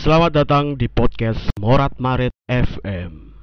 Selamat 0.00 0.32
datang 0.32 0.80
di 0.80 0.88
podcast 0.88 1.52
Morat 1.60 2.00
Marit 2.00 2.32
FM. 2.48 3.36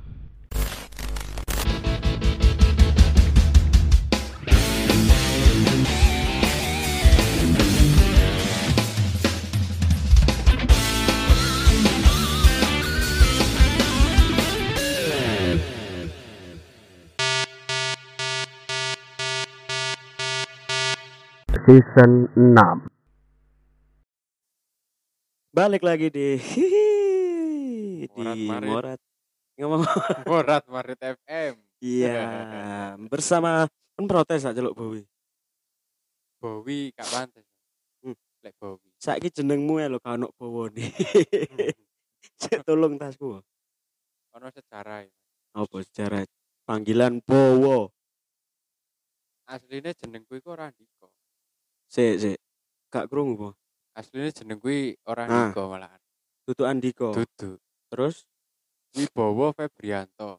Season 21.70 22.26
6 22.34 22.97
Balik 25.58 25.82
lagi 25.82 26.14
di 26.14 26.38
di 27.98 28.06
Morat 28.14 28.38
Marit. 28.38 28.70
Morat 28.70 29.00
ngomong 29.58 29.82
Morat 30.30 30.64
Marit 30.70 31.00
FM. 31.02 31.54
iya 31.82 32.94
bersama 33.10 33.66
kan 33.98 34.06
protes 34.06 34.46
aja 34.46 34.62
lo 34.62 34.78
Bowi 34.78 35.02
Bowi 36.38 36.94
gak 36.94 37.10
pantes. 37.10 37.42
Hmm. 38.06 38.14
Lek 38.46 38.54
Bowi. 38.62 38.86
saiki 39.02 39.34
jenengmu 39.34 39.82
ya 39.82 39.90
lo 39.90 39.98
kau 39.98 40.14
nok 40.14 40.30
bowo 40.38 40.70
nih 40.70 40.94
Cek 42.42 42.62
tolong 42.62 43.02
tasku 43.02 43.42
Ono 44.38 44.48
sejarah 44.54 45.10
ya. 45.10 45.14
apa 45.58 45.78
secara 45.82 46.22
panggilan 46.70 47.18
bowo 47.26 47.90
Aslinya 49.50 49.90
jenengku 49.98 50.38
iku 50.38 50.54
ora 50.54 50.70
Andika. 50.70 51.10
si 51.90 52.22
si 52.22 52.38
gak 52.94 53.10
krungu 53.10 53.34
po 53.38 53.50
Aslinya 53.98 54.30
jenengku 54.30 54.70
ora 55.10 55.26
Ah. 55.26 55.50
Andika 55.50 55.66
malahan. 55.66 56.02
Dudu 56.46 56.64
Andiko 56.64 57.08
Dudu. 57.12 57.58
terus 57.90 58.24
Wibowo 58.94 59.52
Febrianto. 59.52 60.38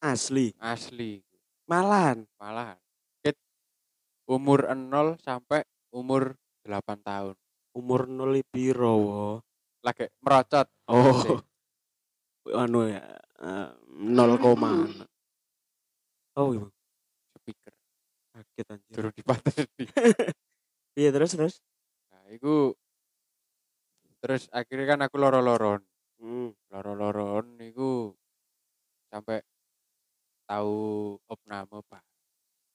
asli 0.00 0.56
Asli. 0.56 1.20
malahan 1.68 2.24
Malahan. 2.40 2.80
Ket 3.20 3.36
umur 4.24 4.64
0 4.72 5.20
sampai 5.20 5.60
umur 5.92 6.34
8 6.64 6.96
tahun. 7.04 7.36
umur 7.70 8.08
nol 8.10 8.34
piro 8.50 8.92
wo 8.98 9.22
Lagi 9.86 10.10
merocot. 10.24 10.66
oh 10.90 11.38
anu 12.60 12.88
ya 12.90 12.98
eh, 13.38 13.68
nol 13.94 14.34
koma 14.42 14.90
oh 16.34 16.50
iya 16.50 16.66
Speaker. 17.38 17.72
kaget 18.34 18.66
anjir 18.74 18.94
Juru 18.96 19.08
dipateni. 19.14 19.84
iya 20.98 21.10
terus 21.14 21.32
terus 21.34 21.54
Nah, 22.10 22.24
iku 22.34 22.74
terus 24.20 24.46
akhirnya 24.52 24.86
kan 24.96 25.00
aku 25.06 25.16
loro-loron. 25.16 25.80
hmm. 26.20 26.52
loro-loron 26.68 27.56
niku 27.56 28.12
sampai 29.08 29.40
tahu 30.44 31.16
opname 31.30 31.80
pak 31.88 32.04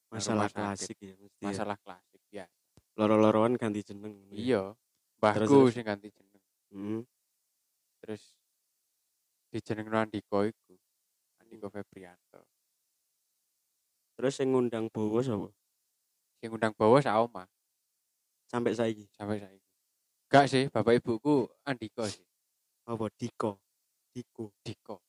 masalah 0.09 0.47
klasik 0.49 0.97
ya 0.99 1.13
ya. 1.13 1.29
masalah 1.43 1.77
klasik 1.79 2.23
ya 2.33 2.45
loro-loroan 2.97 3.53
ganti 3.59 3.83
jeneng 3.85 4.15
iya 4.31 4.71
Terus, 4.73 5.19
mbahku 5.19 5.57
terus. 5.69 5.73
sing 5.75 5.83
ganti 5.85 6.09
jeneng 6.09 6.43
hmm. 6.73 7.01
terus 8.01 8.23
di 9.53 9.59
jeneng 9.61 9.87
Andiko 9.93 10.43
iku 10.47 10.73
Andiko 11.43 11.67
Febrianto 11.69 12.41
terus 14.15 14.33
yang 14.41 14.55
ngundang 14.55 14.87
bowo 14.89 15.19
sapa 15.21 15.51
sing 16.39 16.49
undang 16.51 16.73
bawa 16.75 16.99
sak 17.03 17.15
oma 17.15 17.43
sampai 18.49 18.73
saiki. 18.73 19.05
Sampai 19.15 19.41
saiki. 19.41 19.65
Gak 20.29 20.45
sih 20.49 20.63
bapak 20.73 20.99
ibuku 20.99 21.45
Andiko 21.65 22.05
sih. 22.09 22.25
Apa 22.85 23.09
Diko? 23.13 23.61
Diko. 24.13 24.53
Diko. 24.61 25.01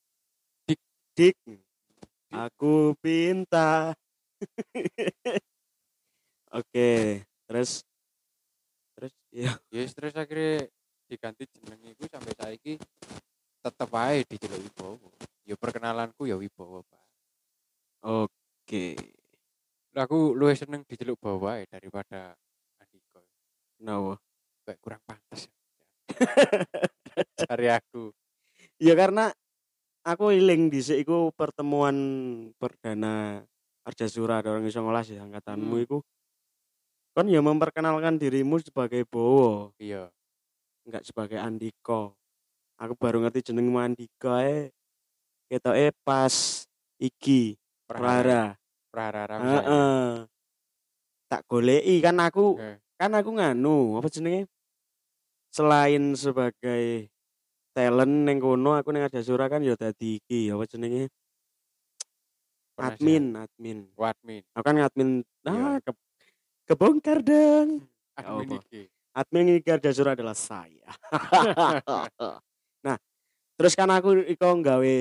Dik. 1.16 1.36
Aku 2.28 2.92
pinta 3.00 3.96
oke 6.58 6.90
terus? 7.48 7.80
Terus 8.92 9.12
ya 9.32 9.56
yes 9.72 9.96
terus 9.96 10.12
akhirnya 10.12 10.68
diganti 11.08 11.48
jeneng 11.48 11.80
iku 11.96 12.04
sampai 12.10 12.34
saiki 12.36 12.74
tetep 13.64 13.90
aja 13.96 14.20
dijeluk 14.28 14.60
Wibowo 14.60 15.08
ya 15.48 15.54
perkenalanku 15.56 16.28
ya 16.28 16.36
Wibowo 16.36 16.84
pak. 16.84 17.04
Oke. 18.04 18.98
Lah, 19.96 20.04
aku 20.04 20.36
luwih 20.36 20.58
seneng 20.58 20.84
dijeluk 20.84 21.16
bawa 21.16 21.64
daripada 21.64 22.36
kenapa 23.86 24.18
kayak 24.66 24.80
kurang 24.82 25.02
pantas 25.06 25.46
cari 27.46 27.70
aku. 27.70 28.10
Ya 28.82 28.98
karena 28.98 29.30
aku 30.02 30.34
iling 30.34 30.68
di 30.68 30.82
iku 30.82 31.30
pertemuan 31.32 31.94
perdana 32.58 33.46
Arjasura 33.86 34.42
ada 34.42 34.50
orang 34.50 34.66
iso 34.66 34.82
ngolas 34.82 35.06
ya 35.06 35.22
angkatanmu 35.22 35.70
Hmm. 35.78 35.84
iku. 35.86 35.98
Kan 37.14 37.30
ya 37.30 37.38
memperkenalkan 37.40 38.18
dirimu 38.18 38.58
sebagai 38.58 39.06
Bowo. 39.06 39.70
Iya. 39.78 40.10
Enggak 40.82 41.06
sebagai 41.06 41.38
Andiko 41.38 42.18
aku 42.76 42.92
baru 42.94 43.24
ngerti 43.24 43.50
jenengmu 43.52 43.80
Andika 43.80 44.44
e 44.44 44.70
ketoke 45.48 45.94
pas 46.04 46.66
iki 47.00 47.56
Prara 47.86 48.58
prahara. 48.90 49.36
Heeh. 49.38 50.08
Tak 51.26 51.42
goleki 51.48 52.02
kan 52.02 52.18
aku 52.20 52.58
Eh. 52.60 52.76
Kan 52.96 53.12
aku 53.12 53.30
nganu 53.36 54.00
apa 54.00 54.08
jenenge? 54.08 54.48
Selain 55.52 56.16
sebagai 56.16 57.08
talent 57.76 58.24
neng 58.24 58.40
kono 58.40 58.76
aku 58.76 58.92
neng 58.92 59.04
Arjasura 59.04 59.48
kan 59.52 59.60
ya 59.60 59.76
dadi 59.76 60.16
iki 60.20 60.48
apa 60.48 60.64
jenenge? 60.64 61.12
Admin 62.76 63.36
admin. 63.36 63.88
Wadmin 63.96 64.42
aku 64.52 64.64
kan 64.64 64.76
admin 64.80 65.24
ah 65.48 65.80
Iya. 65.80 65.84
ke, 65.84 65.92
kebongkar 66.72 67.20
dong. 67.24 67.84
Admin 68.20 68.48
Apa? 68.48 68.64
iki. 68.64 68.82
Admin 69.12 69.60
iki 69.60 69.68
Arjasura 69.72 70.16
adalah 70.16 70.36
saya. 70.36 70.88
Nah 72.84 72.96
terus 73.56 73.72
kan 73.76 73.88
aku 73.92 74.24
iko 74.28 74.48
nggawe 74.60 74.96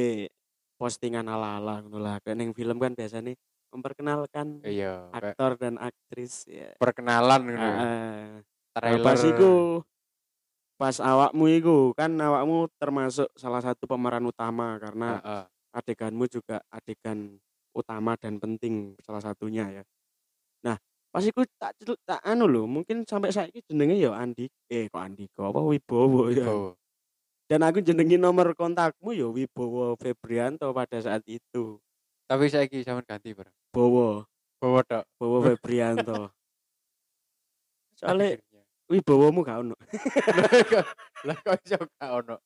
postingan 0.76 1.28
ala-ala 1.28 1.80
ngono 1.84 2.00
lah. 2.00 2.20
Neng 2.36 2.52
film 2.52 2.76
kan 2.80 2.92
biasanya 2.96 3.36
memperkenalkan 3.76 4.64
iya 4.64 5.12
aktor 5.12 5.60
dan 5.60 5.76
aktris 5.78 6.48
ya 6.48 6.72
perkenalan 6.80 7.52
gitu. 7.52 7.60
Nah, 7.60 8.40
trailer 8.72 9.04
pas 9.04 9.22
iku 9.22 9.52
pas 10.76 10.96
awakmu 11.00 11.46
iku 11.60 11.78
kan 11.96 12.12
awakmu 12.16 12.68
termasuk 12.80 13.28
salah 13.36 13.64
satu 13.64 13.88
pemeran 13.88 14.24
utama 14.28 14.76
karena 14.80 15.20
Heeh. 15.20 15.44
adeganmu 15.76 16.26
juga 16.28 16.64
adegan 16.72 17.40
utama 17.76 18.16
dan 18.16 18.40
penting 18.40 18.96
salah 19.04 19.20
satunya 19.20 19.68
ya. 19.72 19.84
Nah, 20.64 20.80
pas 21.12 21.24
iku 21.24 21.44
tak 21.60 21.76
tak 22.04 22.20
anu 22.24 22.48
lho, 22.48 22.64
mungkin 22.68 23.04
sampai 23.04 23.32
saiki 23.32 23.64
jenenge 23.68 24.00
ya 24.00 24.16
Andi 24.16 24.48
eh 24.72 24.88
kok 24.88 25.04
Andika 25.04 25.52
apa 25.52 25.60
Wibowo 25.64 26.32
ya. 26.32 26.44
Wibowo. 26.44 26.70
Dan 27.46 27.62
aku 27.62 27.78
jenengi 27.78 28.18
nomor 28.18 28.58
kontakmu 28.58 29.14
ya 29.14 29.30
Wibowo 29.30 29.94
Febrianto 30.02 30.74
pada 30.74 30.98
saat 30.98 31.22
itu. 31.30 31.78
Tapi 32.26 32.50
saya 32.50 32.66
sampean 32.66 33.06
ganti 33.06 33.32
bro 33.32 33.50
Bowo, 33.70 34.24
bawa 34.58 34.82
tok 34.88 35.04
Bowo 35.20 35.44
Febrianto. 35.44 36.32
Soalnya 38.00 38.36
Akhirnya. 38.40 38.64
Wibowomu 38.86 39.40
gak 39.42 39.60
ono. 39.66 39.76
lah 41.28 41.38
kok 41.42 41.58
iso 41.64 41.78
gak 41.98 42.12
ono 42.12 42.38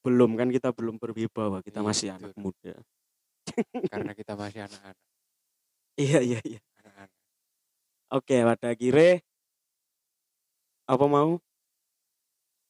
Belum 0.00 0.32
kan 0.34 0.48
kita 0.48 0.70
belum 0.72 0.96
berwibawa, 0.96 1.60
kita 1.60 1.82
Iya, 1.82 1.86
masih 1.86 2.06
betul. 2.08 2.18
anak 2.18 2.34
muda. 2.38 2.74
karena 3.92 4.12
kita 4.14 4.32
masih 4.34 4.60
anak-anak 4.64 4.98
Iya 5.98 6.18
iya 6.22 6.40
iya. 6.44 6.60
anak-anak 6.80 7.10
Oke, 8.08 8.36
pada 8.40 8.66
akhirnya 8.72 9.20
apa 10.88 11.04
mau? 11.04 11.36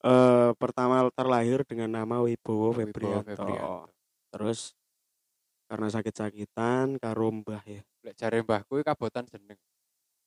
Eh 0.02 0.50
pertama 0.58 1.06
terlahir 1.14 1.62
dengan 1.62 2.02
nama 2.02 2.18
Wibowo 2.18 2.74
Wibowo 2.74 2.78
Febrianto. 2.78 3.22
Febrianto. 3.38 3.86
Terus 4.34 4.74
karena 5.68 5.86
sakit-sakitan 5.92 6.96
karo 6.96 7.28
mbah 7.28 7.60
ya. 7.62 7.84
lek 8.02 8.16
jare 8.16 8.40
mbahku 8.40 8.80
kabotan 8.80 9.28
jeneng 9.28 9.60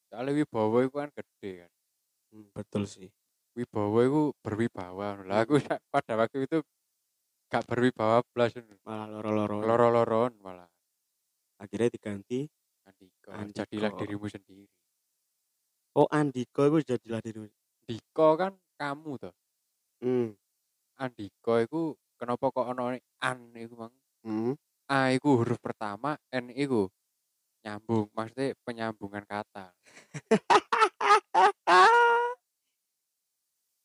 soalnya 0.08 0.38
Wibowo 0.38 0.86
iku 0.86 1.02
kan 1.02 1.10
gede 1.12 1.66
kan 1.66 1.72
Hmm, 2.32 2.48
betul 2.56 2.88
sih. 2.88 3.12
Wibowo 3.60 4.00
itu 4.08 4.22
berwibawa 4.40 5.20
lah 5.28 5.44
aku 5.44 5.60
pada 5.92 6.16
waktu 6.16 6.48
itu 6.48 6.64
gak 7.52 7.68
berwibawa 7.68 8.24
belas 8.32 8.56
Malah 8.88 9.20
loro-loro. 9.20 9.60
loro-loron 9.60 10.32
malah 10.40 10.72
Akhirnya 11.60 11.92
diganti 11.92 12.48
Andiko 12.88 13.36
Andiko. 13.36 13.60
jadilah 13.68 13.92
dirimu 14.00 14.32
sendiri 14.32 14.64
Oh 15.92 16.08
Andiko 16.08 16.72
itu 16.72 16.96
jadilah 16.96 17.20
diri. 17.20 17.52
Diko 17.84 18.40
kan 18.40 18.56
kamu 18.80 19.20
tuh 19.20 19.36
Hmm. 20.00 20.32
Andiko 20.96 21.60
itu 21.60 21.82
kenapa 22.16 22.48
kok 22.48 22.64
ono 22.64 22.96
an 22.96 23.38
iku 23.60 23.76
mang 23.76 23.94
Hmm. 24.24 24.56
A 24.92 25.16
iku 25.16 25.40
huruf 25.40 25.56
pertama 25.64 26.20
N 26.36 26.52
iku 26.52 26.92
nyambung 27.64 28.12
maksudnya 28.12 28.52
penyambungan 28.68 29.24
kata 29.24 29.72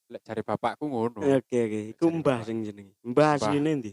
lek 0.07 0.23
jare 0.23 0.43
bapakku 0.47 0.87
ngono. 0.87 1.19
Oke 1.19 1.67
oke, 1.67 1.81
iku 1.95 2.07
Jadi 2.07 2.17
mbah 2.23 2.39
sing 2.47 2.63
jenenge. 2.63 2.95
Mbah 3.03 3.39
asline 3.39 3.71
ndi? 3.83 3.93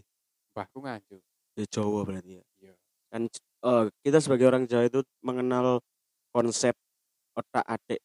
Mbahku 0.54 0.78
nganjuk. 0.82 1.22
Ya 1.58 1.64
Jawa 1.70 2.00
berarti 2.06 2.38
ya. 2.38 2.44
Iya. 2.62 2.74
Kan 3.10 3.22
eh, 3.66 3.84
kita 4.02 4.18
sebagai 4.22 4.46
orang 4.46 4.66
Jawa 4.70 4.86
itu 4.86 5.02
mengenal 5.26 5.82
konsep 6.30 6.74
otak 7.34 7.66
atik 7.66 7.98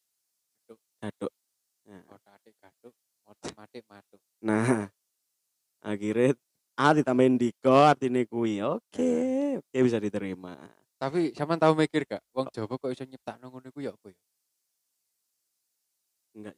Gaduk. 0.66 0.78
gaduk. 1.02 1.32
Nah, 1.86 2.02
Otak 2.14 2.32
atik 2.38 2.54
gaduk, 2.58 2.94
otak 3.26 3.52
matik 3.58 3.82
matuk. 3.86 4.20
Nah, 4.42 4.90
akhirnya 5.82 6.34
A 6.80 6.96
ditambahin 6.96 7.36
Diko 7.36 7.76
artinya 7.76 8.24
kui. 8.24 8.56
Oke, 8.64 9.12
oke 9.60 9.78
bisa 9.84 10.00
diterima. 10.00 10.56
Tapi 10.96 11.36
sampean 11.36 11.60
tahu 11.60 11.76
mikir 11.76 12.08
gak, 12.08 12.24
wong 12.32 12.48
Jawa 12.48 12.80
kok 12.80 12.88
iso 12.88 13.04
nyiptakno 13.04 13.52
ngono 13.52 13.68
iku 13.68 13.84
ya 13.84 13.92
apa 13.92 14.08
ya? 14.08 14.20
Enggak, 16.40 16.56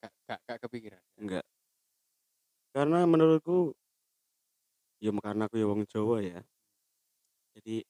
Gak 0.00 0.12
gak 0.24 0.40
gak 0.48 0.58
kepikiran. 0.64 1.02
enggak. 1.20 1.44
Karena 2.72 3.04
menurutku 3.04 3.76
ya 5.04 5.12
karena 5.20 5.44
aku 5.52 5.56
ya 5.60 5.66
wong 5.68 5.84
Jawa 5.84 6.16
ya. 6.24 6.40
Jadi 7.60 7.84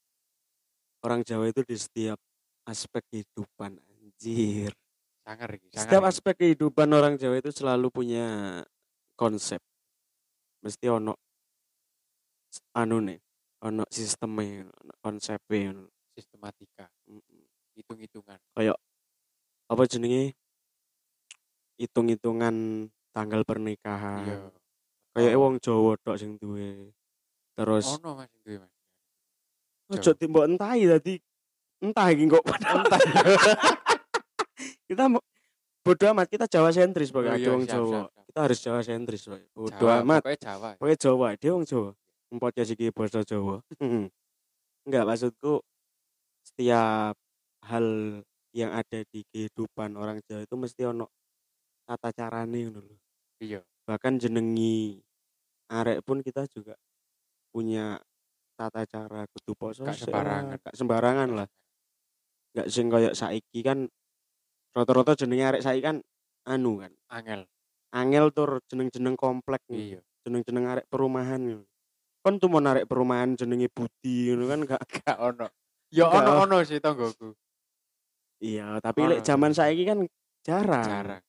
orang 1.06 1.22
Jawa 1.22 1.46
itu 1.46 1.62
di 1.62 1.76
setiap 1.78 2.18
aspek 2.66 3.06
kehidupan 3.06 3.78
anjir. 3.78 4.74
Sangar 5.22 5.50
sangar. 5.54 5.78
Setiap 5.78 6.02
aspek 6.10 6.34
kehidupan 6.42 6.90
orang 6.90 7.14
Jawa 7.14 7.38
itu 7.38 7.54
selalu 7.54 7.86
punya 7.94 8.26
konsep. 9.14 9.62
Mesti 10.60 10.86
ono 10.92 11.16
anu 12.76 12.96
nih, 13.00 13.18
ono 13.64 13.82
sistemnya, 13.88 14.68
ono 14.68 14.92
konsepnya. 15.00 15.72
ono. 15.72 15.88
sistematika, 16.10 16.84
Mm-mm. 17.08 17.44
hitung-hitungan. 17.78 18.36
apa 19.70 19.82
jenenge 19.86 20.34
hitung-hitungan 21.80 22.86
tanggal 23.14 23.40
pernikahan. 23.46 24.26
Iya. 24.26 24.38
Kayak 25.16 25.38
wong 25.40 25.54
Jawa 25.62 25.96
tok 26.04 26.18
sing 26.20 26.36
duwe. 26.36 26.92
Terus 27.56 27.86
ono 27.96 28.20
Mas 28.20 28.30
duwe 28.44 28.60
Mas. 28.60 28.72
ojo 29.90 30.10
timbok 30.14 30.46
entahi 30.46 30.86
dadi 30.86 31.14
entah 31.82 32.06
iki 32.14 32.30
kok 32.30 32.44
Entah. 32.46 33.00
kita 34.90 35.10
mau 35.10 35.18
bodo 35.80 36.04
amat 36.12 36.26
kita 36.28 36.44
Jawa 36.44 36.70
sentris 36.70 37.08
Oh 37.10 37.18
pokoknya 37.18 37.36
iya, 37.36 37.48
wong 37.50 37.64
Jawa. 37.64 37.88
siap, 37.88 38.08
siap. 38.12 38.24
Kita 38.28 38.38
harus 38.44 38.58
Jawa 38.60 38.80
sentris 38.80 39.20
pokoknya. 39.24 39.48
Bodo 39.52 39.76
Jawa, 39.76 39.94
amat. 40.00 40.20
Pokoknya 40.22 40.40
Jawa. 40.40 40.68
Pokoknya 40.76 40.98
Jawa, 40.98 41.28
dia 41.34 41.50
wong 41.50 41.64
Jawa. 41.64 41.90
Podcast 42.30 42.70
iki 42.70 42.86
basa 42.90 43.20
Jawa. 43.22 43.56
Enggak 44.80 45.04
maksudku 45.04 45.52
setiap 46.40 47.14
hal 47.62 47.86
yang 48.50 48.70
ada 48.72 48.98
di 49.08 49.20
kehidupan 49.28 49.94
orang 49.94 50.18
Jawa 50.24 50.42
itu 50.42 50.54
mesti 50.54 50.82
ono 50.84 51.06
tata 51.84 52.10
carane 52.10 52.58
ngono 52.66 52.80
lho. 52.80 52.96
Iya. 53.40 53.60
bahkan 53.82 54.20
jenengi 54.20 55.00
arek 55.66 56.04
pun 56.04 56.20
kita 56.20 56.46
juga 56.46 56.76
punya 57.50 57.98
tata 58.54 58.86
cara 58.86 59.26
kudu 59.26 59.52
poso 59.56 59.82
Gak 59.82 59.96
sembarangan. 59.98 60.44
lah, 60.46 60.58
gak 60.62 60.74
sembarangan 60.76 61.28
lah 61.34 61.48
gak 62.52 62.68
sing 62.70 62.86
koyo 62.86 63.10
saiki 63.10 63.64
kan 63.64 63.88
rata-rata 64.70 65.12
jenenge 65.14 65.44
arek 65.44 65.62
saiki 65.62 65.82
kan 65.82 65.96
anu 66.44 66.78
kan 66.78 66.92
Angel. 67.08 67.42
angel 67.90 68.30
tur 68.30 68.62
jeneng-jeneng 68.64 69.14
komplek 69.14 69.60
Iya. 69.66 69.98
jeneng-jeneng 70.22 70.64
arek 70.68 70.86
perumahan 70.86 71.66
kon 72.20 72.36
tuh 72.36 72.46
mau 72.46 72.60
arek 72.60 72.84
perumahan 72.84 73.34
jenenge 73.34 73.66
Budi 73.68 74.30
ngono 74.30 74.44
kan 74.46 74.60
gak 74.64 74.82
Gak 75.02 75.18
ono. 75.18 75.46
Ya 75.90 76.06
ono 76.06 76.44
ono 76.44 76.56
sih 76.62 76.78
tonggoku. 76.78 77.34
iya 78.38 78.78
tapi 78.78 79.04
lek 79.06 79.20
zaman 79.20 79.50
saiki 79.50 79.82
kan 79.84 80.06
jarang 80.40 80.86
Jarang. 80.86 81.22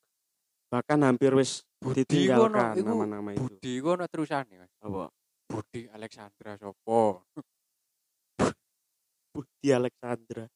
bahkan 0.67 1.01
hampir 1.01 1.33
wis 1.33 1.65
Budi 1.75 2.05
ditinggalkan 2.05 2.77
nama-nama 2.79 3.33
itu 3.33 3.41
Budi 3.43 3.71
iku 3.75 3.97
ono 3.97 4.05
terusane 4.05 4.53
Mas. 4.55 4.71
apa 4.79 5.09
Budi 5.49 5.89
Alexandra 5.89 6.55
sopo? 6.55 7.25
Budi 9.31 9.69
Alexandra. 9.69 10.47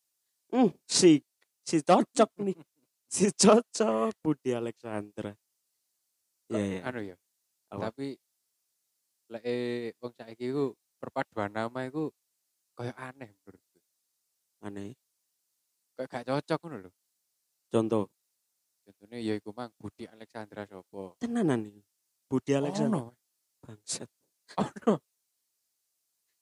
Hmm, 0.48 0.72
si 0.86 1.20
si 1.62 1.80
cocok 1.82 2.32
nih. 2.40 2.56
Si 3.16 3.32
cocok 3.32 4.12
Budi 4.20 4.52
Alexandra. 4.52 5.32
Iya, 6.52 6.60
iya. 6.60 6.80
Anu 6.84 7.00
ya. 7.00 7.16
Apa? 7.72 7.88
Tapi 7.88 8.20
lek 9.32 9.44
eh, 9.48 9.96
wong 10.04 10.12
saiki 10.20 10.52
iku 10.52 10.76
perpaduan 11.00 11.48
nama 11.48 11.88
iku 11.88 12.12
koyo 12.76 12.92
aneh 13.00 13.32
menurutku. 13.40 13.80
Aneh. 14.68 15.00
Kayak 15.96 16.12
gak 16.12 16.24
cocok 16.28 16.60
ngono 16.60 16.78
lho. 16.84 16.92
Contoh, 17.72 18.12
Contohnya 18.84 19.18
ya 19.24 19.40
iku 19.40 19.56
mang 19.56 19.72
Budi 19.80 20.04
Alexandra 20.12 20.68
sopo? 20.68 21.16
tenanan 21.16 21.72
nih. 21.72 21.88
Budi 22.28 22.52
Alexandra. 22.52 23.00
Ono. 23.00 23.16
Bangsat. 23.64 24.12
Ono. 24.60 25.00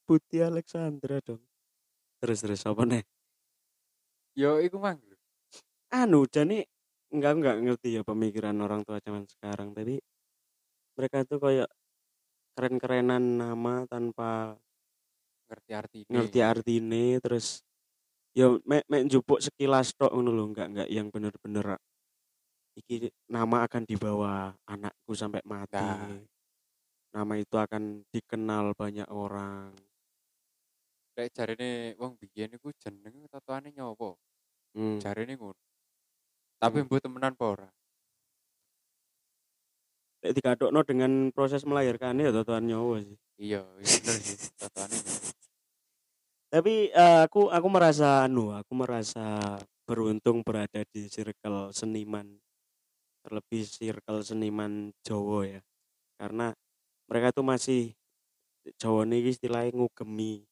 Budi 0.10 0.42
Alexandra 0.42 1.22
dong. 1.22 1.46
Terus 2.18 2.42
terus 2.42 2.66
apa 2.66 2.82
nih? 2.82 3.06
Ya 4.34 4.58
iku 4.58 4.82
mang. 4.82 5.13
Anu, 6.02 6.20
jadi 6.36 6.58
enggak 7.14 7.34
enggak 7.38 7.56
ngerti 7.64 7.88
ya 7.98 8.02
pemikiran 8.10 8.58
orang 8.66 8.82
tua 8.88 8.98
zaman 9.06 9.24
sekarang, 9.30 9.70
tapi 9.78 9.96
mereka 10.98 11.18
tuh 11.30 11.40
kayak 11.46 11.70
keren-kerenan 12.56 13.24
nama 13.42 13.76
tanpa 13.92 14.58
ngerti 15.50 15.72
artinya. 15.82 16.24
ngerti 16.24 16.40
artine 16.52 17.04
terus 17.24 17.46
ya 18.40 18.48
mek 18.70 18.84
mek 18.92 19.04
njupuk 19.08 19.40
sekilas 19.46 19.88
tok 20.00 20.12
ngono 20.14 20.32
lho 20.38 20.44
enggak 20.52 20.68
enggak 20.72 20.90
yang 20.98 21.08
bener-bener 21.14 21.68
iki 22.80 22.96
nama 23.30 23.58
akan 23.66 23.84
dibawa 23.90 24.58
anakku 24.66 25.14
sampai 25.14 25.42
mati 25.46 25.86
Nah. 25.88 26.18
nama 27.16 27.34
itu 27.44 27.56
akan 27.66 27.84
dikenal 28.14 28.66
banyak 28.82 29.08
orang 29.10 29.74
Lek 31.18 31.30
jarine 31.38 31.70
wong 32.02 32.14
biyen 32.22 32.56
iku 32.58 32.70
jeneng 32.82 33.16
tatoane 33.32 33.70
nyopo? 33.78 34.10
hmm. 34.76 35.04
Jarine 35.04 35.34
ngono. 35.40 35.62
Tapi 36.64 36.80
Hmm. 36.80 36.88
mbuh 36.88 37.00
temenan 37.04 37.36
apa 37.36 37.44
ora? 37.46 37.68
Lek 40.24 40.40
digadokno 40.40 40.88
dengan 40.88 41.12
proses 41.36 41.68
melahirkannya 41.68 42.32
ya 42.32 42.32
totoan 42.32 42.72
nyawa 42.72 43.04
sih 43.04 43.20
Iya, 43.36 43.68
bener 43.76 44.18
sih. 44.24 44.40
Tatoane 44.56 44.96
ngono. 44.96 45.20
tapi 46.48 46.74
eh, 46.94 47.20
aku 47.28 47.52
aku 47.52 47.68
merasa 47.68 48.24
anu 48.24 48.54
aku 48.56 48.72
merasa 48.78 49.58
beruntung 49.84 50.46
berada 50.48 50.86
di 50.94 51.10
circle 51.12 51.74
seniman 51.76 52.40
terlebih 53.26 53.68
circle 53.68 54.24
seniman 54.24 54.94
Jawa 55.04 55.60
ya 55.60 55.62
karena 56.16 56.56
mereka 57.10 57.36
tuh 57.36 57.44
masih 57.44 57.92
Jawa 58.80 59.04
ini 59.04 59.28
istilahnya 59.28 59.76
ngugemi 59.76 60.48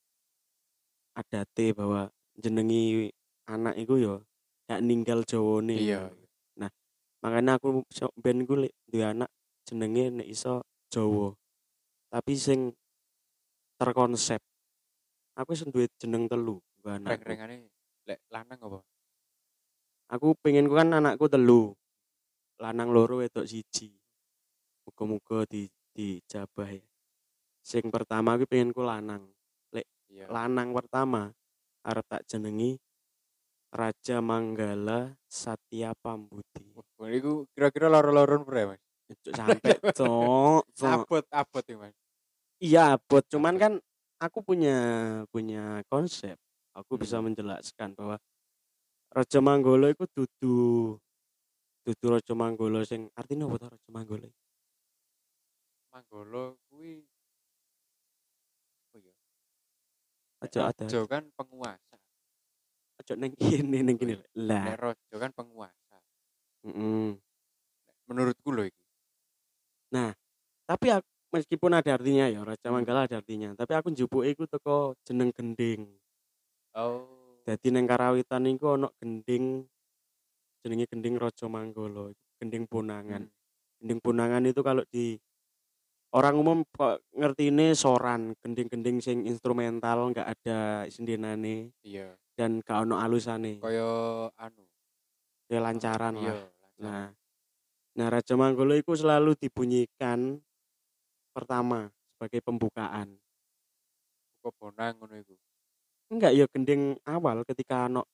adate 1.16 1.72
bahwa 1.72 2.12
jenengi 2.36 3.14
anak 3.48 3.80
itu 3.80 3.96
ya 4.02 4.20
gak 4.72 4.82
ninggal 4.88 5.20
Jawa 5.28 5.60
nih 5.60 5.80
Iya. 5.92 6.02
makanya 7.22 7.62
aku 7.62 7.86
ben 8.18 8.42
lek 8.50 8.74
duwe 8.90 9.06
anak 9.06 9.30
jenenge 9.68 10.10
nek 10.10 10.26
iso 10.26 10.66
Jawa. 10.90 11.38
Tapi 12.10 12.34
sing 12.34 12.74
terkonsep 13.78 14.42
aku 15.38 15.54
wis 15.54 15.62
duwe 15.70 15.86
jeneng 16.02 16.26
telu 16.26 16.58
gue 16.82 16.90
anakku. 16.90 17.14
Reng-rengane 17.14 17.70
lek 18.10 18.20
lanang 18.34 18.58
apa? 18.58 18.80
aku 20.12 20.34
pengen 20.42 20.66
ku 20.66 20.74
kan 20.74 20.98
anakku 20.98 21.30
telu. 21.30 21.78
Lanang 22.58 22.90
loro 22.90 23.22
wedok 23.22 23.46
siji. 23.46 23.94
Muga-muga 24.82 25.46
di 25.46 25.70
dijabah 25.94 26.72
ya 26.72 26.82
sing 27.62 27.94
pertama 27.94 28.36
aku 28.36 28.50
pengen 28.50 28.74
ku 28.74 28.82
lanang 28.82 29.28
Iya. 30.12 30.28
lanang 30.28 30.76
pertama 30.76 31.32
arep 31.88 32.04
tak 32.04 32.28
jenengi 32.28 32.76
Raja 33.72 34.20
Manggala 34.20 35.16
Satya 35.26 35.96
Pambudi 35.96 36.76
Wah, 37.00 37.10
iku 37.10 37.48
kira-kira 37.56 37.88
loro-loron 37.90 38.44
pura 38.46 38.76
Mas. 38.76 38.82
Cuk, 39.12 39.34
sampai 39.36 39.74
cok 39.98 40.64
cok. 40.76 41.04
Abot 41.08 41.26
abot 41.32 41.66
ya 41.66 41.78
Mas. 41.80 41.96
iya 42.62 42.86
bot 43.00 43.26
cuman 43.28 43.56
kan 43.58 43.74
aku 44.22 44.40
punya 44.46 44.78
punya 45.34 45.82
konsep 45.90 46.38
aku 46.78 46.96
bisa 46.96 47.18
Hmm. 47.20 47.32
menjelaskan 47.32 47.98
bahwa 47.98 48.16
Raja 49.12 49.40
Manggala 49.44 49.92
itu 49.92 50.06
dudu 50.14 50.56
dudu 51.84 52.06
Raja 52.08 52.34
Manggala 52.38 52.86
sing 52.86 53.10
artinya 53.18 53.50
apa 53.50 53.68
Raja 53.68 53.90
Manggala 53.90 54.30
Manggolo 55.92 56.56
kuwi 56.72 57.04
Oh 58.92 59.00
iya. 59.00 59.14
aja 60.44 60.60
ada 60.72 60.84
Rojo 60.88 61.02
kan 61.08 61.24
penguasa. 61.36 61.96
Aja 63.02 63.14
neng 63.18 63.34
kene 63.34 63.82
neng 63.82 63.98
kene 63.98 64.22
lah 64.38 64.78
rojo 64.78 65.16
kan 65.18 65.34
penguasa. 65.34 65.98
Mm-mm. 66.62 67.18
Menurutku 68.06 68.54
loh 68.54 68.70
iki. 68.70 68.86
tapi 70.70 70.88
aku, 70.94 71.10
meskipun 71.36 71.74
ada 71.76 71.98
artinya 71.98 72.32
ya 72.32 72.46
Raja 72.46 72.70
Hmm. 72.70 72.80
Manggala 72.80 73.10
ada 73.10 73.20
artinya 73.20 73.52
tapi 73.58 73.76
aku 73.76 73.92
njupuke 73.92 74.30
iku 74.32 74.46
teko 74.48 74.96
jeneng 75.04 75.34
gending 75.36 75.90
Oh. 76.72 77.04
Dadi 77.44 77.68
neng 77.68 77.84
karawitan 77.84 78.48
iku 78.48 78.80
ana 78.80 78.88
gending 78.96 79.68
jenenge 80.64 80.88
gending 80.88 81.20
Raja 81.20 81.52
Manggala, 81.52 82.16
gending 82.40 82.64
Bonangan. 82.70 83.28
Hmm. 83.28 83.40
gending 83.82 84.00
punangan 84.00 84.46
itu 84.46 84.62
kalau 84.62 84.86
di 84.94 85.18
orang 86.14 86.36
umum 86.38 86.58
kok 86.70 87.02
ngerti 87.18 87.50
ini 87.50 87.74
soran 87.74 88.38
gending-gending 88.46 89.02
sing 89.02 89.26
instrumental 89.26 90.14
nggak 90.14 90.28
ada 90.38 90.86
sendenane 90.94 91.74
iya 91.82 92.14
dan 92.42 92.58
gak 92.66 92.90
ono 92.90 92.98
alusane. 92.98 93.62
Kaya 93.62 93.86
anu. 94.34 94.66
Ya 95.46 95.62
lancaran 95.62 96.18
iya 96.18 96.34
lah. 96.34 96.50
nah 96.82 97.04
nah 97.94 98.08
Raja 98.10 98.34
Manggolo 98.34 98.74
itu 98.74 98.98
selalu 98.98 99.38
dibunyikan 99.38 100.42
pertama 101.30 101.94
sebagai 102.18 102.42
pembukaan. 102.42 103.14
Kok 104.42 104.58
bonang 104.58 104.98
ngono 104.98 105.22
iku. 105.22 105.38
Enggak 106.10 106.34
ya 106.34 106.50
gending 106.50 106.98
awal 107.06 107.46
ketika 107.46 107.86
ono 107.86 108.10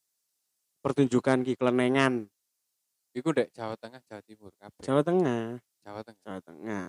pertunjukan 0.84 1.48
ki 1.48 1.56
kelenengan 1.56 2.28
iku 3.16 3.32
dek 3.32 3.56
Jawa 3.56 3.80
Tengah 3.80 4.04
Jawa 4.12 4.22
Timur 4.28 4.52
kabeh. 4.60 4.84
Jawa 4.84 5.02
Tengah. 5.08 5.44
Jawa 5.88 6.02
Tengah. 6.04 6.22
Jawa 6.28 6.40
Tengah. 6.44 6.86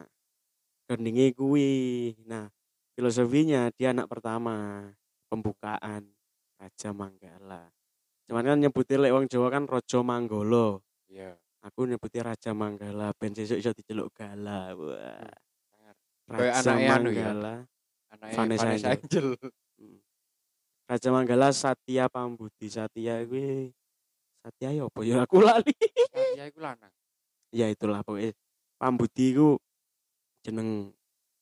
Gendingnya 0.91 1.31
kuwi. 1.39 2.19
Nah 2.27 2.51
filosofinya 2.99 3.71
dia 3.79 3.95
anak 3.95 4.11
pertama 4.11 4.91
pembukaan 5.31 6.18
Raja 6.59 6.91
Manggala. 6.91 7.71
Cuman 8.27 8.45
kan 8.45 8.59
nyebutnya 8.61 8.97
lek 9.01 9.15
wong 9.15 9.27
Jawa 9.31 9.49
kan 9.49 9.65
Rojo 9.65 10.05
Manggolo 10.05 10.85
iya. 11.09 11.33
Aku 11.65 11.89
nyebutnya 11.89 12.35
Raja 12.35 12.53
Manggala 12.53 13.15
ben 13.17 13.33
sesuk 13.33 13.59
iso 13.59 13.71
diceluk 13.73 14.13
gala. 14.13 14.75
Wah. 14.75 15.33
Kayak 16.29 16.55
Raja 16.61 16.71
anu 16.77 17.11
ya? 17.15 17.31
Manggala. 17.33 17.55
Anaknya 18.09 18.37
Vanessa 18.37 18.67
Vanessa, 18.69 18.89
Angel. 18.93 19.29
Mm. 19.81 19.99
Raja 20.89 21.09
Manggala 21.15 21.49
Satya 21.55 22.05
Pambudi. 22.11 22.67
Satya 22.69 23.25
kuwi 23.25 23.73
Satya 24.45 24.69
ya 24.77 24.83
apa 24.87 25.01
ya? 25.07 25.17
Aku 25.25 25.39
lali. 25.41 25.75
Satya 26.13 26.45
iku 26.51 26.61
lanang. 26.61 26.93
Ya 27.49 27.67
itulah 27.73 28.05
pokoknya 28.05 28.37
Pambudi 28.77 29.27
ku 29.33 29.57
jeneng 30.45 30.93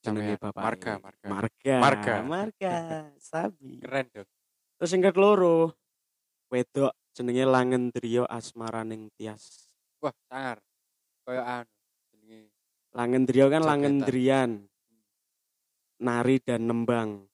jenenge 0.01 0.39
bapak 0.39 0.63
Marga, 0.63 0.93
marga. 1.03 1.27
marga. 1.27 1.77
Marga. 1.83 2.15
marga 2.23 2.77
sabi. 3.19 3.83
Keren 3.83 4.07
dong 4.15 4.36
terus 4.77 4.91
yang 4.93 5.09
keloro 5.13 5.73
wedok 6.53 6.93
jenenge 7.17 7.45
Langendriyo 7.49 8.29
Asmaraning 8.29 9.09
Tias. 9.17 9.73
Wah 10.05 10.13
sangar 10.29 10.61
kaya 11.27 11.43
anu 11.65 11.77
jenenge 12.13 12.53
Langendriyo 12.93 13.47
kan 13.49 13.61
Jaketan. 13.65 13.71
Langendrian 13.73 14.51
nari 16.01 16.37
dan 16.45 16.63
nembang. 16.69 17.25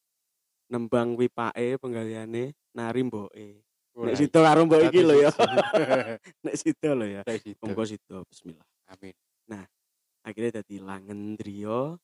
Nembang 0.72 1.18
wipake 1.20 1.76
penggaliane 1.76 2.56
nari 2.72 3.00
mboke. 3.04 3.60
Nek 3.92 4.16
situ 4.16 4.38
karo 4.40 4.64
mbok 4.64 4.88
iki 4.88 5.04
lho 5.04 5.28
ya. 5.28 5.30
Nek 6.46 6.56
situ 6.56 6.88
lho 6.96 7.04
ya. 7.04 7.20
Monggo 7.60 7.84
situ 7.84 8.24
bismillah. 8.24 8.64
Amin. 8.88 9.12
Akhirnya 10.22 10.62
jadi 10.62 10.78
Langendriyo 10.78 11.98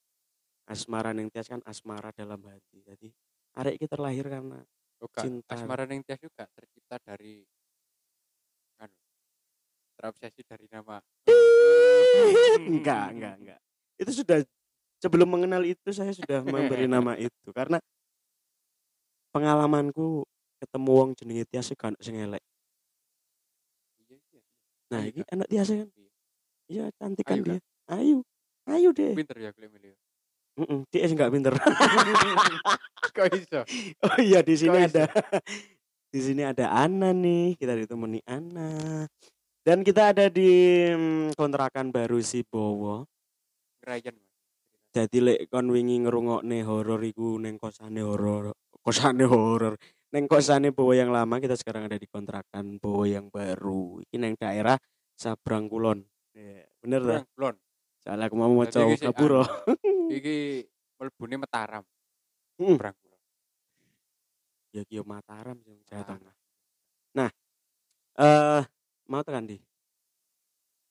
asmara 0.66 1.14
ning 1.14 1.30
tias 1.30 1.48
kan 1.48 1.62
asmara 1.64 2.10
dalam 2.12 2.42
hati. 2.44 2.82
Jadi 2.82 3.08
arek 3.56 3.78
iki 3.78 3.86
terlahir 3.86 4.26
karena 4.26 4.60
Gak, 4.98 5.22
Cinta. 5.22 5.54
asmara 5.54 5.86
ning 5.86 6.02
tias 6.02 6.18
juga 6.18 6.42
tercipta 6.50 6.98
dari 6.98 7.46
anu 8.82 8.98
terobsesi 9.94 10.42
dari 10.42 10.66
nama. 10.66 10.98
Enggak 12.58 13.14
enggak 13.14 13.34
enggak. 13.38 13.60
Itu 13.98 14.10
sudah 14.22 14.42
sebelum 14.98 15.30
mengenal 15.30 15.62
itu 15.62 15.90
saya 15.94 16.10
sudah 16.10 16.42
memberi 16.42 16.90
nama 16.90 17.14
itu. 17.14 17.50
Karena 17.54 17.78
pengalamanku 19.30 20.26
ketemu 20.58 20.90
wong 20.90 21.10
jenenge 21.14 21.44
Tias 21.46 21.70
kan 21.78 21.94
sing 22.02 22.18
elek. 22.18 22.42
Iya 24.02 24.18
iya 24.18 24.42
nah 24.90 25.00
Ayu 25.04 25.10
iki 25.14 25.20
kan? 25.22 25.34
anak 25.38 25.46
Tias 25.46 25.68
kan? 25.70 25.88
Iya. 25.94 26.10
iya 26.66 26.84
cantik 26.98 27.24
kan 27.26 27.38
kan? 27.38 27.46
dia? 27.46 27.58
Ayu 27.86 28.16
ayu 28.66 28.88
deh. 28.90 29.14
Pinter 29.14 29.38
ya 29.38 29.50
kuliah 29.54 29.94
milih 30.58 30.66
Heeh, 30.66 30.80
dia 30.90 31.06
nggak 31.14 31.30
pinter. 31.30 31.54
Kok 33.16 33.26
iso? 33.34 33.60
Oh 34.02 34.18
iya 34.18 34.42
di 34.42 34.54
sini 34.58 34.78
ada. 34.84 35.06
di 36.14 36.20
sini 36.20 36.42
ada 36.42 36.74
Ana 36.74 37.14
nih 37.14 37.54
kita 37.54 37.78
ditemani 37.78 38.20
Ana. 38.26 39.06
Dan 39.62 39.86
kita 39.86 40.10
ada 40.10 40.26
di 40.26 40.50
mm, 40.90 41.38
kontrakan 41.38 41.94
baru 41.94 42.18
si 42.20 42.42
Bowo. 42.42 43.06
Mas. 43.86 44.04
jadi 44.88 45.18
lek 45.20 45.40
kon 45.48 45.70
wingi 45.72 46.02
ngrungokne 46.04 46.64
horor 46.64 47.00
iku 47.04 47.40
neng 47.40 47.56
kosane 47.56 48.02
horor 48.02 48.52
kosane 48.82 49.24
horor. 49.24 49.78
Neng 50.10 50.24
kosane 50.26 50.74
Bowo 50.74 50.96
yang 50.96 51.12
lama 51.12 51.38
kita 51.38 51.54
sekarang 51.54 51.86
ada 51.86 52.00
di 52.00 52.08
kontrakan 52.08 52.80
Bowo 52.80 53.04
yang 53.06 53.28
baru. 53.28 54.00
Ini 54.10 54.16
neng 54.16 54.34
daerah 54.34 54.76
Sabrang 55.18 55.66
Kulon 55.66 55.98
Iya, 56.38 56.62
bener 56.78 57.02
lah 57.02 57.20
Kurang 57.34 57.58
soalnya 58.08 58.32
aku 58.32 58.40
mau 58.40 58.48
iki 58.64 58.72
sih 58.96 59.04
kaburo 59.04 59.44
anu, 59.44 59.52
iki 60.16 60.64
melbune 60.96 61.36
Mataram. 61.44 61.84
Hmm. 62.56 62.80
Berang 62.80 62.96
Kulon. 63.04 63.20
ya 64.72 64.82
kio 64.88 65.04
Mataram 65.04 65.60
sing 65.60 65.76
Jawa 65.84 66.00
Ah. 66.00 66.06
Tengah. 66.08 66.34
Nah 67.12 67.30
eh 68.16 68.62
mau 69.12 69.20
tekan 69.20 69.44
di 69.44 69.60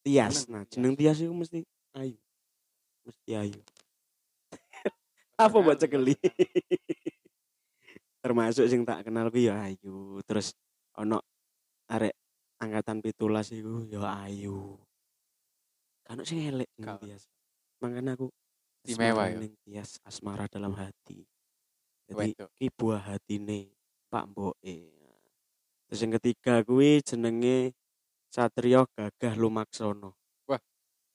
Tias. 0.06 0.46
Nah 0.46 0.62
jeneng 0.70 0.94
Tias 0.94 1.18
itu 1.18 1.34
mesti 1.34 1.66
ayu. 1.98 2.22
Mesti 3.02 3.32
ayu. 3.34 3.60
Apa 5.42 5.58
buat 5.58 5.82
cekeli? 5.82 6.14
Termasuk 8.22 8.70
sing 8.70 8.86
tak 8.86 9.10
kenal 9.10 9.34
ku 9.34 9.42
ya 9.42 9.58
ayu. 9.66 10.22
Terus 10.22 10.54
ono 10.94 11.26
arek 11.90 12.14
angkatan 12.62 13.02
pitulas 13.02 13.50
iku 13.50 13.90
ya 13.90 14.06
ayu 14.22 14.78
kan 16.08 16.24
sing 16.24 16.40
elek 16.48 16.72
ono. 16.80 16.96
Tias. 17.04 17.28
Makanya 17.84 18.16
aku 18.16 18.32
Istimewa 18.88 19.28
ya? 19.28 19.38
Tias 19.68 20.00
asmara 20.08 20.48
dalam 20.48 20.72
hati. 20.80 21.28
Jadi 22.08 22.32
ki 22.56 22.72
buah 22.72 23.04
hatine 23.04 23.76
Pak 24.08 24.32
Mboke. 24.32 24.96
Terus 25.88 26.00
yang 26.04 26.16
ketiga 26.20 26.64
kuwi 26.64 27.04
jenenge 27.04 27.76
Satrio 28.28 28.88
Gagah 28.92 29.40
Lumaksono 29.40 30.20
Wah, 30.44 30.60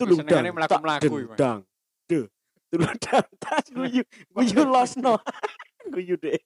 tulung 0.00 0.24
senengane 0.24 0.48
dang 0.48 0.56
mlaku-mlaku 0.56 1.04
tak 1.04 1.12
dendang. 1.12 1.60
De 2.08 2.20
tulung 2.72 2.96
dang 2.96 3.28
tas 3.42 3.66
guyu 3.68 4.02
guyu 4.32 4.60
losno. 4.64 5.16
Guyu 5.92 6.16
deh 6.16 6.40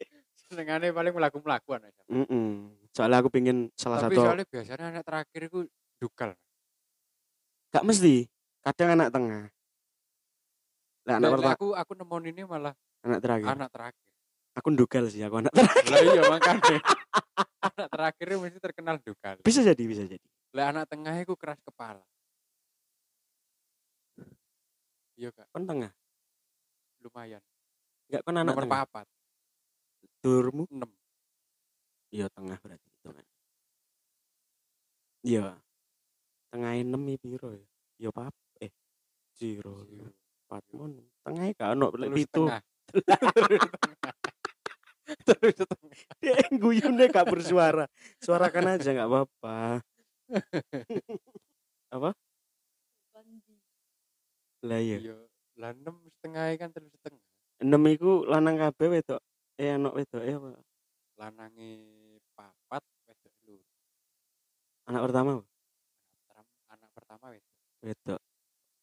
senengane 0.49 0.91
paling 0.91 1.13
melaku-melaku 1.15 1.77
anak 1.77 1.93
Mm 2.11 2.73
soalnya 2.97 3.21
aku 3.21 3.29
pengen 3.29 3.69
salah 3.77 4.01
tapi 4.01 4.17
satu 4.17 4.25
soalnya 4.25 4.47
biasanya 4.49 4.85
anak 4.89 5.05
terakhir 5.05 5.41
itu 5.53 5.61
dukal. 6.01 6.31
Gak 7.69 7.85
mesti 7.85 8.25
kadang 8.67 8.99
anak 8.99 9.09
tengah. 9.15 9.45
Lah 11.07 11.15
anak 11.23 11.31
pertama 11.39 11.55
aku 11.55 11.69
aku 11.79 11.93
nemon 11.95 12.27
ini 12.27 12.43
malah 12.43 12.75
anak 13.07 13.23
terakhir. 13.23 13.47
anak 13.55 13.71
terakhir. 13.71 14.07
Aku 14.59 14.69
ndugal 14.75 15.05
sih 15.07 15.23
aku 15.23 15.39
anak 15.39 15.55
terakhir. 15.55 15.87
Lah 15.87 16.01
iya 16.03 16.23
makanya. 16.27 16.79
Anak 17.63 17.89
terakhir 17.95 18.27
mesti 18.43 18.59
terkenal 18.59 18.97
dukal 18.99 19.39
bisa 19.47 19.63
jadi 19.63 19.83
bisa 19.87 20.03
jadi. 20.03 20.27
Lah 20.51 20.75
anak 20.75 20.91
tengah 20.91 21.15
itu 21.15 21.39
keras 21.39 21.63
kepala. 21.63 22.03
Iya 25.15 25.31
kak. 25.31 25.47
Kon 25.55 25.65
tengah? 25.65 25.95
Lumayan. 27.07 27.43
Enggak 28.11 28.23
kon 28.27 28.35
anak 28.35 28.51
nomor 28.51 28.65
tengah? 28.67 28.79
papat. 28.83 29.07
Durmu? 30.27 30.67
Enam. 30.75 30.91
Iya 32.11 32.27
tengah 32.35 32.59
berarti 32.59 32.89
itu 32.91 33.09
kan 33.15 33.27
iya. 35.23 35.47
Tengah 36.51 36.71
enam 36.79 37.03
ya 37.07 37.19
piro 37.19 37.51
ya? 37.55 37.67
Iya 37.99 38.11
pap 38.11 38.35
eh 39.37 39.61
zero. 39.61 39.85
Empat 40.47 40.65
mon 40.73 40.93
tengah 41.21 41.45
gak 41.53 41.71
ono 41.77 41.87
lek 41.93 42.09
terus 42.09 42.19
pitu. 42.25 42.45
tengah. 42.49 42.61
Terus 45.07 45.55
tengah 45.63 46.03
dia 46.19 46.35
guyune 46.59 47.05
gak 47.13 47.31
bersuara. 47.31 47.87
Suarakan 48.19 48.75
aja 48.75 48.91
nggak 48.91 49.07
apa-apa. 49.07 49.79
Apa? 51.95 52.11
Lah 54.67 54.81
iya. 54.83 54.99
Iya 54.99 55.15
lah 55.57 55.73
enam 55.73 55.97
setengah 56.05 56.53
kan 56.61 56.69
terus 56.69 56.93
setengah. 56.93 57.23
Enam 57.65 57.81
iku 57.89 58.29
lanang 58.29 58.61
kabeh 58.61 59.01
wedok 59.01 59.21
eh 59.57 59.73
anak 59.73 59.93
wedok 59.97 60.21
eh 60.21 60.37
apa? 60.37 60.49
Lanange 61.17 61.71
papat 62.37 62.85
wedok 63.09 63.33
anak 64.87 65.03
pertama 65.03 65.31
anak 66.69 66.91
pertama 66.93 67.25
wedok. 67.33 67.57
Wedok 67.81 68.21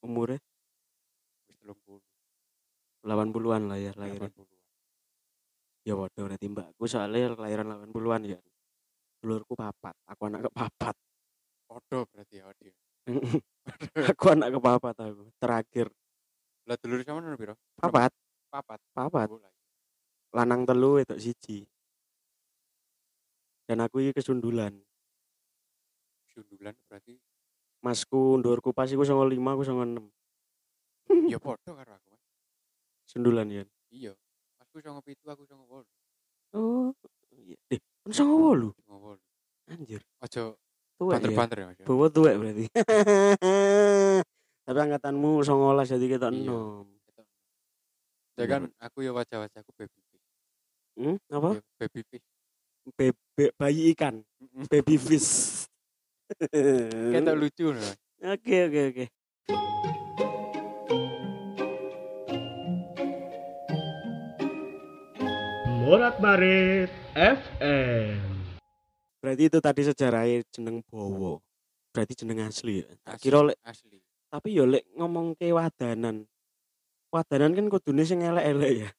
umurnya? 0.03 0.39
Wis 1.47 1.57
telung 1.63 1.79
puluh. 1.87 2.03
80-an 3.03 3.67
lah 3.67 3.79
ya 3.79 3.91
lahirnya 3.99 4.31
80 4.31 4.47
ya 5.83 5.93
waduh 5.99 6.23
berarti 6.23 6.47
mbakku 6.47 6.87
soalnya 6.87 7.35
kelahiran 7.35 7.67
80-an 7.91 8.21
ya. 8.23 8.39
Dulurku 9.19 9.55
papat 9.55 9.95
aku 10.07 10.21
anak 10.27 10.47
kepapat. 10.47 10.95
Podo 11.67 11.99
berarti 12.11 12.39
ya 12.39 12.47
dia. 12.55 12.75
aku 14.11 14.25
anak 14.31 14.49
kepapat 14.55 14.95
aku 15.03 15.23
terakhir. 15.39 15.87
Lah 16.63 16.75
dulur 16.79 17.03
sama 17.03 17.19
nomor 17.19 17.35
piro? 17.35 17.55
papat. 17.75 18.11
Papat. 18.47 18.79
papat. 18.95 19.27
Oh, 19.27 19.41
lah. 19.41 19.51
lanang 20.31 20.63
telu 20.63 21.01
wedok 21.01 21.19
siji. 21.19 21.67
Dan 23.67 23.83
aku 23.83 24.03
iki 24.03 24.15
kesundulan. 24.15 24.75
Sundulan 26.31 26.75
berarti 26.87 27.19
masku 27.83 28.39
ndurku 28.39 28.71
pas 28.71 28.87
iku 28.87 29.03
95 29.03 29.35
aku 29.43 29.63
96 29.67 30.07
Ya 31.31 31.37
podo 31.37 31.71
karo 31.75 31.91
aku. 31.93 32.07
Mas. 32.09 32.23
Sundulan 33.05 33.47
ya. 33.51 33.63
Iya. 33.91 34.15
Masku 34.57 34.79
97 34.79 35.19
aku 35.27 35.43
98. 35.45 35.83
Oh, 36.55 36.89
iya. 37.35 37.57
Eh, 37.69 37.79
songo 38.09 38.35
wolu. 38.39 38.69
98. 38.87 39.19
Anjir. 39.73 40.01
Ojo 40.23 40.43
Tuwek 40.93 41.09
ya. 41.09 41.19
banter-banter 41.19 41.57
ya 41.59 41.65
ya. 41.73 41.85
Bawa 41.85 42.07
tuwek 42.07 42.35
berarti. 42.39 42.65
Tapi 44.65 44.79
angkatanmu 44.79 45.43
songolas 45.43 45.91
jadi 45.91 46.05
kita 46.07 46.31
Iya. 46.31 46.39
enom. 46.47 46.87
Ya 48.33 48.45
kan 48.49 48.61
aku 48.81 49.05
ya 49.05 49.11
wajah-wajahku 49.13 49.71
baby 49.77 49.99
fish. 50.09 50.25
Hmm, 50.97 51.17
apa? 51.29 51.49
Ya, 51.57 51.61
baby 51.83 52.01
fish. 52.09 52.25
Bebek 52.97 53.51
bayi 53.55 53.93
ikan, 53.93 54.25
baby 54.69 54.95
fish. 54.97 55.29
Ketok 57.13 57.35
lucu. 57.41 57.73
Mas. 57.75 57.95
Oke 58.23 58.55
oke 58.67 58.81
oke. 58.89 59.05
Morat 65.83 66.15
Marit 66.19 66.91
FM. 67.15 68.19
Berarti 69.19 69.43
itu 69.47 69.59
tadi 69.63 69.81
sejarahnya 69.83 70.43
jeneng 70.51 70.83
Bowo. 70.87 71.39
Berarti 71.91 72.13
jeneng 72.23 72.43
asli 72.47 72.83
ya. 72.83 72.87
Tak 73.05 73.19
kira 73.21 73.43
lek 73.43 73.59
asli. 73.63 73.99
tapi 74.33 74.49
yo 74.57 74.65
lek 74.65 74.89
ngomong 74.97 75.37
ke 75.37 75.53
wadanan. 75.53 76.25
Wadanan 77.13 77.53
kan 77.53 77.69
kudune 77.69 78.01
sing 78.01 78.25
elek-elek 78.25 78.71
ya. 78.73 78.89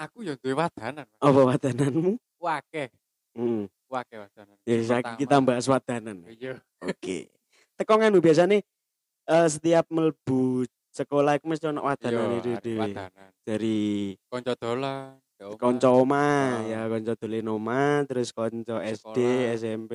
Aku 0.00 0.24
ya 0.24 0.34
duwe 0.40 0.56
wadanan. 0.56 1.04
Apa 1.20 1.40
wadananmu? 1.44 2.16
Wake, 2.40 2.88
Hmm. 3.34 3.66
wake 3.90 4.14
wadanan. 4.14 4.56
Ya 4.62 4.76
saiki 4.80 5.12
kita 5.20 5.36
bahas 5.38 5.66
wadanan. 5.66 6.22
Iya. 6.26 6.62
Oke. 6.80 7.30
Teko 7.74 7.98
nganu 7.98 8.18
biasanya 8.18 8.62
eh 9.24 9.48
setiap 9.50 9.90
melbu 9.90 10.64
sekolah 10.90 11.34
iku 11.36 11.50
mesti 11.50 11.66
ono 11.66 11.82
Iya, 11.82 11.88
wadanan 11.90 12.28
itu 12.38 12.50
arek 12.50 12.62
dhewe. 12.62 12.88
Dari 13.42 13.78
Konco 14.30 14.52
dolan. 14.54 15.18
konco 15.58 15.88
omah 16.00 16.62
Oh. 16.62 16.70
ya 16.70 16.80
konco 16.86 17.12
dolen 17.18 17.46
omah 17.50 18.06
terus 18.06 18.30
konco 18.30 18.78
SD. 18.78 19.18
SMP, 19.58 19.92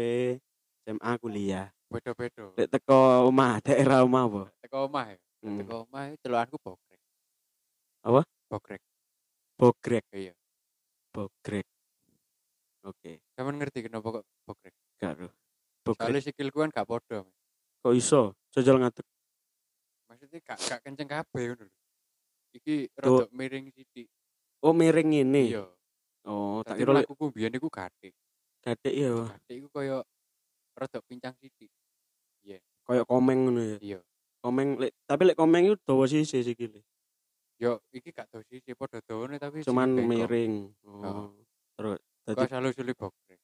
SMA 0.84 1.12
kuliah. 1.18 1.72
Bedo-bedo. 1.90 2.54
Lek 2.54 2.70
teko 2.70 3.26
omah 3.26 3.58
daerah 3.66 4.04
omah 4.04 4.24
apa? 4.28 4.44
Teko 4.62 4.86
omah 4.86 5.06
ya. 5.10 5.18
Hmm. 5.42 5.58
Teko 5.64 5.88
omah 5.88 6.04
itu 6.12 6.18
celuanku 6.22 6.56
bokrek. 6.60 7.00
Apa? 8.04 8.22
Bokrek. 8.52 8.82
Bogrek, 9.60 10.06
Iya. 10.12 10.34
bogrek. 11.12 11.68
Oke, 12.88 13.20
Kamu 13.36 13.60
ngerti 13.60 13.84
kenapa 13.84 14.22
kok 14.22 14.24
bokrek? 14.48 14.74
gak. 15.00 15.16
Bogrek 15.84 16.00
Soalnya 16.00 16.22
sikilku 16.24 16.64
kan 16.64 16.72
gak 16.72 16.88
podo. 16.88 17.28
Kok 17.84 17.94
iso? 17.96 18.36
Jajal 18.56 18.80
ngadeg. 18.80 19.08
Maksudnya 20.08 20.40
gak 20.44 20.60
gak 20.64 20.80
kenceng 20.84 21.10
kabeh 21.12 21.44
ngono 21.52 21.64
lho. 21.68 21.76
Iki 22.56 22.76
rada 22.98 23.26
miring 23.36 23.72
sithik. 23.76 24.08
Oh, 24.64 24.74
miring 24.76 25.12
ini. 25.12 25.56
Iya. 25.56 25.68
Oh, 26.28 26.60
tak 26.64 26.80
kira 26.80 26.92
lek 26.92 27.08
mlakuku 27.08 27.26
biyen 27.32 27.56
iku 27.56 27.72
gathik. 27.72 28.12
gadek 28.60 28.94
ya. 28.96 29.12
Gathik 29.28 29.56
iku 29.64 29.68
koyo 29.72 30.04
rada 30.76 31.00
pincang 31.04 31.36
sithik. 31.40 31.72
Kayak 32.90 33.06
komeng 33.06 33.46
ngono 33.46 33.62
ya. 33.62 33.78
Iya. 33.78 34.00
Komeng 34.42 34.82
lek 34.82 34.98
tapi 35.06 35.22
lek 35.30 35.38
komeng 35.38 35.70
itu 35.70 35.78
dawa 35.86 36.10
sisi 36.10 36.42
sikile. 36.42 36.82
Yo 37.62 37.78
iki 37.94 38.10
gak 38.10 38.34
tau 38.34 38.42
sih 38.50 38.64
padha 38.74 38.98
dawane 39.06 39.38
tapi 39.38 39.62
Cuman 39.62 39.94
miring. 39.94 40.74
Oh. 40.90 41.06
Oh. 41.06 41.30
Terus 41.78 42.02
Kok 42.30 42.38
dadi 42.38 42.50
selalu 42.54 42.70
sulit 42.78 42.96
bokrek. 42.96 43.40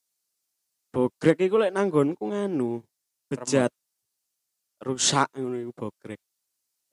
bogrek 0.94 1.38
iku 1.42 1.56
lek 1.60 1.74
nanggonku 1.76 2.24
nganu 2.32 2.80
bejat 3.28 3.74
rusak 4.80 5.28
ngono 5.34 5.58
iku 5.60 5.72
bogrek. 5.74 6.22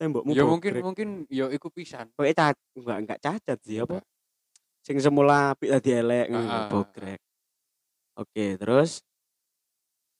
Tembokmu 0.00 0.32
Ya 0.34 0.42
mungkin 0.48 0.72
bogrek. 0.72 0.82
mungkin 0.82 1.08
yo 1.28 1.52
iku 1.52 1.68
pisan. 1.70 2.08
Pokoknya 2.16 2.34
cacat 2.34 2.58
enggak 2.74 2.98
enggak 3.04 3.20
cacat 3.20 3.58
sih 3.62 3.78
apa? 3.78 4.00
Sing 4.82 4.98
semula 4.98 5.54
apik 5.54 5.70
tadi 5.70 5.90
elek 5.94 6.26
ngono 6.32 6.58
bogrek. 6.72 7.20
Oke, 8.18 8.56
terus 8.56 9.04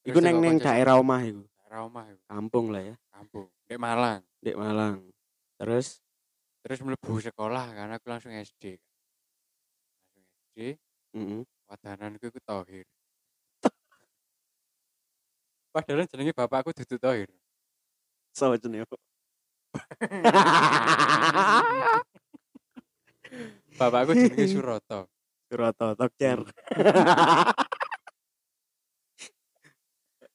iku 0.05 0.21
neng 0.21 0.39
neng 0.39 0.61
daerah 0.61 1.01
omah 1.01 1.25
iku. 1.25 1.43
Daerah 1.65 1.81
omah 1.89 2.05
iku, 2.13 2.23
Kampung 2.29 2.67
lah 2.71 2.83
ya, 2.85 2.95
kampung. 3.11 3.49
Dek 3.67 3.81
Malang. 3.81 4.21
Dek 4.45 4.57
Malang. 4.61 5.09
Terus 5.57 5.99
Terus 6.63 6.79
mlebu 6.79 7.19
sekolah 7.19 7.75
karena 7.75 7.99
aku 7.99 8.07
langsung 8.07 8.31
SD. 8.31 8.79
Langsung 9.99 10.23
SD, 10.23 10.79
heeh. 11.19 11.43
Wadananku 11.73 12.29
iku 12.29 12.37
Tohir. 12.45 12.85
Padahal 15.73 16.05
jenenge 16.05 16.37
bapakku 16.37 16.77
dudu 16.77 17.01
Tohir. 17.01 17.33
So 18.37 18.53
jenenge. 18.61 18.85
Bapakku 23.81 24.13
jenenge 24.13 24.53
Suroto. 24.53 25.09
Suroto 25.49 25.97
Tokcer. 25.97 26.45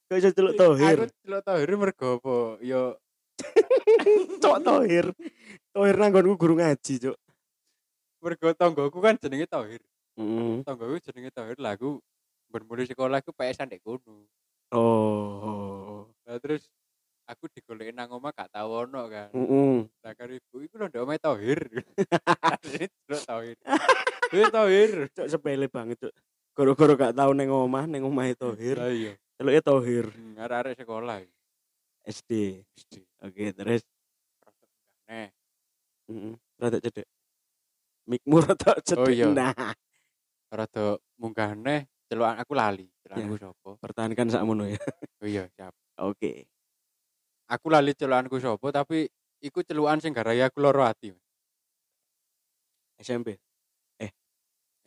Kok 0.08 0.18
iso 0.18 0.32
celuk 0.34 0.58
Tohir? 0.58 1.06
Aku 1.06 1.14
celuk 1.22 1.42
Tohir 1.46 1.70
mergo 1.78 2.18
apa? 2.18 2.58
Yo 2.66 2.98
Cok 4.42 4.58
Tohir. 4.66 5.14
Tohir 5.70 5.96
nanggonku 6.02 6.34
guru 6.34 6.58
ngaji, 6.58 6.94
Cok. 6.98 7.18
mergo 8.18 8.50
tonggoku 8.58 8.98
kan 8.98 9.14
jenenge 9.22 9.46
Tohir. 9.46 9.86
Heeh. 10.18 10.66
Tonggoku 10.66 10.98
jenenge 11.06 11.30
Tohir 11.30 11.58
lah 11.62 11.78
aku 11.78 12.02
ben 12.50 12.64
mulai 12.66 12.90
sekolah 12.90 13.22
aku 13.22 13.32
PS-an 13.38 13.70
dek 13.70 13.86
kono. 13.86 14.26
Oh. 14.74 16.10
Lah 16.26 16.42
terus 16.42 16.66
aku 17.30 17.46
digoleki 17.54 17.94
nang 17.94 18.10
omah 18.10 18.34
gak 18.34 18.50
tau 18.50 18.88
ono 18.88 19.06
kan. 19.08 19.30
Heeh. 19.32 19.86
Lah 20.02 20.12
karo 20.18 20.32
ibu 20.34 20.56
iku 20.66 20.82
lho 20.82 20.90
ndek 20.90 21.04
omahe 21.06 21.20
Tohir. 21.22 21.60
Celuk 23.06 23.24
Tohir. 23.30 23.58
Tohir. 24.50 24.92
Cok 25.16 25.28
sepele 25.30 25.68
banget, 25.70 26.02
Cok. 26.02 26.14
Goro-goro 26.58 26.98
gak 26.98 27.14
tau 27.14 27.32
neng 27.38 27.54
omah, 27.54 27.86
neng 27.86 28.02
omahe 28.08 28.34
Tohir. 28.34 28.82
Lah 28.82 28.90
iya. 28.90 29.14
Celuke 29.38 29.62
Tohir 29.62 30.10
Hmm, 30.10 30.34
arek-arek 30.42 30.82
sekolah 30.82 31.22
iki. 31.22 31.34
SD. 32.08 32.32
SD. 32.74 32.94
Oke, 33.22 33.54
terus 33.54 33.86
Nah, 35.08 35.32
heeh. 36.12 36.34
Rada 36.60 36.78
cedek. 36.84 37.08
Mikmu 38.12 38.36
rada 38.44 38.76
cedek. 38.84 39.00
Oh, 39.00 39.08
iya. 39.08 39.32
Nah, 39.32 39.72
rada 40.48 41.00
munggah 41.20 41.54
neh 41.56 41.86
celukan 42.08 42.40
aku 42.40 42.54
lali. 42.56 42.88
Celukanku 43.04 43.36
sapa? 43.40 43.70
pertahankan 43.84 44.28
sakmono 44.32 44.64
ya. 44.68 44.80
Oh 45.20 45.28
iya, 45.28 45.44
siap. 45.56 45.76
Oke. 46.00 46.48
Aku 47.52 47.68
lali 47.72 47.92
celukanku 47.96 48.40
sapa 48.40 48.68
tapi 48.72 49.12
iku 49.44 49.62
celukan 49.64 50.00
sing 50.00 50.16
garaya 50.16 50.48
aku 50.48 50.64
loro 50.64 50.88
ati. 50.88 51.12
SMP. 52.98 53.38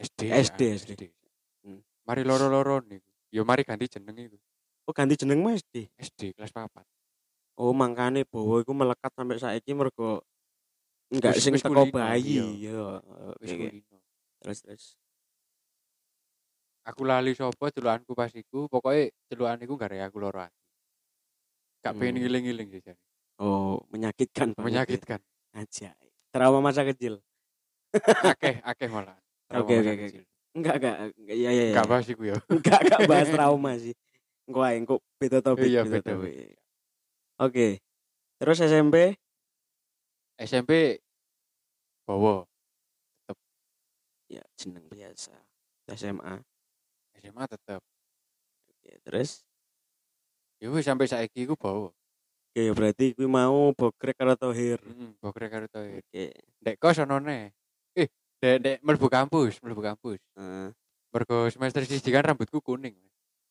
SD. 0.00 0.32
SD, 0.32 0.62
ya, 0.64 0.76
SD. 0.80 1.02
Hmm. 1.60 1.84
Mari 2.08 2.24
loro-loro 2.24 2.80
niku. 2.80 3.04
Yo 3.28 3.44
mari 3.44 3.68
ganti 3.68 3.84
jeneng 3.84 4.16
iku. 4.16 4.40
Oh, 4.88 4.96
ganti 4.96 5.14
jeneng 5.14 5.44
Mas 5.44 5.60
SD. 5.60 5.92
SD 6.00 6.20
kelas 6.34 6.56
4. 6.56 6.72
Oh, 7.60 7.76
mangkane 7.76 8.24
Bowo 8.24 8.64
iku 8.64 8.72
melekat 8.72 9.12
sampai 9.12 9.36
saiki 9.36 9.76
mergo 9.76 10.24
enggak 11.12 11.36
sing 11.36 11.52
teko 11.60 11.84
bayi. 11.92 12.40
iya. 12.64 12.72
Yo. 12.72 12.86
Terus 14.40 14.58
terus. 14.64 14.84
Aku 16.90 17.06
lali 17.06 17.38
sapa 17.38 17.70
celukanku 17.70 18.18
pas 18.18 18.34
iku, 18.34 18.66
pokoke 18.66 19.14
celukan 19.30 19.62
iku 19.62 19.78
garaya 19.78 20.10
aku 20.10 20.18
loro 20.18 20.42
ati. 20.42 20.58
Gak 21.86 21.94
pengen 21.94 22.18
Hmm. 22.18 22.22
ngiling-ngiling 22.26 22.68
sih 22.74 22.82
jane. 22.82 23.00
Oh, 23.38 23.78
menyakitkan 23.94 24.52
ya. 24.58 24.60
Menyakitkan. 24.60 25.20
Aja. 25.54 25.94
Trauma 26.34 26.58
masa 26.58 26.82
kecil. 26.82 27.22
akeh, 28.34 28.58
akeh 28.66 28.88
malah. 28.90 29.14
Oke, 29.54 29.78
oke, 29.78 29.90
oke. 29.94 30.20
Enggak, 30.50 30.74
enggak. 30.82 30.96
enggak, 31.14 31.36
Iya, 31.38 31.50
iya, 31.54 31.64
iya. 31.70 31.74
Gak 31.78 31.86
bahas 31.86 32.06
iku 32.10 32.22
ya. 32.26 32.36
Enggak, 32.54 32.80
enggak 32.82 33.00
bahas 33.06 33.28
trauma 33.30 33.72
sih. 33.78 33.94
Engko 34.50 34.60
ae, 34.66 34.74
engko 34.82 34.94
beda 35.22 35.38
topik. 35.46 35.70
Iya, 35.70 35.86
beda 35.86 36.02
beda. 36.02 36.10
topik. 36.10 36.58
Oke. 37.38 37.66
Terus 38.42 38.58
SMP 38.66 38.96
SMP 40.42 40.98
bawa 42.02 42.42
ya 44.26 44.42
jeneng 44.58 44.90
biasa. 44.90 45.34
SMA. 45.90 46.49
SMA 47.20 47.44
tetep. 47.46 47.80
Oke, 48.70 48.92
terus 49.04 49.44
Ya 50.60 50.68
wis 50.68 50.84
sampai 50.84 51.08
saiki 51.08 51.48
iku 51.48 51.56
bawa. 51.56 51.88
Oke, 51.88 52.60
ya 52.60 52.72
berarti 52.76 53.16
kuwi 53.16 53.24
mau 53.24 53.72
bokrek 53.72 54.12
karo 54.12 54.36
Tohir. 54.36 54.76
Heeh, 54.76 55.16
bokrek 55.16 55.48
karo 55.48 55.66
Tohir. 55.72 56.04
Oke. 56.04 56.36
Dek 56.60 56.76
kos 56.76 57.00
ono 57.00 57.16
ne. 57.16 57.56
Eh, 57.96 58.12
dek 58.44 58.56
dek 58.60 58.76
mlebu 58.84 59.08
kampus, 59.08 59.56
mlebu 59.64 59.80
kampus. 59.80 60.20
Heeh. 60.36 60.68
Mergo 61.16 61.48
semester 61.48 61.80
siji 61.88 62.12
kan 62.12 62.28
rambutku 62.28 62.60
kuning. 62.60 62.92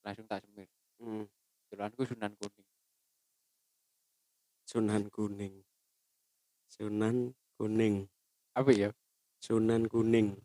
Langsung 0.05 0.29
tak 0.29 0.45
semir. 0.45 0.69
Hmm. 1.01 1.25
Celukanku 1.73 2.05
Sunan 2.05 2.37
kuning. 2.37 2.69
Sunan 4.69 5.09
Kuning. 5.09 5.65
Sunan 6.69 7.33
Kuning. 7.57 8.05
Apa 8.53 8.69
ya? 8.69 8.93
Sunan 9.41 9.89
Kuning. 9.89 10.37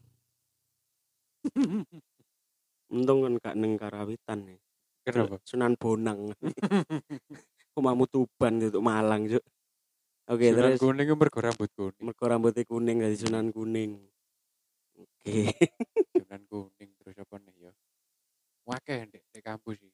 Untung 2.95 3.27
kan 3.27 3.35
gak 3.43 3.55
neng 3.59 3.75
Karawitan 3.75 4.39
nih. 4.47 4.59
Kenapa? 5.03 5.43
Sunan 5.43 5.75
Bonang. 5.75 6.31
Kumamu 7.75 8.07
Tuban 8.07 8.63
itu 8.63 8.79
Malang, 8.79 9.27
Cuk. 9.27 9.43
Oke, 10.25 10.47
Sunan 10.49 10.57
terus 10.57 10.81
kuning 10.81 11.07
ku 11.11 11.15
mergo 11.19 11.39
rambut 11.43 11.71
kuning. 11.75 12.01
mergo 12.01 12.25
rambutnya 12.25 12.63
kuning 12.65 12.97
dari 12.97 13.13
Sunan 13.13 13.51
Kuning. 13.51 13.93
Oke. 14.97 15.53
Sunan 16.17 16.43
kuning 16.47 16.91
terus 16.97 17.17
apa 17.19 17.37
nih 17.43 17.55
ya? 17.61 17.73
Wakeh 18.65 18.99
ndek 19.05 19.23
di 19.29 19.41
kampus 19.43 19.77
sih. 19.77 19.93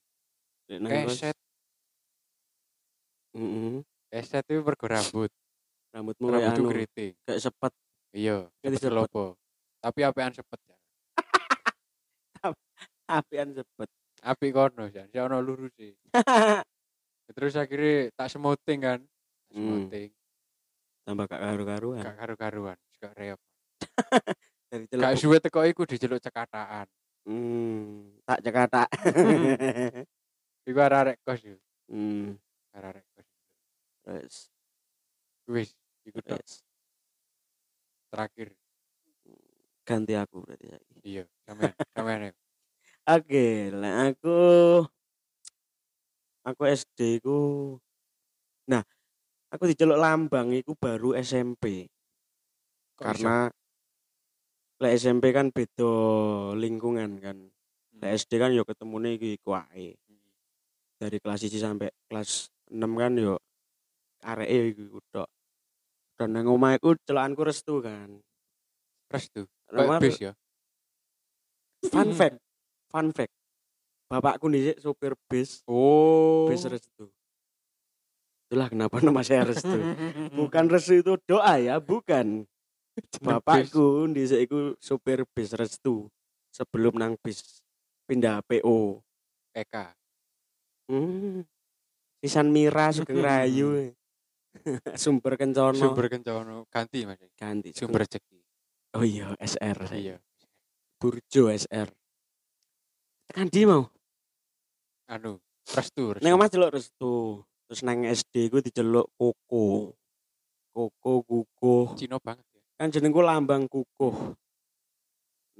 Keset, 0.70 1.34
Mm-mm. 3.34 3.82
keset 4.06 4.46
itu 4.46 4.62
mergo 4.62 4.86
rambut. 4.86 5.30
Rambutmu 5.90 6.26
kayak 6.30 6.46
Rambut 6.46 6.62
anu, 6.62 6.68
keriting. 6.70 7.12
kayak 7.26 7.40
sepet. 7.42 7.72
Iya, 8.14 8.46
sepet 8.62 8.78
sepet. 8.78 8.94
lopo. 8.94 9.34
Tapi 9.82 10.00
apean 10.06 10.30
sepet 10.30 10.60
ya. 10.62 10.76
Apian 13.10 13.48
sepet. 13.50 13.90
Api 14.20 14.46
kono 14.52 14.84
ya, 14.86 15.08
si 15.08 15.16
ono 15.16 15.40
lurus 15.40 15.72
sih. 15.74 15.90
Terus 17.30 17.54
akhirnya 17.54 18.10
tak 18.14 18.28
semuting 18.28 18.80
kan. 18.80 19.00
Tak 19.00 19.08
Hmm. 19.50 19.90
Tambah 21.02 21.26
gak 21.26 21.42
karu-karuan. 21.42 22.04
gak 22.06 22.16
karu-karuan, 22.16 22.78
gak 23.02 23.12
reok. 23.18 23.40
Dari 24.70 24.86
Gak 24.86 24.94
celuk. 24.94 25.18
suwe 25.18 25.38
teko 25.42 25.66
iku 25.66 25.82
diceluk 25.82 26.22
cekataan. 26.22 26.86
Hmm, 27.26 28.14
tak 28.22 28.40
cekata. 28.40 28.86
Iku 30.70 30.78
arek 30.78 31.18
kos 31.20 31.42
yo, 31.42 31.56
hmm, 31.90 32.38
arek 32.72 33.02
kos. 33.10 33.26
terus 34.00 34.36
Wis, 35.50 35.74
iku 36.06 36.22
tok 36.22 36.38
terus 36.38 36.62
terakhir. 38.08 38.48
ganti 39.82 40.14
aku 40.14 40.46
berarti. 40.46 40.78
Iya, 41.02 41.26
sampean, 41.42 41.74
sampean. 41.90 42.30
Oke, 43.10 43.74
lah 43.74 44.14
aku 44.14 44.38
aku 46.46 46.62
SD 46.62 47.18
ku 47.18 47.38
Nah, 48.70 48.86
aku 49.50 49.66
diceluk 49.66 49.98
lambang 49.98 50.54
iku 50.54 50.78
baru 50.78 51.18
SMP. 51.18 51.90
Kok 52.94 53.02
karena 53.02 53.50
lek 54.78 54.94
SMP 54.94 55.34
kan 55.34 55.50
beda 55.50 55.90
lingkungan 56.54 57.18
kan. 57.18 57.50
Lek 57.98 58.14
SD 58.14 58.38
kan 58.38 58.54
yo 58.54 58.62
ketemune 58.62 59.18
iki 59.18 59.42
iku 59.42 59.58
ae. 59.58 59.98
Hmm. 60.06 60.22
Dari 61.02 61.18
kelas 61.18 61.42
1 61.42 61.58
sampai 61.58 61.90
kelas 62.06 62.46
6 62.70 62.94
kan 62.94 63.12
yo 63.18 63.42
areke 64.22 64.70
iku 64.70 65.02
tok. 65.10 65.26
Dan 66.14 66.38
nang 66.38 66.46
omah 66.46 66.78
iku 66.78 66.94
celokanku 67.02 67.42
restu 67.42 67.82
kan. 67.82 68.22
Restu. 69.10 69.50
Nomor- 69.74 69.98
Kayak 69.98 70.06
bis 70.06 70.18
ya. 70.22 70.32
fun 71.90 72.12
fact, 72.14 72.38
fun 72.90 73.14
fact. 73.14 73.32
Bapakku 74.10 74.50
dhisik 74.50 74.82
sopir 74.82 75.14
bis, 75.30 75.62
Oh. 75.70 76.50
bis 76.50 76.66
restu. 76.66 77.06
Itulah 78.50 78.66
kenapa 78.66 78.98
nama 78.98 79.22
saya 79.22 79.46
restu. 79.46 79.70
Bukan 80.38 80.66
restu 80.66 80.98
itu 80.98 81.14
doa 81.22 81.54
ya, 81.62 81.78
bukan. 81.78 82.42
Bapakku 83.22 84.10
dhisik 84.10 84.50
iku 84.50 84.74
sopir 84.82 85.22
bis 85.30 85.54
restu. 85.54 86.10
Sebelum 86.50 86.98
nang 86.98 87.14
bis 87.22 87.62
pindah 88.10 88.42
PO. 88.42 88.98
Eka. 89.54 89.94
Hmm. 90.90 91.46
Sisan 92.18 92.50
Mira 92.50 92.90
Sugeng 92.90 93.22
Rayu. 93.22 93.94
Sumber 94.98 95.38
Kencono 95.38 95.78
Sumber 95.78 96.10
kencono 96.10 96.66
ganti 96.66 97.06
Mas. 97.06 97.22
ganti. 97.38 97.70
Sumber 97.70 98.02
rezeki. 98.02 98.42
Oh 98.98 99.06
iya, 99.06 99.30
SR. 99.38 99.78
Iya. 99.94 100.18
Burjo 100.98 101.46
SR. 101.54 101.86
Tekan 103.30 103.46
di 103.46 103.62
mau. 103.62 103.86
Anu, 105.06 105.38
restu. 105.70 106.18
restu. 106.18 106.26
Neng 106.26 106.34
omah 106.34 106.50
celuk 106.50 106.74
restu. 106.74 107.38
Terus 107.70 107.86
nang 107.86 108.02
SD 108.02 108.50
ku 108.50 108.58
diceluk 108.58 109.06
Koko. 109.14 109.94
Koko 110.74 111.12
kukuh. 111.22 111.94
Cino 111.94 112.18
banget 112.18 112.42
ya. 112.50 112.58
Kan 112.74 112.90
jenengku 112.90 113.22
lambang 113.22 113.70
kukuh. 113.70 114.34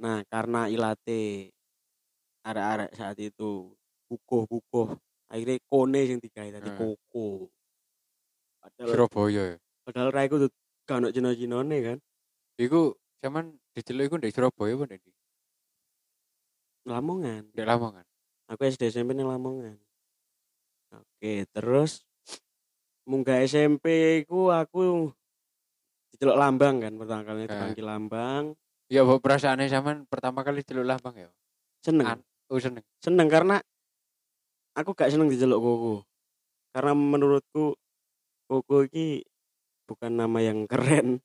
Nah, 0.03 0.19
karena 0.27 0.67
ilate 0.67 1.47
arek-arek 2.43 2.91
saat 2.91 3.15
itu 3.23 3.71
kukuh-kukuh. 4.11 4.91
Akhirnya 5.31 5.63
kone 5.71 5.99
sing 6.03 6.19
digawe 6.19 6.51
tadi 6.51 6.75
Hmm. 6.75 6.75
Koko. 6.75 7.47
Padahal 8.59 8.89
Surabaya 8.91 9.43
ya. 9.55 9.57
padahal 9.87 10.09
raiku 10.11 10.35
tuh 10.43 10.51
gak 10.83 10.99
ono 10.99 11.07
Cina-Cinane 11.15 11.77
kan. 11.79 11.97
Iku 12.59 12.99
zaman 13.23 13.55
diceluk 13.71 14.11
iku 14.11 14.15
ndek 14.19 14.35
Surabaya 14.35 14.75
apa 14.75 14.83
ndek 14.91 14.99
ndi? 15.07 15.10
Lamongan. 16.85 17.45
Ndek 17.53 17.65
Lamongan. 17.65 18.05
Aku 18.49 18.61
SD 18.63 18.89
SMP 18.89 19.13
ning 19.13 19.29
Lamongan. 19.29 19.77
Oke, 20.91 21.47
terus 21.53 22.03
munggah 23.07 23.39
SMP 23.41 23.85
ku 24.27 24.51
aku 24.51 25.09
diceluk 26.11 26.37
lambang 26.37 26.83
kan 26.83 26.93
pertama 26.99 27.21
kali 27.23 27.39
Eh. 27.43 27.49
dipanggil 27.49 27.85
lambang. 27.87 28.43
Ya, 28.91 29.07
mbok 29.07 29.23
perasaane 29.23 29.71
zaman 29.71 30.03
pertama 30.05 30.43
kali 30.43 30.59
diceluk 30.61 30.83
Lambang 30.83 31.15
ya. 31.15 31.29
Seneng. 31.79 32.07
An- 32.07 32.25
Oh, 32.51 32.59
seneng. 32.59 32.83
Seneng 32.99 33.31
karena 33.31 33.63
aku 34.75 34.91
gak 34.91 35.07
seneng 35.07 35.31
diceluk 35.31 35.63
Koko. 35.63 36.03
Karena 36.75 36.91
menurutku 36.91 37.79
Koko 38.51 38.83
iki 38.83 39.23
bukan 39.87 40.19
nama 40.19 40.43
yang 40.43 40.67
keren. 40.67 41.23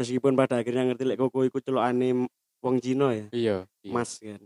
Meskipun 0.00 0.32
pada 0.32 0.64
akhirnya 0.64 0.88
ngerti 0.88 1.04
lek 1.04 1.20
Koko 1.20 1.44
iku 1.44 1.60
celukane 1.60 2.24
wong 2.62 2.76
Cina 2.82 3.14
ya. 3.14 3.26
Iya, 3.30 3.56
iya. 3.82 3.92
Mas 3.94 4.18
kan. 4.18 4.42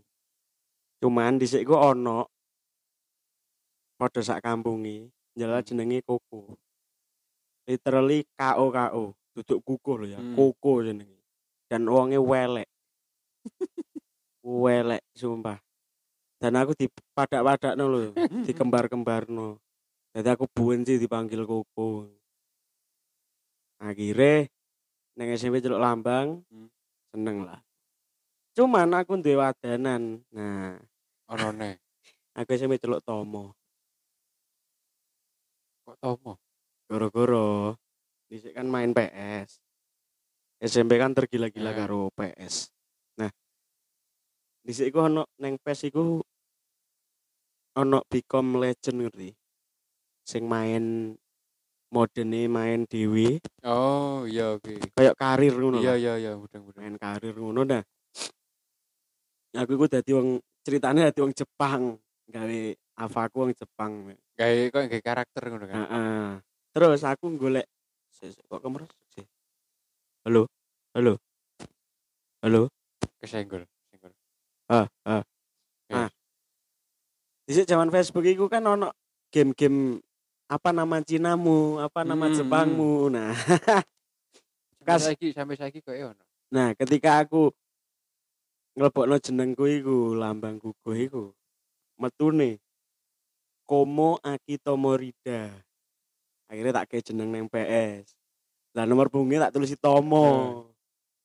Cuman 1.02 1.40
dhisik 1.40 1.66
ku 1.66 1.74
ono 1.74 2.28
padha 3.98 4.20
sak 4.22 4.42
kampungi 4.42 5.06
njala 5.34 5.62
Hmm. 5.62 5.66
jenenge 5.66 5.98
Koko. 6.04 6.58
Literally 7.66 8.26
KO 8.34 8.64
KO, 8.70 9.04
duduk 9.38 9.58
kukuh 9.62 9.96
lho 10.02 10.06
ya, 10.12 10.20
Hmm. 10.20 10.34
Koko 10.34 10.82
jenenge. 10.82 11.18
Dan 11.70 11.88
wonge 11.88 12.18
welek. 12.18 12.68
welek 14.44 15.02
sumpah. 15.14 15.58
Dan 16.42 16.58
aku 16.58 16.74
dipadak-padakno 16.74 17.84
lho, 17.86 18.00
dikembar-kembarno. 18.46 19.62
Jadi 20.12 20.28
aku 20.28 20.44
benci 20.50 20.98
dipanggil 21.00 21.46
Koko. 21.46 22.10
Akhirnya 23.82 24.46
neng 25.18 25.28
SMP 25.34 25.58
celuk 25.62 25.80
lambang, 25.80 26.42
Hmm. 26.50 26.68
seneng 27.14 27.46
lah. 27.46 27.58
Cuman 28.52 28.92
aku 28.92 29.16
duwe 29.16 29.40
wadanan. 29.40 30.20
Nah, 30.28 30.76
Ono 31.32 31.48
ne. 31.50 31.80
aku 32.38 32.52
SMP 32.52 32.76
celuk 32.76 33.00
Tomo. 33.00 33.56
Kok 35.82 35.96
Tomo? 35.96 36.32
Goro-goro. 36.84 37.76
Dhisik 38.28 38.52
kan 38.52 38.68
main 38.68 38.92
PS. 38.92 39.60
SMP 40.60 41.00
kan 41.00 41.16
tergila-gila 41.16 41.72
Eh. 41.72 41.76
karo 41.76 42.12
PS. 42.12 42.68
Nah, 43.16 43.32
dhisik 44.62 44.92
iku 44.92 45.08
ono 45.08 45.24
neng 45.40 45.56
PS 45.58 45.88
iku 45.88 46.20
ono 47.74 47.98
Become 48.06 48.60
Legend 48.60 48.98
ngerti. 49.00 49.30
Sing 50.22 50.44
main 50.44 51.16
modene 51.92 52.46
main 52.46 52.84
dewe 52.86 53.36
Oh, 53.64 54.24
iya 54.24 54.54
oke. 54.54 54.80
kayak 54.96 55.12
karir 55.12 55.52
ngono 55.52 55.80
Iya, 55.80 55.96
iya, 55.96 56.14
iya, 56.16 56.32
mudah-mudahan. 56.36 56.80
main 56.84 56.96
karir 56.96 57.34
ngono 57.34 57.64
dah. 57.64 57.82
Aku 59.52 59.76
iku 59.76 59.84
dadi 59.84 60.16
wong 60.16 60.40
ceritanya 60.64 61.12
dadi 61.12 61.20
wong 61.20 61.36
Jepang, 61.36 62.00
gawe 62.24 62.60
avaku 63.04 63.36
wong 63.44 63.52
Jepang. 63.52 63.92
Kayak 64.32 64.72
kok 64.72 64.82
kayak 64.88 65.04
karakter 65.04 65.42
ngono 65.52 65.64
kan. 65.68 65.76
Heeh. 65.76 66.26
Terus 66.72 67.04
aku 67.04 67.36
golek 67.36 67.68
kok 68.48 68.60
kemeres 68.64 68.88
sih. 69.12 69.26
Halo. 70.24 70.48
Halo. 70.96 71.20
Halo. 72.40 72.72
Kesenggol, 73.20 73.68
senggol. 73.92 74.12
Ah, 74.72 74.88
ah. 75.04 75.22
Ah. 75.92 76.08
Di 77.44 77.52
zaman 77.68 77.92
Facebook 77.92 78.24
iku 78.24 78.48
kan 78.48 78.64
ono 78.64 78.88
game-game 79.28 80.00
apa 80.48 80.72
nama 80.72 81.00
Cinamu, 81.04 81.76
apa 81.80 82.08
nama 82.08 82.28
Hmm, 82.28 82.36
Jepangmu. 82.40 83.12
Nah, 83.12 83.36
Sampai 84.80 84.98
saiki 84.98 85.28
sampai 85.36 85.54
saiki 85.60 85.78
kok 85.84 85.92
ono. 85.92 86.22
nah 86.52 86.76
ketika 86.76 87.24
aku 87.24 87.48
ngelebokno 88.76 89.16
jenengku 89.20 89.64
iku, 89.68 90.16
lambang 90.16 90.56
guguh 90.56 90.96
iku, 90.96 91.24
metune 92.00 92.60
Komo 93.62 94.18
Akito 94.20 94.74
Morida. 94.76 95.48
Akhirnya 96.50 96.82
tak 96.82 96.92
kayak 96.92 97.08
jeneng 97.08 97.32
neng 97.32 97.48
PS. 97.48 98.12
Lah 98.76 98.84
nomor 98.84 99.08
bungi 99.08 99.40
tak 99.40 99.56
tulisi 99.56 99.80
Tomo. 99.80 100.28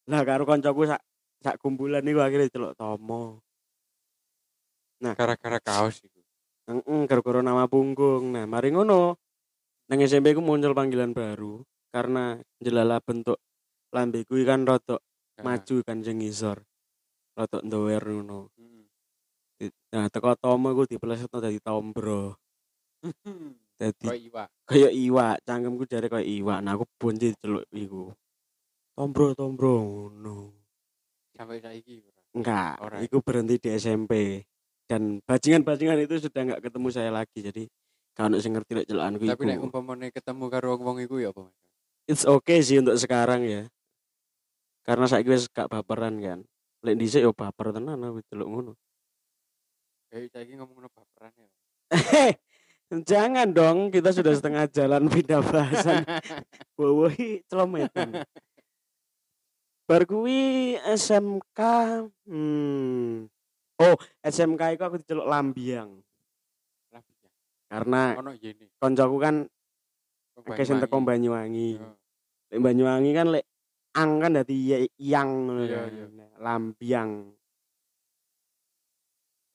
Lah 0.07 0.23
karo 0.23 0.47
koncoku 0.47 0.88
sak 0.88 1.03
sak 1.43 1.60
kumpulan 1.60 1.99
niku 1.99 2.23
akhirnya 2.23 2.47
celuk 2.47 2.77
Tomo. 2.79 3.43
Gara-gara 5.03 5.60
kaos 5.60 5.99
iku. 5.99 6.23
Heeh, 6.71 7.01
gara-gara 7.07 7.43
nama 7.43 7.67
punggung. 7.67 8.31
Nah, 8.31 8.47
mari 8.47 8.71
ngono. 8.71 9.19
Nang 9.88 9.99
SMP 10.03 10.36
ku 10.36 10.43
muncul 10.43 10.75
panggilan 10.75 11.15
baru 11.15 11.63
karena 11.95 12.36
jelala 12.60 12.99
bentuk 12.99 13.39
lambeku 13.95 14.36
iki 14.36 14.43
kan 14.43 14.67
rodok 14.67 14.99
Nah, 15.38 15.53
maju 15.53 15.75
kan 15.86 16.01
sing 16.01 16.17
ngisor. 16.17 16.65
Rodok 17.38 17.62
ndower 17.62 18.02
ngono. 18.02 18.50
mm. 18.58 18.84
Di- 19.62 19.73
Nah, 19.93 20.10
teko 20.10 20.34
Tomo 20.38 20.73
ku 20.73 20.89
dipelesetno 20.89 21.38
dadi 21.38 21.62
Tombro. 21.62 22.34
Dadi 23.78 24.10
Kok 24.10 24.17
iwak. 24.17 24.50
kaya 24.65 24.89
iwak, 24.89 25.45
cangkemku 25.45 25.86
jare 25.86 26.10
kaya 26.10 26.26
iwak. 26.26 26.65
Nah, 26.65 26.73
aku 26.73 26.89
bonci 26.97 27.30
celuk 27.38 27.62
iku. 27.69 28.10
Tombro, 28.97 29.38
tombro 29.38 29.78
ngono. 29.86 30.50
Sampai 31.38 31.62
saiki. 31.62 32.02
Enggak, 32.34 32.82
Ora. 32.82 32.97
iku 33.06 33.21
berhenti 33.21 33.62
di 33.62 33.69
SMP. 33.78 34.41
Dan 34.89 35.21
bajingan-bajingan 35.21 36.02
itu 36.02 36.17
sudah 36.17 36.41
enggak 36.41 36.62
ketemu 36.65 36.88
saya 36.89 37.13
lagi. 37.13 37.38
Jadi 37.38 37.69
ono 38.17 38.41
sing 38.41 38.58
ngerti 38.58 38.71
lek 38.73 38.88
celukanku 38.89 39.30
Tapi 39.30 39.43
nek 39.45 39.58
iku. 39.62 39.65
umpamane 39.69 40.08
ketemu 40.10 40.45
karo 40.50 40.67
wong-wong 40.73 40.97
iku 41.06 41.21
ya 41.21 41.30
apa? 41.30 41.45
Mas? 41.45 41.54
It's 42.10 42.26
okay 42.26 42.65
sih 42.65 42.82
untuk 42.82 42.97
sekarang 42.97 43.45
ya. 43.45 43.69
Karena 44.82 45.06
saiki 45.06 45.30
wis 45.30 45.45
gak 45.54 45.69
baperan 45.69 46.17
kan. 46.17 46.39
Lek 46.86 46.96
dhisik 46.98 47.26
yo 47.26 47.34
baper 47.34 47.74
tenan 47.74 48.02
aku 48.06 48.22
celuk 48.30 48.48
ngono. 48.50 48.74
Kayak 50.08 50.32
saiki 50.34 50.54
ngomongno 50.56 50.88
baperan 50.94 51.34
ya. 51.36 51.50
Jangan 52.88 53.52
dong, 53.52 53.92
kita 53.92 54.16
sudah 54.16 54.32
setengah 54.32 54.63
jalan 54.72 55.12
pindah 55.12 55.44
bahasan. 55.44 56.08
Wowohi 56.80 57.44
celometan. 57.52 58.24
Bar 59.88 60.04
kuwi 60.04 60.76
SMK 60.84 61.60
hmm. 62.28 63.28
Oh, 63.80 63.96
SMK 64.20 64.76
itu 64.76 64.84
aku 64.84 65.00
diceluk 65.00 65.32
Lambiang 65.32 66.04
Lah 66.92 67.00
bisa. 67.08 67.28
karena 67.72 68.20
Ono 68.20 68.36
koncoku 68.84 69.16
kan 69.16 69.48
akeh 70.44 70.66
sing 70.68 70.84
teko 70.84 71.00
Banyuwangi. 71.00 71.80
Lek 72.52 72.60
Banyuwangi 72.60 73.12
kan 73.16 73.32
lek 73.32 73.48
ang 73.95 74.12
kan 74.19 74.32
dadi 74.36 74.88
yang 75.00 75.30
Iya, 75.63 75.88
kan. 75.88 75.91
iya. 75.93 76.28
Lambiang. 76.38 77.12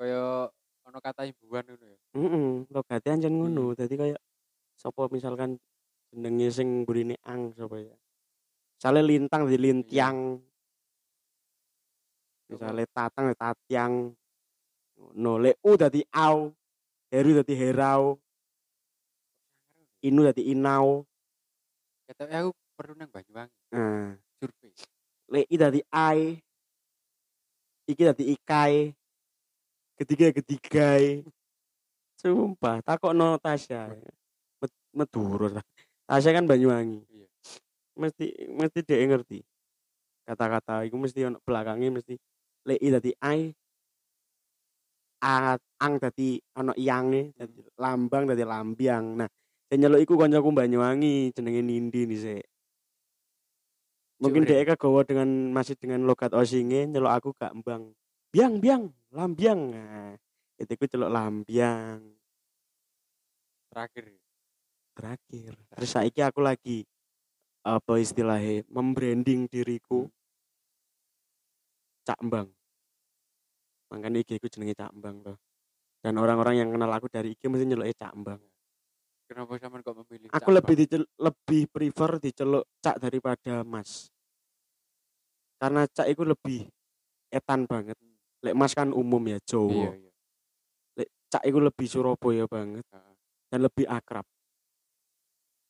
Kaya 0.00 0.50
ono 0.82 0.98
kata 0.98 1.22
ibuan 1.30 1.62
ngono 1.62 1.86
ya. 1.86 1.98
Heeh, 2.18 2.46
logate 2.74 3.08
ancen 3.12 3.38
ngono. 3.38 3.70
Hmm. 3.70 3.76
Dadi 3.78 3.94
kaya 3.94 4.18
sapa 4.74 5.06
misalkan 5.12 5.60
jenenge 6.10 6.50
sing 6.50 6.82
mburine 6.82 7.14
ang 7.22 7.54
sapa 7.54 7.78
ya. 7.78 7.94
Misale 8.74 9.00
lintang 9.06 9.46
dadi 9.46 9.58
lintiang. 9.62 10.18
Misale 12.50 12.82
tatang 12.90 13.30
dadi 13.30 13.38
tatyang. 13.38 13.92
No 15.14 15.38
le 15.38 15.54
u 15.62 15.78
dadi 15.78 16.02
au. 16.18 16.50
Heru 17.14 17.30
dadi 17.38 17.54
herau. 17.54 18.18
Inu 20.02 20.26
dadi 20.26 20.50
inau. 20.50 21.06
Ketoke 22.10 22.34
aku 22.34 22.50
perlu 22.74 22.98
nang 22.98 23.06
Banyuwangi 23.14 23.61
Nah, 23.72 24.12
survei. 24.36 24.72
le 25.32 25.40
i 25.48 25.56
dadi 25.56 25.80
ai. 25.88 26.36
Iki 27.88 28.02
dadi 28.04 28.24
ikai. 28.36 28.92
Ketiga 29.96 30.28
ketigai. 30.28 31.24
Sumpah, 32.20 32.84
takokno 32.84 33.40
Tasya. 33.40 33.96
Meduro 34.92 35.48
ta. 35.48 35.64
Tasya 36.04 36.36
kan 36.36 36.44
Banyuwangi. 36.44 37.00
Iya. 37.08 37.28
Mesti 37.96 38.26
mesti 38.52 38.78
dia 38.84 39.00
ngerti. 39.08 39.40
Kata-kata 40.28 40.84
iku 40.84 41.00
mesti 41.00 41.24
ono 41.24 41.40
belakangnya 41.40 41.96
mesti 41.96 42.14
le 42.68 42.76
i 42.76 42.88
dadi 42.92 43.10
ai. 43.24 43.50
A, 45.22 45.56
ang 45.80 45.94
dadi 45.96 46.36
ono 46.60 46.76
iyange, 46.76 47.32
dadi 47.32 47.64
lambang 47.80 48.28
dadi 48.28 48.44
lambiang. 48.44 49.06
Nah, 49.16 49.28
nyeluk 49.72 50.04
iku 50.04 50.14
kancaku 50.20 50.52
Banyuwangi 50.52 51.32
jenenge 51.32 51.62
Nindi 51.64 52.04
dhisik. 52.04 52.51
Mungkin 54.22 54.46
dia 54.46 54.62
kegawa 54.62 55.02
dengan 55.02 55.26
masih 55.50 55.74
dengan 55.74 56.06
logat 56.06 56.30
osinge 56.30 56.86
nyeluk 56.86 57.10
aku 57.10 57.28
gak 57.34 57.52
mbang. 57.58 57.90
Biang 58.30 58.62
biang, 58.62 58.94
lambiang. 59.10 59.60
Nah, 59.74 60.14
itu 60.56 60.72
ku 60.78 60.86
celuk 60.86 61.10
lambiang 61.10 62.00
Terakhir. 63.72 64.04
terakhir. 64.92 65.52
Terus 65.72 65.90
saiki 65.90 66.20
aku 66.20 66.44
lagi 66.44 66.84
apa 67.64 67.96
istilahnya 67.96 68.68
membranding 68.68 69.48
diriku 69.48 70.12
Cak 72.04 72.20
Mbang. 72.20 72.52
Makanya 73.88 74.20
IG 74.20 74.36
ku 74.36 74.52
jenenge 74.52 74.76
Cak 74.76 74.92
Mbang 74.92 75.24
loh. 75.24 75.38
Dan 76.04 76.20
orang-orang 76.20 76.60
yang 76.60 76.68
kenal 76.68 76.92
aku 76.92 77.08
dari 77.08 77.32
IG 77.32 77.48
mesti 77.48 77.64
nyeluknya 77.64 77.96
Cak 77.96 78.12
Mbang. 78.20 78.42
Kenapa 79.24 79.56
sampean 79.56 79.80
kok 79.80 79.96
memilih 80.04 80.28
Aku 80.36 80.52
lebih 80.52 80.74
dicel- 80.76 81.08
lebih 81.16 81.62
prefer 81.72 82.20
diceluk 82.20 82.68
Cak 82.84 83.00
daripada 83.00 83.64
Mas. 83.64 84.11
Karena 85.62 85.86
Cak 85.86 86.10
itu 86.10 86.26
lebih 86.26 86.66
etan 87.30 87.70
banget. 87.70 87.94
Lek 88.42 88.58
Mas 88.58 88.74
kan 88.74 88.90
umum 88.90 89.22
ya 89.30 89.38
Iya, 89.38 89.46
Jawa. 89.46 89.94
iya. 89.94 90.10
Lek 90.98 91.08
Cak 91.30 91.46
itu 91.46 91.58
lebih 91.62 91.86
Surabaya 91.86 92.50
banget 92.50 92.82
Heeh. 92.90 93.14
dan 93.46 93.60
lebih 93.62 93.86
akrab. 93.86 94.26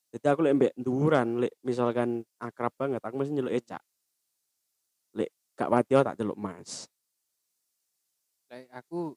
Jadi 0.09 0.25
aku 0.25 0.41
lek 0.41 0.53
mbek 0.57 0.73
nduwuran, 0.81 1.45
lek 1.45 1.53
misalkan 1.61 2.25
akrab 2.41 2.73
banget, 2.73 3.05
aku 3.05 3.21
mesti 3.21 3.37
nyeluk 3.37 3.53
Cak. 3.61 3.85
Lek 5.13 5.29
gak 5.53 5.69
wati 5.69 5.93
tak 5.93 6.17
celuk 6.17 6.41
Mas. 6.41 6.89
Lek 8.49 8.65
aku 8.73 9.13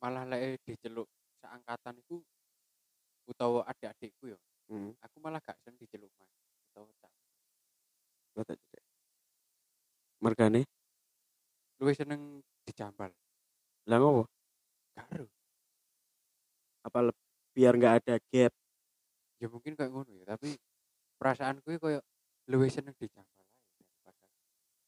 malah 0.00 0.24
lek 0.24 0.64
diceluk 0.64 1.12
seangkatan 1.44 2.00
iku 2.00 2.24
utawa 3.28 3.68
adik-adikku 3.68 4.32
ya. 4.32 4.38
Hmm. 4.72 4.96
Aku 5.04 5.20
malah 5.20 5.44
gak 5.44 5.60
seneng 5.60 5.76
diceluk 5.76 6.08
Mas 6.16 6.32
utawa 6.72 6.88
Cak. 7.04 7.12
Mergane, 10.22 10.62
Luwih 11.82 11.98
seneng 11.98 12.38
dijambal. 12.62 13.10
lah 13.90 13.98
ngopo? 13.98 14.30
Karo. 14.94 15.26
Apa 16.86 16.98
le- 17.10 17.18
biar 17.50 17.74
nggak 17.74 17.94
ada 18.06 18.14
gap? 18.30 18.52
Ya 19.42 19.50
mungkin 19.50 19.74
kayak 19.74 19.90
ngono 19.90 20.14
ya, 20.14 20.24
tapi 20.38 20.54
perasaanku 21.18 21.66
ya 21.74 21.78
kayak 21.82 22.02
luwih 22.46 22.70
seneng 22.70 22.94
masih. 22.94 23.18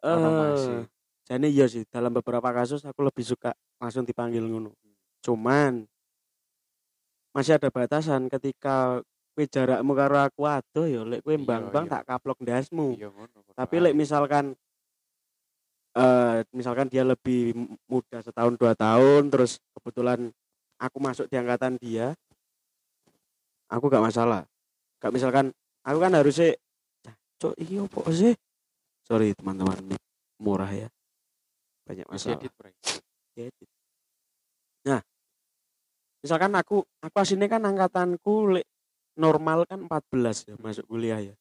Eh, 0.05 0.85
jadi 1.25 1.49
iya 1.49 1.67
sih 1.67 1.83
dalam 1.91 2.13
beberapa 2.15 2.53
kasus 2.55 2.85
aku 2.87 3.03
lebih 3.03 3.25
suka 3.27 3.51
langsung 3.83 4.07
dipanggil 4.07 4.45
ngono. 4.47 4.71
Cuman 5.25 5.89
masih 7.35 7.59
ada 7.59 7.73
batasan 7.75 8.31
ketika 8.31 9.03
kue 9.35 9.51
jarakmu 9.51 9.99
karo 9.99 10.31
aku 10.31 10.47
adoh 10.47 10.87
ya 10.87 11.03
lek 11.03 11.27
kue 11.27 11.35
Iya, 11.35 11.43
mbang-mbang 11.43 11.91
iya. 11.91 11.93
tak 11.99 12.03
kaplok 12.07 12.39
ndasmu. 12.39 12.95
Iya 12.95 13.09
Tapi 13.59 13.77
lek 13.83 13.95
misalkan 13.99 14.55
eh 15.95 16.43
misalkan 16.51 16.91
dia 16.91 17.07
lebih 17.07 17.55
muda 17.87 18.19
setahun 18.19 18.59
dua 18.59 18.75
tahun 18.75 19.31
terus 19.31 19.63
kebetulan 19.79 20.31
aku 20.79 20.97
masuk 20.99 21.27
di 21.31 21.39
angkatan 21.39 21.79
dia 21.79 22.19
aku 23.71 23.87
gak 23.87 24.03
masalah 24.03 24.43
gak 24.99 25.15
misalkan 25.15 25.55
aku 25.87 25.99
kan 26.03 26.13
harusnya 26.19 26.59
"Cah, 27.07 27.15
cok 27.39 27.55
iki 27.63 27.79
opo 27.79 28.03
sih 28.11 28.35
sorry 29.07 29.33
teman-teman 29.39 29.95
murah 30.43 30.71
ya 30.71 30.89
banyak 31.87 32.07
masalah 32.09 32.41
edit. 33.35 33.69
Nah, 34.87 35.01
misalkan 36.23 36.53
aku 36.55 36.87
aku 37.03 37.17
aslinya 37.19 37.49
kan 37.51 37.63
angkatanku 37.67 38.57
lek 38.57 38.67
normal 39.19 39.67
kan 39.67 39.87
14 39.87 40.49
ya 40.49 40.55
masuk 40.59 40.87
kuliah 40.87 41.21
ya. 41.21 41.35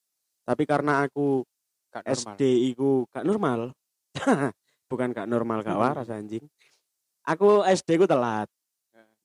Tapi 0.43 0.63
karena 0.67 1.05
aku 1.05 1.47
Gak 1.93 2.09
normal. 2.09 2.33
SD 2.35 2.41
iku 2.73 3.05
gak 3.13 3.25
normal. 3.25 3.69
Bukan 4.91 5.09
gak 5.13 5.29
normal 5.29 5.65
gak 5.65 5.79
waras 5.79 6.09
anjing. 6.09 6.45
Aku 7.23 7.63
SD 7.63 7.97
ku 8.01 8.05
telat. 8.05 8.51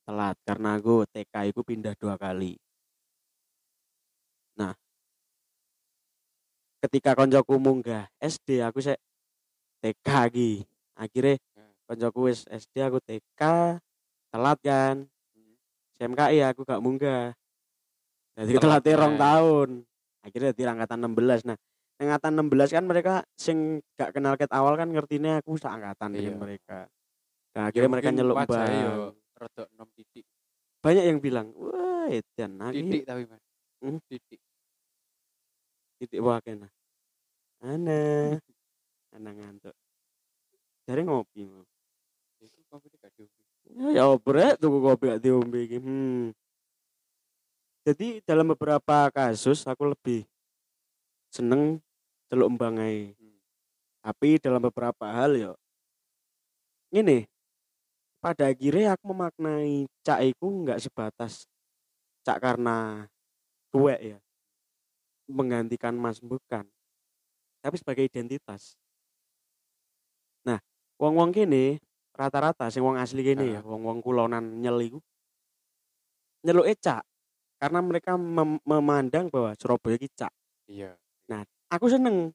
Telat 0.07 0.35
karena 0.41 0.79
aku 0.79 1.05
TK 1.05 1.53
iku 1.53 1.61
pindah 1.61 1.93
dua 1.93 2.17
kali. 2.17 2.57
Nah, 4.57 4.73
ketika 6.81 7.13
koncoku 7.13 7.59
munggah 7.61 8.09
SD 8.17 8.65
aku 8.65 8.81
sek 8.81 8.97
TK 9.79 10.07
lagi. 10.07 10.53
Akhirnya 10.99 11.39
koncoku 11.87 12.27
wis 12.27 12.47
SD 12.49 12.81
aku 12.83 12.97
TK 13.03 13.41
telat 14.33 14.59
kan. 14.65 15.05
Hmm. 15.35 15.53
SMKI 15.99 16.39
aku 16.49 16.65
gak 16.65 16.81
munggah. 16.81 17.37
Jadi 18.39 18.55
Telat 18.55 18.79
telatnya 18.81 18.99
rong 19.03 19.15
meneh. 19.15 19.23
tahun. 19.23 19.69
Akhirnya 20.23 20.51
di 20.55 20.63
angkatan 20.63 20.99
16. 21.03 21.43
Nah, 21.47 21.57
angkatan 21.99 22.31
16 22.39 22.71
kan 22.71 22.83
mereka 22.87 23.13
sing 23.35 23.83
gak 23.99 24.15
kenal 24.15 24.39
ket 24.39 24.47
awal 24.55 24.79
kan 24.79 24.87
ngertinya 24.87 25.43
aku 25.43 25.59
seangkatan 25.59 26.15
dengan 26.15 26.35
Iya. 26.35 26.39
mereka. 26.39 26.79
Nah, 27.53 27.61
Ya 27.61 27.67
akhirnya 27.67 27.91
mereka 27.91 28.07
mungkin 28.09 28.19
nyeluk 28.23 28.37
bang. 28.47 29.11
titik. 29.95 30.25
Banyak 30.79 31.03
yang 31.03 31.19
bilang, 31.19 31.47
wah 31.59 32.07
edan 32.07 32.51
lagi 32.55 32.79
Titik 32.79 33.03
tapi 33.03 33.23
Mas. 33.27 33.43
Hmm. 33.83 33.99
Titik. 34.07 34.39
titik 35.99 36.19
wae 36.23 36.51
nah. 36.55 36.71
Ana. 37.59 37.99
Ana 39.15 39.29
ngantuk. 39.35 39.75
Jare 40.87 41.03
ngopi 41.03 41.43
mau. 41.43 41.67
Kopi 42.69 42.87
gak 43.01 43.11
diombe. 43.17 43.41
Ya 43.65 43.87
ya 43.91 44.03
obrek 44.07 44.61
tuku 44.61 44.77
kopi 44.79 45.03
gak 45.11 45.21
diombe. 45.25 45.59
Hmm. 45.81 46.31
Jadi 47.83 48.21
dalam 48.23 48.53
beberapa 48.53 49.09
kasus 49.09 49.65
aku 49.65 49.89
lebih 49.91 50.21
seneng 51.33 51.81
celuk 52.29 52.49
embang 52.53 52.77
ae. 52.77 53.11
Hmm. 53.17 53.37
Tapi 54.05 54.39
dalam 54.39 54.61
beberapa 54.63 55.09
hal 55.11 55.35
ya 55.35 55.51
ini 56.89 57.29
pada 58.19 58.51
akhirnya 58.51 58.97
aku 58.97 59.13
memaknai 59.13 59.87
cak 60.03 60.19
iku 60.33 60.65
nggak 60.65 60.81
sebatas 60.81 61.47
cak 62.25 62.41
karena 62.41 63.07
tuwek 63.71 63.99
ya 64.01 64.19
menggantikan 65.29 65.93
mas 65.95 66.19
bukan 66.19 66.65
tapi 67.61 67.75
sebagai 67.77 68.03
identitas 68.09 68.75
nah 70.43 70.59
wong-wong 70.97 71.31
kene 71.31 71.79
rata-rata 72.17 72.67
sing 72.73 72.83
wong 72.83 72.97
asli 72.99 73.21
kene 73.23 73.45
ya 73.55 73.61
Ah. 73.61 73.63
wong-wong 73.63 74.01
kulonan 74.03 74.59
nyel 74.59 74.81
iku 74.81 74.99
nyeluke 76.43 76.75
cak 76.75 77.05
karena 77.61 77.79
mereka 77.83 78.15
mem- 78.17 78.63
memandang 78.65 79.29
bahwa 79.31 79.53
Surabaya 79.55 79.95
ki 79.95 80.09
cak 80.11 80.33
iya 80.67 80.97
aku 81.69 81.85
seneng. 81.87 82.33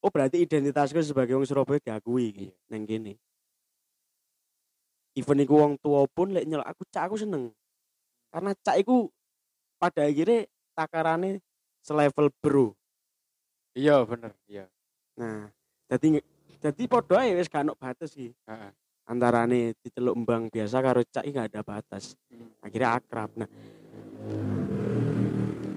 Oh 0.00 0.10
berarti 0.10 0.46
identitasku 0.46 1.02
sebagai 1.02 1.34
wong 1.34 1.44
Surabaya 1.44 1.82
diakui 1.82 2.30
Iya. 2.30 2.52
neng 2.70 2.86
kene. 2.86 3.14
Even 5.16 5.42
iku 5.42 5.54
wong 5.58 5.72
tua 5.82 6.06
pun 6.06 6.30
lek 6.30 6.46
nyelok 6.46 6.68
aku 6.68 6.82
cak 6.92 7.10
aku 7.10 7.16
seneng. 7.18 7.50
Karena 8.30 8.52
cak 8.54 8.76
iku 8.78 9.10
pada 9.80 10.06
akhirnya 10.06 10.46
takarane 10.76 11.42
selevel 11.82 12.30
bro. 12.38 12.76
Iya 13.74 14.04
bener 14.06 14.32
iya. 14.46 14.70
Nah 15.18 15.50
jadi 15.90 16.20
jadi 16.60 16.82
podo 16.86 17.16
ae 17.18 17.34
wis 17.34 17.50
gak 17.50 17.66
ono 17.66 17.74
batas 17.74 18.14
iki. 18.14 18.30
Heeh. 18.46 18.72
antarane 19.06 19.70
diceluk 19.86 20.18
embang 20.18 20.50
biasa 20.50 20.82
karo 20.82 21.00
cak 21.06 21.24
iki 21.24 21.34
gak 21.34 21.48
ada 21.54 21.62
batas. 21.62 22.18
Hmm. 22.28 22.50
akhirnya 22.60 23.00
akrab. 23.00 23.30
Nah 23.34 23.48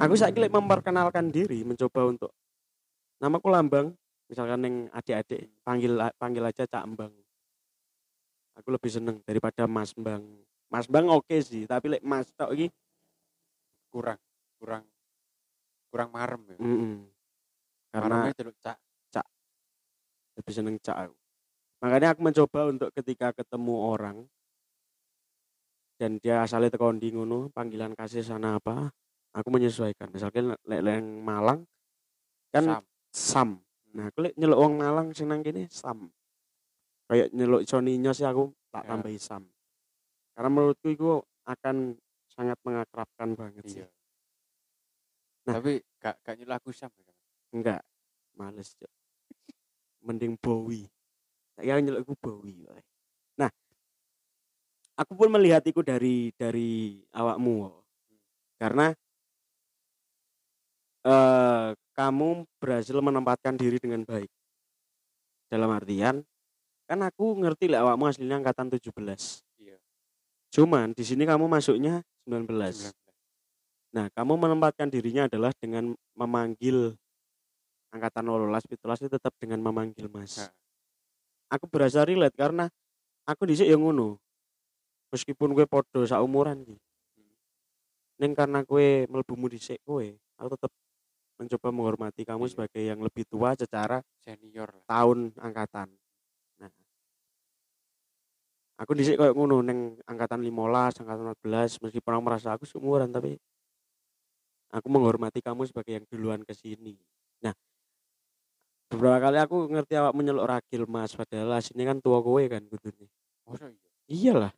aku 0.04 0.14
saiki 0.20 0.44
lek 0.44 0.52
memperkenalkan 0.52 1.32
diri 1.32 1.64
mencoba 1.64 2.10
untuk 2.12 2.32
namaku 3.20 3.48
lambang 3.52 3.94
misalkan 4.32 4.64
yang 4.64 4.76
adik-adik 4.96 5.52
panggil 5.62 5.96
panggil 6.16 6.44
aja 6.44 6.64
cak 6.64 6.84
embang 6.84 7.14
aku 8.56 8.70
lebih 8.72 8.92
seneng 8.92 9.20
daripada 9.24 9.68
mas 9.68 9.92
bang 9.96 10.24
mas 10.72 10.86
bang 10.88 11.08
oke 11.08 11.36
sih 11.44 11.68
tapi 11.68 11.98
lek 11.98 12.04
mas 12.04 12.32
tok 12.36 12.56
iki 12.56 12.68
kurang 13.90 14.22
kurang 14.62 14.86
kurang 15.90 16.10
marem 16.14 16.42
ya. 16.54 16.58
Mm 16.62 16.98
karena 17.90 18.22
maremnya 18.22 18.38
celuk 18.38 18.58
cak. 18.62 18.78
Lebih 20.38 20.54
seneng 20.54 20.76
cak 20.78 21.10
aku. 21.10 21.18
Makanya 21.82 22.14
aku 22.14 22.22
mencoba 22.22 22.60
untuk 22.70 22.90
ketika 22.94 23.34
ketemu 23.34 23.76
orang 23.76 24.18
dan 26.00 26.16
dia 26.22 26.46
asalnya 26.46 26.72
teko 26.72 26.96
ndi 26.96 27.12
ngono 27.12 27.52
panggilan 27.52 27.92
kasih 27.92 28.24
sana 28.24 28.56
apa 28.62 28.94
aku 29.36 29.50
menyesuaikan. 29.52 30.14
Misalkan 30.14 30.54
lek 30.54 30.82
lek 30.86 30.96
yang 31.02 31.08
Malang 31.26 31.60
kan 32.54 32.64
Sam. 32.64 32.84
Sam. 33.10 33.58
Nah 33.98 34.10
aku 34.14 34.22
lek 34.26 34.38
nyeluk 34.38 34.60
wong 34.62 34.74
Malang 34.78 35.14
sing 35.14 35.30
nang 35.30 35.42
kene 35.42 35.66
Sam. 35.70 36.10
Kayak 37.10 37.34
nyeluk 37.34 37.66
Soninyo 37.66 38.14
sih 38.14 38.26
aku 38.26 38.54
tak 38.70 38.86
Ya. 38.86 38.90
tambahi 38.94 39.18
Sam. 39.18 39.44
Karena 40.38 40.50
menurutku 40.54 40.88
itu 40.94 41.20
akan 41.50 41.98
sangat 42.30 42.58
mengakrabkan 42.62 43.34
banget 43.34 43.66
sih. 43.66 43.82
Iya. 43.82 43.90
Nah. 45.50 45.54
tapi 45.58 45.82
gak 45.98 46.16
gak 46.22 46.36
nyeluk 46.38 46.56
aku 46.62 46.70
sam 46.70 46.94
ya, 47.02 47.14
enggak. 47.58 47.82
Males 48.38 48.70
Cok. 48.78 48.94
mending 50.06 50.38
Bowie. 50.38 50.88
Saya 51.58 51.82
nyeluk 51.82 52.06
aku 52.06 52.14
Bowie 52.16 52.64
nah 53.36 53.50
aku 55.00 55.16
pun 55.16 55.32
melihat 55.32 55.64
itu 55.64 55.80
dari 55.80 56.32
dari 56.36 57.00
awakmu 57.16 57.52
Wo. 57.64 57.72
karena 58.60 58.92
eh 61.08 61.68
kamu 62.00 62.48
berhasil 62.64 62.96
menempatkan 62.96 63.60
diri 63.60 63.76
dengan 63.76 64.08
baik 64.08 64.32
dalam 65.52 65.68
artian 65.76 66.24
kan 66.88 67.00
aku 67.04 67.36
ngerti 67.44 67.68
lah 67.68 67.84
awakmu 67.84 68.08
aslinya 68.08 68.40
angkatan 68.40 68.72
17 68.72 68.96
iya 69.60 69.76
cuman 70.56 70.96
di 70.96 71.04
sini 71.04 71.28
kamu 71.28 71.52
masuknya 71.52 72.00
19 72.24 72.96
19. 72.96 73.00
Nah, 73.90 74.06
kamu 74.14 74.38
menempatkan 74.38 74.86
dirinya 74.86 75.26
adalah 75.26 75.50
dengan 75.58 75.98
memanggil 76.14 76.94
angkatan 77.90 78.22
18 78.22 78.70
pitulas 78.70 79.02
itu 79.02 79.10
tetap 79.10 79.34
dengan 79.42 79.66
memanggil 79.66 80.06
Mas. 80.14 80.38
Nah. 80.38 80.54
Aku 81.50 81.66
berasa 81.66 82.06
relate 82.06 82.38
karena 82.38 82.70
aku 83.26 83.50
dhisik 83.50 83.66
yang 83.66 83.82
ngono. 83.82 84.22
Meskipun 85.10 85.58
gue 85.58 85.66
podo 85.66 86.06
saumuran 86.06 86.62
ki. 86.62 86.78
Ning 88.22 88.38
karena 88.38 88.62
gue 88.62 89.10
mlebumu 89.10 89.50
dhisik 89.50 89.82
kowe, 89.82 90.06
aku 90.38 90.48
tetap 90.54 90.70
mencoba 91.40 91.72
menghormati 91.72 92.28
kamu 92.28 92.46
Iya. 92.46 92.52
sebagai 92.52 92.84
yang 92.84 93.00
lebih 93.00 93.24
tua 93.24 93.56
secara 93.56 94.04
senior 94.20 94.68
lah 94.68 94.84
tahun 94.84 95.32
angkatan. 95.40 95.88
Nah. 96.60 96.72
Aku 98.84 98.92
dhisik 98.92 99.16
koyo 99.16 99.32
ngono 99.32 99.64
ning 99.64 99.96
angkatan 100.04 100.44
15, 100.44 101.00
angkatan 101.00 101.32
14 101.32 101.80
meskipun 101.80 102.12
aku 102.12 102.24
merasa 102.28 102.52
aku 102.60 102.68
seumuran 102.68 103.08
tapi 103.08 103.40
aku 104.76 104.88
menghormati 104.92 105.40
kamu 105.40 105.64
sebagai 105.64 105.96
yang 105.96 106.06
duluan 106.12 106.44
ke 106.44 106.52
sini. 106.52 107.00
Nah, 107.40 107.56
beberapa 108.92 109.32
kali 109.32 109.40
aku 109.40 109.72
ngerti 109.72 109.96
awak 109.96 110.14
menyeluk 110.14 110.44
ragil 110.44 110.84
Mas 110.92 111.16
padahal 111.16 111.56
aslinya 111.56 111.96
kan 111.96 111.98
tua 112.04 112.20
kowe 112.20 112.44
kan 112.52 112.68
kudune. 112.68 113.08
masa 113.48 113.72
iya 114.12 114.36
Iyalah. 114.36 114.54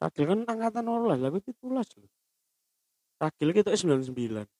Ragil 0.00 0.24
kan 0.28 0.40
angkatan 0.48 0.84
18, 0.84 1.20
lah 1.20 1.28
gue 1.28 1.42
17 1.44 2.00
loh. 2.00 2.10
Ragil 3.20 3.48
kita 3.52 3.76
99. 3.76 4.59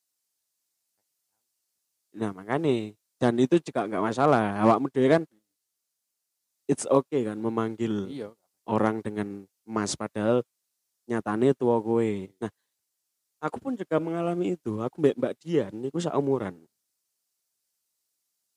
Nah, 2.16 2.30
makanya 2.34 2.94
dan 3.20 3.34
itu 3.38 3.60
juga 3.62 3.86
nggak 3.86 4.04
masalah. 4.04 4.58
Awakmu 4.64 4.90
dhewe 4.90 5.08
kan 5.10 5.22
it's 6.70 6.86
okay 6.86 7.26
kan 7.26 7.38
memanggil 7.38 8.06
iya 8.10 8.30
orang 8.70 9.02
dengan 9.02 9.46
mas 9.66 9.98
padahal 9.98 10.46
nyatane 11.10 11.54
tua 11.58 11.82
gue. 11.82 12.30
Nah, 12.38 12.50
aku 13.42 13.56
pun 13.58 13.72
juga 13.74 13.98
mengalami 13.98 14.54
itu. 14.54 14.78
Aku 14.78 15.02
mbak 15.02 15.18
Mbak 15.18 15.34
Dian 15.42 15.72
niku 15.74 15.98
seumuran. 15.98 16.54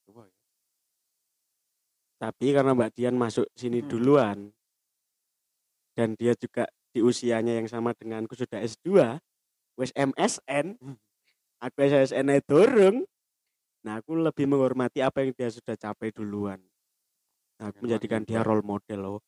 coba 0.03 0.27
ya 0.27 0.35
Tapi 2.21 2.55
karena 2.55 2.71
Mbak 2.77 2.91
Dian 2.95 3.15
masuk 3.17 3.47
sini 3.57 3.83
Hmm. 3.83 3.89
duluan 3.89 4.39
dan 5.97 6.15
dia 6.17 6.33
juga 6.37 6.69
di 6.93 7.01
usianya 7.01 7.57
yang 7.57 7.67
sama 7.69 7.93
denganku 7.97 8.37
sudah 8.37 8.61
S2, 8.61 9.17
wes 9.77 9.89
MSN, 9.97 10.77
Hmm. 10.77 10.97
aku 11.57 11.77
SSN 11.81 12.29
-nya 12.29 12.41
durung. 12.45 13.05
Nah, 13.83 13.99
aku 13.99 14.15
lebih 14.15 14.47
menghormati 14.47 15.03
apa 15.03 15.27
yang 15.27 15.35
dia 15.35 15.51
sudah 15.51 15.75
capai 15.75 16.15
duluan. 16.15 16.59
Nah, 17.59 17.69
aku 17.69 17.83
menjadikan 17.83 18.23
dia 18.23 18.39
role 18.39 18.63
model 18.63 18.99
loh. 19.03 19.19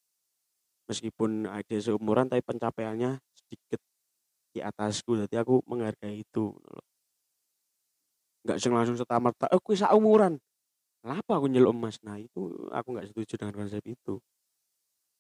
Meskipun 0.88 1.50
ah, 1.52 1.60
dia 1.65 1.80
seumuran 1.84 2.32
tapi 2.32 2.39
pencapaiannya 2.39 3.20
sedikit 3.36 3.84
di 4.56 4.63
atasku, 4.63 5.28
jadi 5.28 5.44
aku 5.44 5.60
menghargai 5.68 6.24
itu. 6.24 6.56
loh. 6.56 6.84
Nggak 8.48 8.58
sing 8.63 8.72
langsung 8.72 8.96
serta 8.96 9.20
merta, 9.20 9.52
oh 9.52 9.60
kuwi 9.60 9.76
umuran. 9.91 10.39
Kenapa 11.04 11.38
aku 11.38 11.52
nyeluk 11.52 11.76
emas? 11.76 12.00
Nah, 12.06 12.15
itu 12.15 12.70
aku 12.72 12.88
nggak 12.96 13.12
setuju 13.12 13.36
dengan 13.36 13.56
konsep 13.60 13.84
itu. 13.84 14.24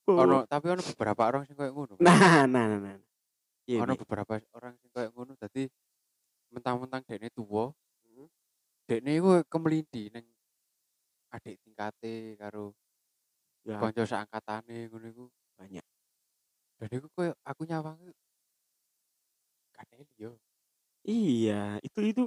Oh. 0.05 0.21
ono 0.21 0.45
tapi 0.45 0.69
ono 0.69 0.85
beberapa 0.93 1.25
orang 1.25 1.49
sing 1.49 1.57
koyo 1.57 1.73
ngono 1.73 1.97
Nah, 1.97 2.45
nah, 2.45 2.69
nah, 2.69 2.77
nah. 2.77 2.93
Iya, 3.65 3.81
ono 3.81 3.97
beberapa 3.97 4.37
orang 4.53 4.77
sing 4.77 4.89
koyo 4.93 5.09
ngono 5.17 5.33
dadi 5.33 5.65
mentang-mentang 6.53 7.01
dekne 7.09 7.33
tuwa 7.33 7.73
Hmm. 7.73 7.84
Dekne 8.87 9.11
iku 9.19 9.29
kemelinti 9.51 10.03
ning 10.13 10.25
adik 11.35 11.55
tingkate 11.63 12.13
karo 12.41 12.65
Ya, 13.65 13.81
kanca 13.81 14.03
seangkatane 14.05 14.77
ngono 14.89 15.07
iku 15.13 15.25
banyak. 15.57 15.85
dan 16.79 16.89
iku 16.97 17.07
koyo 17.15 17.33
aku 17.49 17.61
nyawang 17.69 17.99
kadeli 19.75 20.05
yo 20.17 20.31
Iya, 21.05 21.77
itu 21.85 21.99
itu 22.01 22.23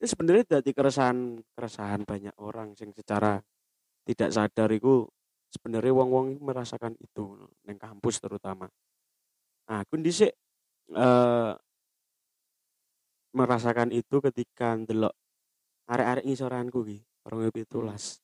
itu 0.00 0.06
sebenarnya 0.12 0.44
dari 0.60 0.70
keresahan 0.74 1.18
keresahan 1.54 2.02
banyak 2.08 2.34
orang 2.40 2.74
yang 2.80 2.90
secara 2.96 3.38
tidak 4.08 4.30
sadar 4.34 4.70
itu 4.74 5.06
sebenarnya 5.54 5.92
wong-wong 5.94 6.26
itu 6.36 6.42
merasakan 6.42 6.94
itu 7.00 7.24
neng 7.66 7.78
kampus 7.80 8.18
terutama. 8.24 8.66
Nah, 9.68 9.78
aku 9.84 9.94
dhisik 10.02 10.32
eh 10.96 11.52
merasakan 13.30 13.90
itu 13.94 14.16
ketika 14.26 14.74
ndelok 14.74 15.14
arek-arek 15.90 16.24
ngisoranku 16.24 16.86
ki, 16.86 16.98
2017. 17.26 18.22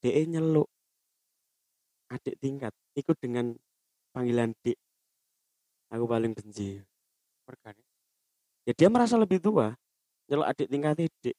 DE 0.00 0.22
nyeluk 0.30 0.68
adik 2.08 2.40
tingkat 2.40 2.72
ikut 2.96 3.18
dengan 3.20 3.52
panggilan 4.16 4.56
Dik. 4.64 4.78
Aku 5.92 6.08
paling 6.08 6.32
benci. 6.32 6.80
ya 8.68 8.76
dia 8.76 8.88
merasa 8.92 9.16
lebih 9.16 9.40
tua 9.40 9.72
nyelok 10.28 10.46
adik 10.52 10.68
tingkat 10.68 11.08
dik 11.24 11.36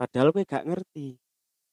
padahal 0.00 0.32
gue 0.32 0.48
gak 0.48 0.64
ngerti 0.64 1.20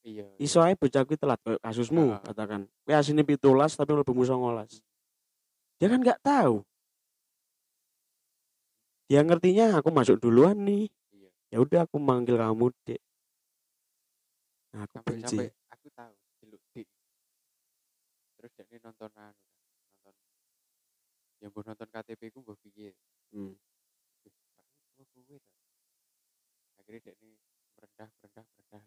iya 0.03 0.27
iso 0.35 0.59
ae 0.59 0.75
bocah 0.75 1.07
telat 1.07 1.39
kayak 1.39 1.63
kasusmu 1.63 2.11
Ah. 2.11 2.19
katakan 2.19 2.67
kowe 2.83 2.91
asine 2.91 3.23
17 3.23 3.39
tapi 3.79 3.91
mlebu 3.95 4.11
19 4.11 4.83
dia 5.79 5.87
kan 5.87 5.99
nggak 6.03 6.19
tahu 6.19 6.67
dia 9.07 9.23
ngertinya 9.23 9.79
aku 9.79 9.89
masuk 9.89 10.19
duluan 10.19 10.59
nih. 10.67 10.91
Iya. 11.15 11.29
Ya 11.55 11.57
udah 11.63 11.79
aku 11.87 11.97
manggil 11.97 12.35
kamu 12.35 12.75
dek 12.83 13.01
nah, 14.75 14.83
aku 14.83 14.93
sampai 14.99 15.13
benci. 15.15 15.37
sampai 15.39 15.49
aku 15.73 15.87
tahu 15.95 16.13
jeluk 16.43 16.61
dik. 16.75 16.87
Terus 18.37 18.51
dekne 18.53 18.77
nonton 18.83 19.11
anu 19.17 19.43
nonton. 19.89 20.15
Yang 21.41 21.49
mbok 21.55 21.63
nonton 21.65 21.87
KTP 21.89 22.21
ku 22.35 22.37
mbok 22.43 22.57
piye? 22.61 22.91
Hmm. 23.33 23.55
Akhirnya 26.77 26.99
dek 27.09 27.15
ini 27.25 27.35
merendah 27.75 28.09
merendah 28.21 28.45
merendah 28.53 28.83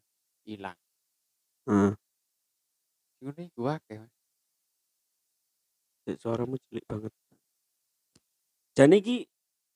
hilang. 0.46 0.78
Iku 3.20 3.62
akeh 3.68 4.00
Mas. 4.00 4.14
Dek, 6.08 6.16
suaramu 6.16 6.56
cilik 6.64 6.84
banget. 6.88 7.12
Jadi 8.72 8.96
iki 8.96 9.16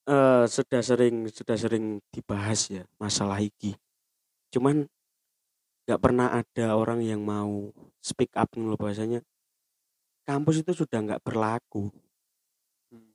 eh, 0.08 0.44
sudah 0.48 0.80
sering 0.84 1.28
sudah 1.32 1.56
sering 1.56 2.00
dibahas 2.12 2.68
ya 2.70 2.82
masalah 3.00 3.40
iki. 3.40 3.76
Cuman 4.52 4.86
nggak 5.84 6.00
pernah 6.00 6.32
ada 6.32 6.66
orang 6.76 7.04
yang 7.04 7.20
mau 7.20 7.68
speak 8.00 8.32
up 8.36 8.48
loh 8.56 8.76
bahasanya. 8.76 9.20
Kampus 10.24 10.64
itu 10.64 10.72
sudah 10.72 11.04
nggak 11.04 11.20
berlaku. 11.20 11.92
Hmm. 12.88 13.12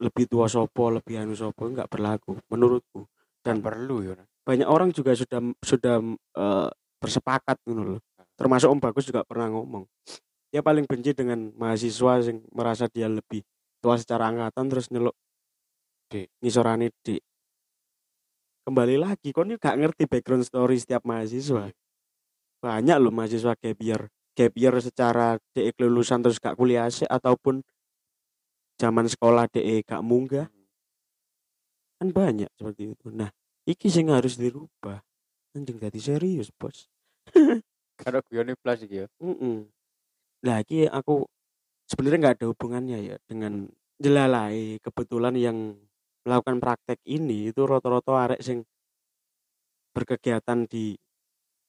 Lebih 0.00 0.24
tua 0.28 0.48
sopo, 0.48 0.88
lebih 0.88 1.20
anu 1.20 1.36
sopo 1.36 1.68
nggak 1.68 1.88
berlaku 1.88 2.40
menurutku. 2.48 3.08
dan 3.42 3.58
Dan 3.58 3.66
perlu 3.66 4.06
ya 4.06 4.14
Mas. 4.14 4.30
banyak 4.46 4.68
orang 4.70 4.94
juga 4.94 5.18
sudah 5.18 5.42
sudah 5.66 5.98
eh, 6.38 6.68
bersepakat 7.02 7.58
gitu 7.66 7.82
loh. 7.82 8.00
Termasuk 8.38 8.70
Om 8.70 8.80
Bagus 8.80 9.04
juga 9.10 9.26
pernah 9.26 9.50
ngomong. 9.50 9.84
Dia 10.54 10.62
paling 10.62 10.86
benci 10.86 11.10
dengan 11.16 11.50
mahasiswa 11.58 12.22
yang 12.22 12.38
merasa 12.54 12.86
dia 12.86 13.10
lebih 13.10 13.42
tua 13.82 13.98
secara 13.98 14.30
angkatan 14.30 14.70
terus 14.70 14.86
nyeluk 14.94 15.16
Dik. 16.12 16.28
ngisorane 16.44 16.92
dik. 17.00 17.22
Kembali 18.62 18.94
lagi, 19.00 19.34
kon 19.34 19.50
gak 19.56 19.74
ngerti 19.80 20.06
background 20.06 20.44
story 20.46 20.78
setiap 20.78 21.02
mahasiswa. 21.02 21.72
Iya. 21.72 21.74
Banyak 22.62 22.96
loh 23.02 23.10
mahasiswa 23.10 23.56
gap 23.58 23.78
year. 23.82 24.06
Gap 24.36 24.52
year 24.54 24.74
secara 24.78 25.40
dek 25.56 25.74
kelulusan 25.74 26.22
terus 26.22 26.38
gak 26.38 26.54
kuliah 26.54 26.86
sih 26.92 27.08
ataupun 27.08 27.64
zaman 28.78 29.10
sekolah 29.10 29.48
dek 29.50 29.88
gak 29.88 30.04
munggah 30.04 30.46
Hmm. 30.46 30.68
kan 32.02 32.08
banyak 32.10 32.50
seperti 32.58 32.98
itu. 32.98 33.14
Nah, 33.14 33.30
iki 33.62 33.86
sing 33.86 34.10
harus 34.10 34.34
dirubah. 34.34 34.98
Anjing 35.54 35.78
jadi 35.78 36.00
serius, 36.02 36.50
Bos. 36.50 36.90
Karo 38.02 38.18
guyone 38.26 38.58
plus 38.58 38.82
iki 38.82 39.06
ya. 39.06 39.08
Mm 39.22 39.70
iki 40.42 40.90
aku 40.90 41.22
sebenarnya 41.86 42.18
nggak 42.18 42.36
ada 42.42 42.46
hubungannya 42.50 42.98
ya 42.98 43.16
dengan 43.30 43.70
jelalai 44.02 44.82
kebetulan 44.82 45.38
yang 45.38 45.78
melakukan 46.22 46.62
praktek 46.62 46.98
ini 47.04 47.50
itu 47.50 47.62
roto-roto 47.66 48.14
arek 48.14 48.40
sing 48.40 48.62
berkegiatan 49.92 50.64
di 50.70 50.94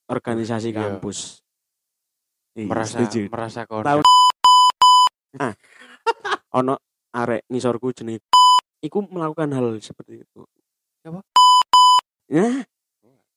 organisasi 0.08 0.72
Iya. 0.72 0.80
kampus. 0.80 1.41
Iya, 2.54 2.70
Merasa 2.70 2.97
setuju. 3.01 3.22
merasa 3.34 3.66
Tahu. 3.66 3.82
kondang. 3.82 4.01
Ono 6.62 6.78
arek 7.14 7.49
ngisorku 7.49 7.89
jenenge 7.91 8.22
iku 8.80 9.01
melakukan 9.10 9.49
hal 9.58 9.82
seperti 9.82 10.22
itu. 10.22 10.41
Siapa? 11.01 11.20
Nah, 12.30 12.62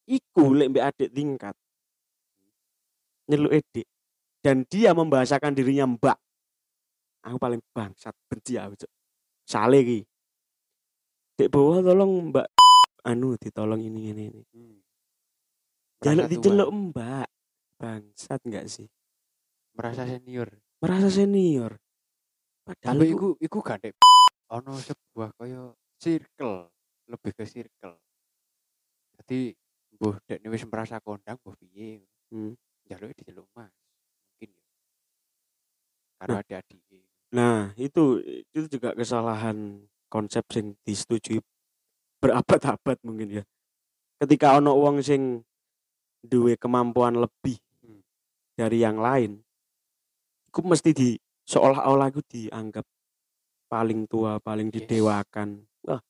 iku 0.04 0.52
lek 0.52 0.68
mbek 0.68 0.84
adik 0.84 1.10
tingkat. 1.16 1.56
Nyeluk 3.26 3.56
edik 3.56 3.86
dan 4.44 4.62
dia 4.68 4.92
membahasakan 4.92 5.56
dirinya 5.56 5.88
mbak. 5.88 6.18
Aku 7.26 7.42
paling 7.42 7.58
bangsat 7.74 8.14
benci 8.30 8.54
aku, 8.54 8.86
Cuk. 8.86 8.90
Sale. 9.42 9.82
Dek 11.36 11.52
bawah 11.52 11.84
tolong 11.84 12.32
mbak 12.32 12.48
anu 13.04 13.36
ditolong 13.36 13.76
ini 13.78 14.08
ini 14.08 14.22
ini. 14.32 14.42
Hmm. 14.56 14.80
Jaluk 16.00 16.26
diceluk 16.32 16.68
mbak. 16.72 17.28
Bangsat 17.76 18.40
enggak 18.48 18.66
sih? 18.72 18.88
merasa 19.76 20.08
senior. 20.08 20.48
Merasa 20.80 21.12
senior. 21.12 21.76
Padahal 22.64 22.96
Tapi 22.96 23.12
iku- 23.12 23.36
iku 23.36 23.60
iku 23.60 23.60
gak 23.60 23.84
dek 23.84 23.92
ono 24.48 24.72
sebuah 24.80 25.36
kaya 25.36 25.68
circle, 26.00 26.72
lebih 27.04 27.32
ke 27.36 27.44
circle. 27.44 28.00
Jadi 29.20 29.52
mbuh 29.92 30.16
dek 30.24 30.40
wis 30.48 30.64
merasa 30.64 30.96
kondang 31.04 31.36
mbuh 31.44 31.52
piye. 31.60 32.00
Hmm. 32.32 32.56
Jaluke 32.88 33.12
diceluk 33.12 33.44
Mas. 33.52 33.68
Mungkin 34.32 34.56
ya. 34.56 34.64
Karo 36.16 36.32
Nah. 36.32 36.40
adik-adik. 36.40 36.80
Nah, 37.36 37.60
itu 37.76 38.24
itu 38.24 38.80
juga 38.80 38.96
kesalahan 38.96 39.84
konsep 40.08 40.46
sing 40.52 40.74
disetujui 40.86 41.42
berabad-abad 42.22 42.98
mungkin 43.04 43.42
ya. 43.42 43.44
Ketika 44.22 44.56
ono 44.56 44.72
wong 44.74 45.04
sing 45.04 45.44
duwe 46.24 46.56
kemampuan 46.56 47.20
lebih 47.20 47.60
Hmm. 47.84 48.02
dari 48.58 48.82
yang 48.82 48.98
lain, 48.98 49.38
itu 50.50 50.60
mesti 50.64 50.90
di 50.90 51.08
seolah-olah 51.46 52.08
itu 52.10 52.22
dianggap 52.26 52.82
paling 53.70 54.08
tua, 54.10 54.40
paling 54.42 54.72
Yes. 54.72 54.88
didewakan. 54.88 55.62
Wah, 55.86 56.02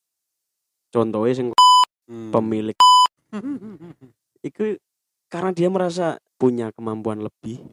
contohnya 0.95 1.35
sing 1.35 1.49
Hmm. 2.07 2.31
pemilik 2.31 2.79
itu 4.47 4.79
karena 5.27 5.51
dia 5.51 5.67
merasa 5.67 6.23
punya 6.39 6.71
kemampuan 6.71 7.19
lebih 7.19 7.67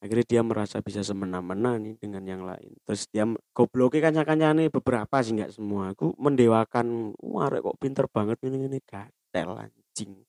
akhirnya 0.00 0.26
dia 0.26 0.40
merasa 0.40 0.80
bisa 0.80 1.04
semena-mena 1.04 1.76
nih 1.76 1.94
dengan 2.00 2.24
yang 2.24 2.42
lain. 2.42 2.72
Terus 2.88 3.04
dia 3.12 3.28
gobloknya 3.52 4.08
kan 4.08 4.24
kancane 4.24 4.72
beberapa 4.72 5.16
sih 5.20 5.36
nggak 5.36 5.52
semua. 5.52 5.92
Aku 5.92 6.16
mendewakan 6.16 7.12
wah 7.20 7.52
kok 7.52 7.76
pinter 7.76 8.08
banget 8.08 8.40
ini 8.48 8.64
ini 8.66 8.78
gatel 8.80 9.60
anjing. 9.60 10.24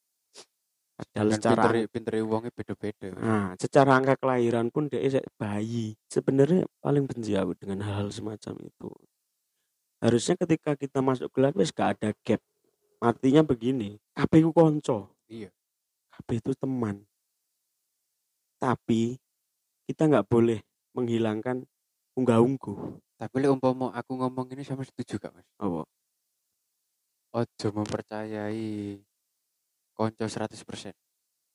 Padahal 1.01 1.33
Dan 1.33 1.37
secara 1.41 1.61
pintere 1.65 1.79
pintere 1.89 2.19
wonge 2.21 2.49
beda-beda. 2.53 3.09
nah 3.17 3.57
secara 3.57 3.97
angka 3.97 4.19
kelahiran 4.21 4.69
pun 4.69 4.85
dia 4.85 5.01
bayi. 5.39 5.97
Sebenarnya 6.11 6.67
paling 6.77 7.09
benci 7.09 7.33
aku 7.33 7.57
dengan 7.57 7.81
hal-hal 7.87 8.13
semacam 8.13 8.53
itu. 8.61 8.91
Harusnya 10.03 10.37
ketika 10.37 10.77
kita 10.77 11.01
masuk 11.01 11.33
kelas 11.33 11.57
wes 11.57 11.73
gak 11.73 11.97
ada 11.97 12.13
gap. 12.21 12.41
Artinya 13.01 13.41
begini 13.41 13.97
kabeh 14.13 14.45
ku 14.45 14.51
konco 14.53 15.09
Iya. 15.25 15.49
kabeh 16.13 16.37
itu 16.37 16.53
teman. 16.53 17.01
Tapi 18.61 19.17
kita 19.89 20.03
nggak 20.09 20.27
boleh 20.29 20.59
menghilangkan 20.97 21.63
unggah-ungguh 22.17 22.99
Tapi 23.21 23.35
lek 23.37 23.53
umpama 23.53 23.93
aku 23.93 24.17
ngomong 24.17 24.49
ini 24.49 24.65
sama 24.65 24.81
setuju 24.81 25.21
gak, 25.21 25.29
Mas? 25.37 25.45
apa 25.61 25.85
Ojo 27.31 27.67
mempercayai 27.71 28.99
konco 29.95 30.25
100%. 30.27 30.91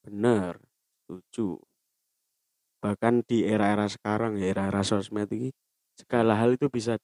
bener 0.07 0.57
setuju 1.05 1.59
bahkan 2.83 3.25
di 3.27 3.43
era-era 3.45 3.89
sekarang 3.91 4.37
ya 4.39 4.53
era-era 4.55 4.81
sosmed 4.87 5.27
ini 5.33 5.51
segala 5.99 6.37
hal 6.39 6.55
itu 6.55 6.69
bisa 6.71 6.97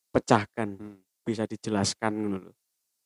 dipecahkan 0.00 0.68
Hmm. 0.76 0.98
bisa 1.22 1.44
dijelaskan. 1.46 2.40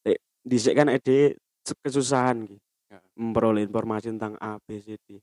Lek 0.07 0.19
dhisik 0.47 0.75
kan 0.79 0.89
ede 0.89 1.37
kesusahan 1.85 2.47
gitu 2.49 2.61
Ya. 2.93 3.01
memperoleh 3.19 3.65
informasi 3.67 4.13
tentang 4.15 4.39
A 4.39 4.57
B 4.63 4.79
C 4.81 4.97
D. 5.05 5.19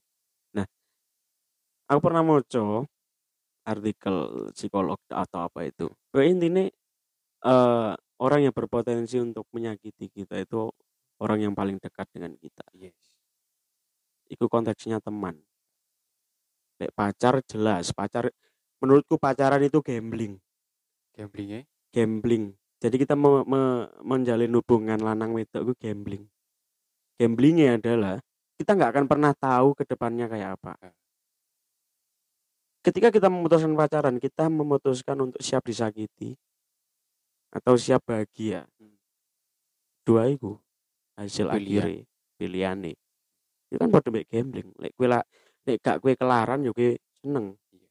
Nah, 1.92 2.00
aku 2.00 2.08
pernah 2.08 2.24
moco 2.24 2.88
artikel 3.68 4.48
psikolog 4.56 4.96
atau 5.12 5.44
apa 5.44 5.68
itu. 5.68 5.92
Pokoknya 6.08 6.32
intinya 6.32 6.64
eh 7.44 7.92
orang 8.16 8.40
yang 8.48 8.54
berpotensi 8.56 9.20
untuk 9.20 9.44
menyakiti 9.52 10.08
kita 10.08 10.40
itu 10.40 10.72
orang 11.20 11.44
yang 11.44 11.52
paling 11.52 11.76
dekat 11.76 12.08
dengan 12.08 12.32
kita. 12.40 12.64
Yes. 12.72 12.96
Itu 14.24 14.48
konteksnya 14.48 15.04
teman. 15.04 15.36
Lek 16.80 16.96
pacar 16.96 17.44
jelas, 17.44 17.92
pacar 17.92 18.32
menurutku 18.80 19.20
pacaran 19.20 19.60
itu 19.60 19.84
gambling. 19.84 20.40
Gamblingnya 21.12 21.68
gambling. 21.92 22.56
Jadi 22.80 23.04
kita 23.04 23.20
me- 23.20 23.44
me- 23.44 23.92
menjalin 24.00 24.56
hubungan 24.56 24.96
lanang 24.96 25.36
wedok 25.36 25.68
itu 25.68 25.74
gambling. 25.76 26.24
Gamblingnya 27.20 27.76
adalah 27.76 28.16
kita 28.56 28.80
nggak 28.80 28.90
akan 28.96 29.04
pernah 29.12 29.36
tahu 29.36 29.76
ke 29.76 29.84
depannya 29.84 30.24
kayak 30.32 30.56
apa. 30.56 30.72
Ya. 32.82 32.90
Ketika 32.90 33.08
kita 33.14 33.30
memutuskan 33.30 33.78
pacaran, 33.78 34.18
kita 34.18 34.50
memutuskan 34.50 35.14
untuk 35.22 35.38
siap 35.38 35.62
disakiti 35.62 36.34
atau 37.54 37.78
siap 37.78 38.02
bahagia. 38.02 38.66
Dua 40.02 40.26
itu 40.26 40.58
hasil 41.14 41.46
Pilihan. 41.46 41.86
akhirnya 41.86 42.04
pilihannya. 42.42 42.98
Itu 43.70 43.78
kan 43.78 43.88
pada 43.94 44.08
baik 44.10 44.26
gambling. 44.26 44.68
Lek 44.82 44.92
kue 44.98 45.06
lah, 45.06 45.22
lek 45.62 45.78
gak 45.78 46.02
kue 46.02 46.18
kelaran 46.18 46.66
yo 46.66 46.74
seneng. 47.22 47.54
Iya. 47.70 47.88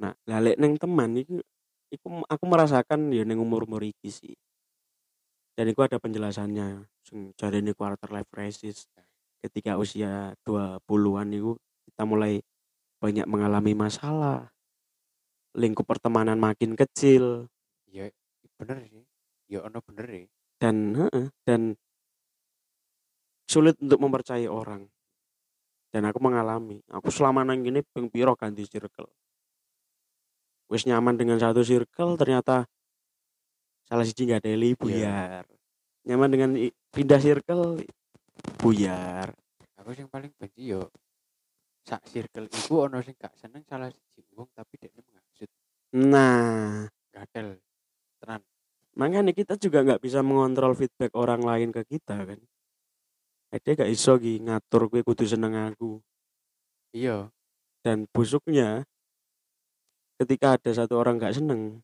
Nah, 0.00 0.12
lah 0.24 0.40
lek 0.40 0.56
neng 0.56 0.80
teman 0.80 1.12
itu 1.12 1.44
iku 1.92 2.24
aku 2.24 2.44
merasakan 2.48 3.12
ya 3.12 3.28
ning 3.28 3.36
umur-umur 3.36 3.84
iki 3.84 4.08
sih. 4.08 4.32
Dan 5.52 5.68
itu 5.68 5.84
ada 5.84 6.00
penjelasannya 6.00 6.88
sing 7.04 7.36
jarene 7.36 7.76
quarter 7.76 8.08
life 8.08 8.32
crisis. 8.32 8.88
Ketika 9.44 9.76
usia 9.76 10.32
20-an 10.48 11.28
itu 11.36 11.60
kita 11.84 12.08
mulai 12.08 12.40
banyak 13.02 13.26
mengalami 13.26 13.74
masalah. 13.74 14.54
Lingkup 15.58 15.84
pertemanan 15.84 16.38
makin 16.38 16.78
kecil 16.78 17.50
ya 17.90 18.06
bener 18.56 18.86
sih. 18.86 19.02
Ya 19.50 19.66
ono 19.66 19.82
bener 19.82 20.06
ya. 20.06 20.24
dan 20.62 20.94
dan 21.42 21.74
sulit 23.44 23.74
untuk 23.82 23.98
mempercayai 23.98 24.46
orang. 24.46 24.86
Dan 25.92 26.08
aku 26.08 26.22
mengalami. 26.24 26.80
Aku 26.88 27.12
selama 27.12 27.44
nang 27.44 27.60
gini 27.60 27.84
ping 27.84 28.08
piro 28.08 28.32
ganti 28.32 28.64
circle. 28.64 29.10
wis 30.72 30.88
nyaman 30.88 31.20
dengan 31.20 31.36
satu 31.36 31.60
circle 31.60 32.16
ternyata 32.16 32.64
salah 33.84 34.08
siji 34.08 34.24
nggak 34.24 34.40
ada 34.40 34.56
Iya. 34.56 34.72
buyar 34.80 35.44
nyaman 36.08 36.28
dengan 36.32 36.50
pindah 36.88 37.20
circle 37.20 37.84
buyar 38.56 39.36
aku 39.76 39.92
yang 39.92 40.08
paling 40.08 40.32
benci 40.40 40.72
yo 40.72 40.88
sak 41.82 42.02
circle 42.06 42.46
iku 42.46 42.86
ono 42.86 43.02
sing 43.02 43.18
gak 43.18 43.34
seneng 43.34 43.66
salah 43.66 43.90
siji 43.90 44.22
wong 44.38 44.48
tapi 44.54 44.78
dia 44.78 44.90
menghasut. 44.94 45.50
Nah. 45.98 46.86
Gatel 47.10 47.58
tenan. 48.22 48.40
Makanya 48.94 49.32
kita 49.34 49.56
juga 49.58 49.82
nggak 49.82 50.00
bisa 50.00 50.20
mengontrol 50.22 50.76
feedback 50.76 51.12
orang 51.18 51.42
lain 51.42 51.68
ke 51.74 51.82
kita 51.84 52.22
kan? 52.22 52.40
Ada 53.52 53.84
gak 53.84 53.90
iso 53.92 54.16
ki 54.16 54.40
ngatur 54.46 54.88
gue 54.88 55.02
kudu 55.04 55.26
seneng 55.26 55.52
aku. 55.58 56.00
Iya. 56.94 57.28
Dan 57.82 58.06
busuknya 58.08 58.86
ketika 60.22 60.54
ada 60.54 60.70
satu 60.70 60.94
orang 61.02 61.18
nggak 61.18 61.34
seneng 61.34 61.82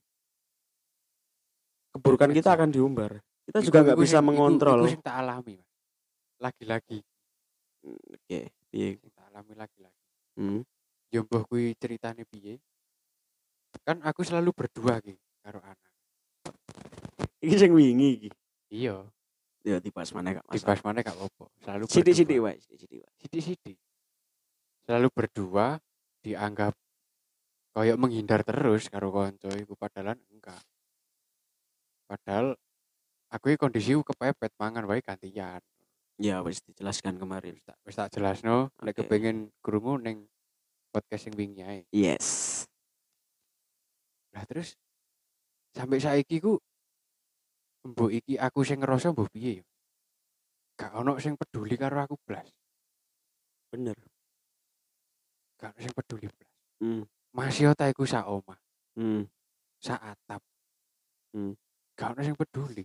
keburukan 1.91 2.31
kita 2.31 2.55
akan 2.55 2.71
diumbar. 2.71 3.19
Kita 3.49 3.59
juga 3.65 3.83
nggak 3.83 3.99
bisa 3.99 4.23
iku- 4.23 4.29
mengontrol. 4.31 4.87
iku 4.87 4.93
sing 4.95 5.03
tak 5.03 5.17
alami 5.19 5.59
Mas. 5.59 5.69
lagi-lagi. 6.39 6.99
Oke. 7.83 8.53
Piye? 8.71 9.01
Sing 9.01 9.11
tak 9.17 9.18
alami 9.39 9.55
lagi-lagi 9.55 10.03
hmm. 10.35 10.67
yo 11.15 11.23
mbah 11.23 11.47
kuwi 11.47 11.79
ceritane 11.79 12.27
piye? 12.27 12.59
Kan 13.87 14.03
aku 14.03 14.27
selalu 14.27 14.51
berdua 14.51 14.99
ki 14.99 15.15
karo 15.47 15.63
anak. 15.63 15.93
Iki 17.39 17.55
sing 17.55 17.71
wingi 17.71 18.11
iki? 18.19 18.31
Iya. 18.75 19.07
Ya 19.63 19.79
dibahas 19.79 20.11
mana 20.11 20.35
gak 20.35 20.45
masalah. 20.51 20.67
Pas 20.75 20.81
mana 20.83 20.99
gak 21.07 21.15
apa 21.15 21.45
selalu 21.63 21.85
sidik-sidik 21.87 22.43
berdua. 22.43 22.51
wae 22.51 22.57
sidik-sidik 22.59 22.99
wae. 23.07 23.15
Sidik-sidik 23.23 23.79
selalu 24.91 25.09
berdua 25.15 25.67
dianggap 26.27 26.75
kayak 27.79 27.95
menghindar 27.95 28.43
terus 28.43 28.91
karo 28.91 29.15
konco 29.15 29.55
iku 29.55 29.79
padahal 29.79 30.19
enggak. 30.35 30.63
Padahal 32.11 32.59
aku 33.31 33.55
kondisi 33.55 33.95
kepepet 33.95 34.51
mangan 34.59 34.83
wae 34.91 34.99
gantian 34.99 35.63
ya 36.19 36.43
wis 36.43 36.59
dijelaskan 36.67 37.15
kemarin 37.17 37.55
wis 37.55 37.65
tak 37.65 37.79
wis 37.87 37.95
tak 37.95 38.11
jelasno 38.11 38.75
nek 38.83 38.95
Oke. 38.95 39.07
kepengin 39.07 39.55
krungu 39.63 40.03
ning 40.03 40.27
podcast 40.91 41.31
sing 41.31 41.35
wingi 41.39 41.63
ae 41.63 41.81
yes 41.95 42.67
lah 44.35 44.43
terus 44.51 44.75
sampai 45.73 46.03
saiki 46.03 46.43
ku 46.43 46.59
mbok 47.87 48.11
iki 48.11 48.35
aku 48.35 48.67
sing 48.67 48.83
ngerasa 48.83 49.15
mbok 49.15 49.31
piye 49.31 49.63
yo 49.63 49.65
gak 50.75 50.95
ono 50.95 51.19
sing 51.23 51.39
peduli 51.39 51.75
karo 51.79 52.03
aku 52.03 52.19
blas 52.27 52.51
bener 53.71 53.95
gak 55.59 55.71
ono 55.75 55.81
sing 55.83 55.95
peduli 55.95 56.27
blas 56.27 56.53
hmm. 56.83 57.03
masih 57.35 57.71
ta 57.79 57.87
iku 57.87 58.03
sak 58.03 58.27
omah 58.27 58.59
Hmm. 58.99 59.23
sak 59.79 60.03
atap 60.03 60.43
Hmm. 61.31 61.55
gak 61.95 62.19
ono 62.19 62.21
sing 62.27 62.35
peduli 62.35 62.83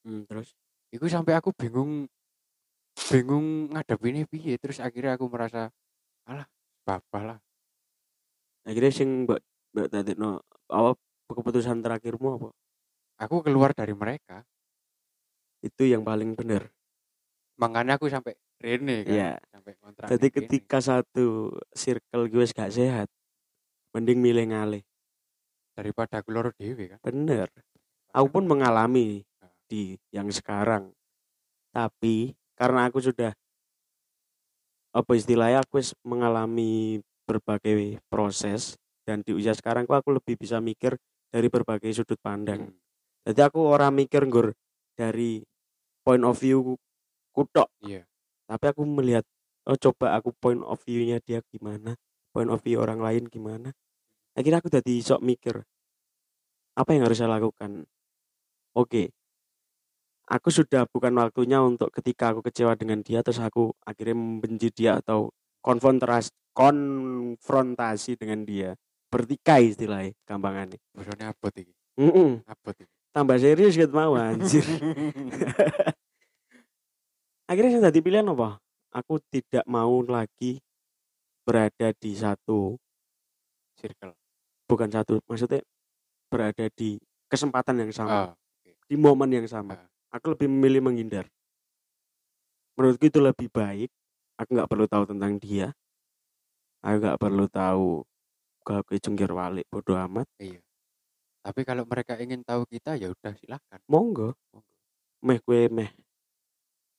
Hmm. 0.00 0.24
terus 0.24 0.56
Iku 0.90 1.06
sampai 1.06 1.38
aku 1.38 1.54
bingung 1.54 2.10
bingung 3.10 3.70
ngadepinnya 3.70 4.26
piye 4.26 4.58
terus 4.58 4.82
akhirnya 4.82 5.14
aku 5.14 5.30
merasa 5.30 5.70
alah 6.26 6.46
babah 6.82 7.22
lah. 7.34 7.38
Akhirnya 8.66 8.90
sing 8.90 9.24
mbak 9.24 9.40
mbak 9.70 9.86
tadi 9.86 10.12
no 10.18 10.42
apa 10.66 10.98
keputusan 11.30 11.78
terakhirmu 11.78 12.28
apa? 12.42 12.48
Aku 13.22 13.40
keluar 13.46 13.70
dari 13.70 13.94
mereka. 13.94 14.42
Itu 15.62 15.86
yang 15.86 16.02
paling 16.02 16.34
bener. 16.34 16.74
Makanya 17.60 18.00
aku 18.00 18.10
sampai 18.10 18.34
rene 18.60 19.04
kan 19.04 19.12
Iya. 19.12 19.32
sampai 19.52 19.72
kontrak 19.76 20.08
jadi 20.08 20.28
ketika 20.32 20.78
satu 20.80 21.52
circle 21.76 22.28
gue 22.28 22.44
gak 22.48 22.72
sehat 22.72 23.08
mending 23.92 24.20
milih 24.20 24.48
ngalih. 24.50 24.82
Daripada 25.76 26.20
loro 26.28 26.50
dewe 26.56 26.92
kan. 26.92 26.98
Bener. 27.04 27.48
Aku 28.10 28.26
pun 28.32 28.44
mengalami. 28.48 29.22
Di 29.70 29.94
yang 30.10 30.26
sekarang. 30.34 30.90
Tapi 31.70 32.34
karena 32.58 32.90
aku 32.90 32.98
sudah 32.98 33.30
apa 34.90 35.12
istilahnya 35.14 35.62
aku 35.62 35.78
mengalami 36.02 36.98
berbagai 37.22 38.02
proses 38.10 38.74
dan 39.06 39.22
di 39.22 39.30
usia 39.30 39.54
sekarang 39.54 39.86
aku, 39.86 39.94
aku 39.94 40.10
lebih 40.18 40.34
bisa 40.34 40.58
mikir 40.58 40.98
dari 41.30 41.46
berbagai 41.46 41.94
sudut 41.94 42.18
pandang. 42.18 42.74
Hmm, 42.74 42.74
jadi 43.22 43.46
aku 43.46 43.70
orang 43.70 43.94
mikir 43.94 44.26
nggur 44.26 44.50
dari 44.98 45.46
point 46.02 46.26
of 46.26 46.34
view 46.34 46.74
kutok 47.30 47.70
iya. 47.86 48.02
Tapi 48.50 48.64
aku 48.66 48.82
melihat 48.82 49.22
oh 49.70 49.78
coba 49.78 50.18
aku 50.18 50.34
point 50.34 50.58
of 50.66 50.82
view-nya 50.82 51.22
dia 51.22 51.38
gimana 51.54 51.94
point 52.34 52.50
of 52.50 52.58
view 52.66 52.82
orang 52.82 52.98
lain 52.98 53.30
gimana. 53.30 53.70
Akhirnya 54.34 54.58
aku 54.58 54.74
jadi 54.74 54.98
sok 54.98 55.22
mikir 55.22 55.62
apa 56.74 56.90
yang 56.90 57.06
harus 57.06 57.22
saya 57.22 57.30
lakukan? 57.30 57.86
Oke 58.74 59.14
aku 60.30 60.48
sudah 60.54 60.86
bukan 60.86 61.10
waktunya 61.18 61.58
untuk 61.58 61.90
ketika 61.90 62.30
aku 62.30 62.46
kecewa 62.46 62.78
dengan 62.78 63.02
dia 63.02 63.26
terus 63.26 63.42
aku 63.42 63.74
akhirnya 63.82 64.14
membenci 64.14 64.70
dia 64.70 65.02
atau 65.02 65.34
konfrontasi 65.60 66.30
konfrontasi 66.54 68.14
dengan 68.14 68.46
dia. 68.46 68.78
Bertikai 69.10 69.74
istilahnya 69.74 70.14
gampangannya. 70.22 70.78
Abot 71.26 71.50
iki? 71.50 71.74
Mm-mm. 71.98 72.46
abot 72.46 72.76
iki. 72.78 72.86
Tambah 73.10 73.42
serius 73.42 73.74
gitu 73.74 73.90
mau 73.90 74.14
anjir. 74.14 74.62
Akhirnya 77.50 77.70
saya 77.74 77.90
tadi 77.90 77.98
pilihan 77.98 78.30
apa? 78.30 78.62
Aku 78.94 79.18
tidak 79.26 79.66
mau 79.66 79.98
lagi 80.06 80.62
berada 81.42 81.90
di 81.98 82.14
satu 82.14 82.78
circle. 83.74 84.14
Bukan 84.70 84.94
satu 84.94 85.18
maksudnya 85.26 85.58
berada 86.30 86.70
di 86.70 87.02
kesempatan 87.26 87.82
yang 87.82 87.90
sama. 87.90 88.30
Ah 88.30 88.40
di 88.90 88.98
momen 88.98 89.30
yang 89.30 89.46
sama. 89.46 89.78
Ah. 89.78 89.89
Aku 90.10 90.36
lebih 90.36 90.46
memilih 90.50 90.82
menghindar. 90.84 91.26
Menurutku 92.76 93.08
itu 93.08 93.18
lebih 93.22 93.48
baik. 93.50 93.90
Aku 94.40 94.56
nggak 94.56 94.70
perlu 94.70 94.86
tahu 94.86 95.04
tentang 95.10 95.36
dia. 95.40 95.72
Aku 96.84 96.96
nggak 97.00 97.20
perlu 97.20 97.44
tahu 97.50 98.04
kalau 98.64 98.82
ke 98.84 99.00
jungkir 99.00 99.30
balik 99.32 99.66
bodoh 99.72 99.96
amat. 99.96 100.28
Iya. 100.40 100.60
Tapi 101.40 101.60
kalau 101.64 101.88
mereka 101.88 102.20
ingin 102.20 102.44
tahu 102.44 102.68
kita 102.68 102.96
ya 103.00 103.12
udah 103.12 103.32
silakan. 103.36 103.80
Monggo. 103.88 104.36
Monggo. 104.52 104.68
meh 105.20 105.38
gue 105.44 105.68
meh. 105.68 105.90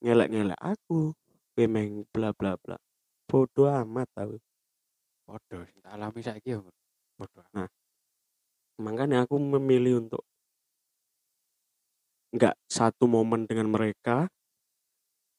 Ngelek 0.01 0.29
ngelek 0.29 0.61
aku. 0.61 1.13
Gue 1.57 1.65
meh 1.65 2.05
bla 2.13 2.33
bla 2.33 2.57
bla. 2.57 2.77
Bodoh 3.25 3.69
amat 3.69 4.09
tahu 4.13 4.37
sing 5.39 5.79
tak 5.79 5.93
alami 5.95 6.19
saiki 6.19 6.55
ya 6.55 6.59
podo 7.15 7.41
makanya 8.81 9.23
aku 9.23 9.37
memilih 9.37 10.01
untuk 10.01 10.25
nggak 12.31 12.55
satu 12.71 13.11
momen 13.11 13.43
dengan 13.43 13.67
mereka 13.67 14.31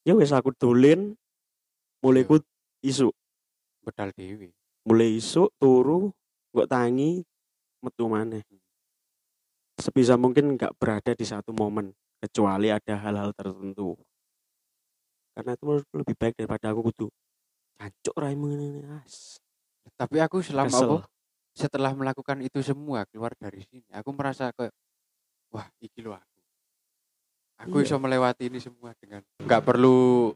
ya 0.03 0.13
wes 0.13 0.35
aku 0.35 0.53
dolin 0.53 1.17
mulai 2.03 2.27
Iya. 2.27 2.31
ku 2.31 2.37
isu 2.83 3.09
bedal 3.87 4.11
dewi. 4.15 4.51
Mulai 4.83 5.19
isu 5.19 5.47
turu 5.57 6.11
nggak 6.51 6.69
tangi 6.69 7.23
metu 7.83 8.05
maneh. 8.11 8.43
Sebisa 9.79 10.19
mungkin 10.19 10.59
nggak 10.59 10.75
berada 10.77 11.15
di 11.15 11.23
satu 11.27 11.55
momen 11.55 11.95
kecuali 12.19 12.71
ada 12.71 12.95
hal-hal 12.99 13.31
tertentu. 13.35 13.95
Karena 15.33 15.57
itu 15.57 15.65
menurutku 15.65 15.97
lebih 15.97 16.17
baik 16.19 16.35
daripada 16.37 16.75
aku 16.75 16.93
kudu 16.93 17.07
cancuk 17.79 18.15
raimu 18.19 18.53
ini 18.53 18.85
as. 19.01 19.41
Tapi 19.99 20.23
aku 20.23 20.43
selama 20.45 20.71
kesel. 20.71 20.91
apa? 20.99 20.99
Setelah 21.53 21.93
melakukan 21.93 22.39
itu 22.41 22.65
semua 22.65 23.05
keluar 23.11 23.37
dari 23.37 23.61
sini 23.69 23.85
aku 23.93 24.09
merasa 24.17 24.51
kayak 24.57 24.73
wah 25.53 25.69
iki 25.85 26.01
lo 26.01 26.17
aku 27.61 27.81
Iya. 27.81 27.85
bisa 27.85 27.97
melewati 28.01 28.49
ini 28.49 28.59
semua 28.63 28.95
dengan 28.97 29.21
nggak 29.43 29.63
perlu 29.65 30.33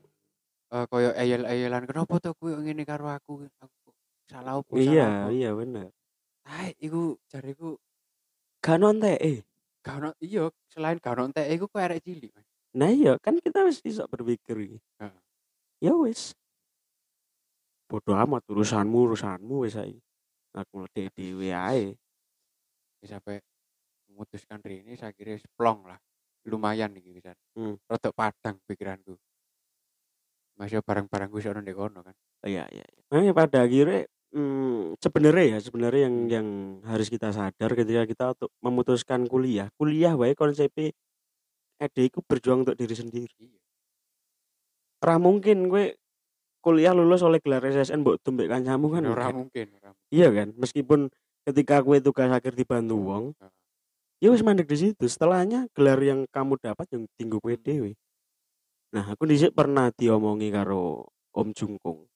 eh 0.66 0.84
koyo 0.90 1.14
eyel-eyelan 1.14 1.86
kenapa 1.86 2.18
tuh 2.18 2.34
aku 2.34 2.50
ngene 2.58 2.82
karo 2.82 3.06
aku? 3.06 3.46
Aku 3.62 3.94
salah 4.26 4.58
opo 4.58 4.74
salah 4.76 4.90
iya 4.90 5.06
opo?" 5.06 5.30
iya 5.30 5.50
bener. 5.54 5.88
Hai, 6.46 6.74
iku 6.82 7.18
jariku 7.30 7.78
gak 8.62 8.78
nonte 8.82 9.14
eh 9.18 9.42
gak 9.86 10.02
ono 10.02 10.10
iya 10.18 10.50
selain 10.66 10.98
gak 10.98 11.14
ono 11.14 11.30
entek 11.30 11.46
iku 11.54 11.70
kok 11.70 11.78
arek 11.78 12.02
cilik 12.02 12.34
nah 12.74 12.90
iya 12.90 13.14
kan 13.22 13.38
kita 13.38 13.62
wis 13.64 13.78
bisa 13.78 14.04
berpikir 14.10 14.58
iki. 14.58 14.78
Heeh. 14.98 15.20
ya 15.80 15.94
wis. 15.94 16.34
Bodoh 17.86 18.18
amat 18.18 18.42
urusanmu 18.50 19.06
urusanmu 19.06 19.62
wis 19.62 19.78
saiki. 19.78 20.02
Aku 20.58 20.82
mledek 20.82 21.14
dhewe 21.14 21.54
ae. 21.54 21.94
Sampai 23.06 23.38
memutuskan 24.10 24.58
ini 24.66 24.98
saya 24.98 25.14
kira 25.14 25.38
plong 25.54 25.86
lah 25.86 26.00
lumayan 26.46 26.94
nih 26.94 27.02
bisa 27.12 27.32
Hmm. 27.58 27.76
rodok 27.86 28.12
padang 28.14 28.56
pikiranku 28.64 29.14
masih 30.56 30.80
barang-barang 30.80 31.28
gue 31.28 31.42
sono 31.44 31.60
ndek 31.60 31.76
kono 31.76 32.00
kan 32.00 32.14
iya 32.46 32.64
iya 32.72 32.84
iya. 32.84 33.02
Makanya 33.12 33.32
pada 33.36 33.58
akhirnya 33.62 34.00
hmm, 34.32 34.96
sebenarnya 34.98 35.44
ya 35.52 35.58
sebenarnya 35.60 36.02
yang 36.08 36.16
Hmm. 36.16 36.32
yang 36.32 36.48
harus 36.88 37.08
kita 37.12 37.28
sadar 37.30 37.70
ketika 37.76 38.02
kita 38.08 38.24
untuk 38.32 38.50
memutuskan 38.64 39.28
kuliah 39.28 39.68
kuliah 39.76 40.16
wae 40.16 40.32
konsepnya 40.32 40.92
ede 41.76 42.02
iku 42.08 42.24
berjuang 42.24 42.64
untuk 42.64 42.76
diri 42.78 42.96
sendiri 42.96 43.36
iya 43.36 43.60
ora 45.04 45.20
mungkin 45.20 45.68
gue 45.68 45.94
kuliah 46.64 46.90
lulus 46.96 47.22
oleh 47.22 47.38
gelar 47.38 47.62
SSN 47.62 48.02
mbok 48.02 48.18
tumbek 48.26 48.50
kancamu 48.50 48.90
kan 48.90 49.02
ora 49.06 49.30
enggak. 49.30 49.38
mungkin. 49.38 49.66
Iya 50.10 50.28
kan? 50.34 50.48
Meskipun 50.58 51.00
ketika 51.46 51.78
kue 51.86 52.02
tugas 52.02 52.26
akhir 52.26 52.58
dibantu 52.58 52.98
wong, 52.98 53.24
ya 54.22 54.28
wis 54.32 54.42
mandek 54.44 54.68
di 54.68 54.76
situ. 54.76 55.04
Setelahnya 55.06 55.68
gelar 55.76 56.00
yang 56.00 56.24
kamu 56.30 56.60
dapat 56.60 56.86
yang 56.92 57.04
tinggu 57.16 57.40
kue 57.40 57.56
dewe. 57.60 57.92
Nah, 58.94 59.12
aku 59.12 59.28
dhisik 59.28 59.52
pernah 59.52 59.92
diomongi 59.92 60.48
karo 60.48 61.10
Om 61.36 61.48
Jungkung. 61.52 62.08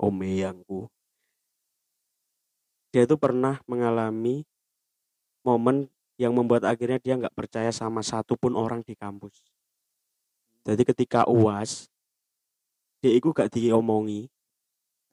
Om 0.00 0.16
eyangku. 0.24 0.90
Dia 2.90 3.04
itu 3.04 3.16
pernah 3.20 3.60
mengalami 3.68 4.42
momen 5.44 5.92
yang 6.16 6.32
membuat 6.32 6.64
akhirnya 6.64 6.96
dia 6.98 7.14
nggak 7.20 7.36
percaya 7.36 7.68
sama 7.70 8.00
satupun 8.00 8.56
orang 8.56 8.80
di 8.82 8.96
kampus. 8.96 9.44
Jadi 10.66 10.82
ketika 10.82 11.22
UAS, 11.30 11.86
dia 12.98 13.12
itu 13.14 13.30
gak 13.30 13.54
diomongi 13.54 14.26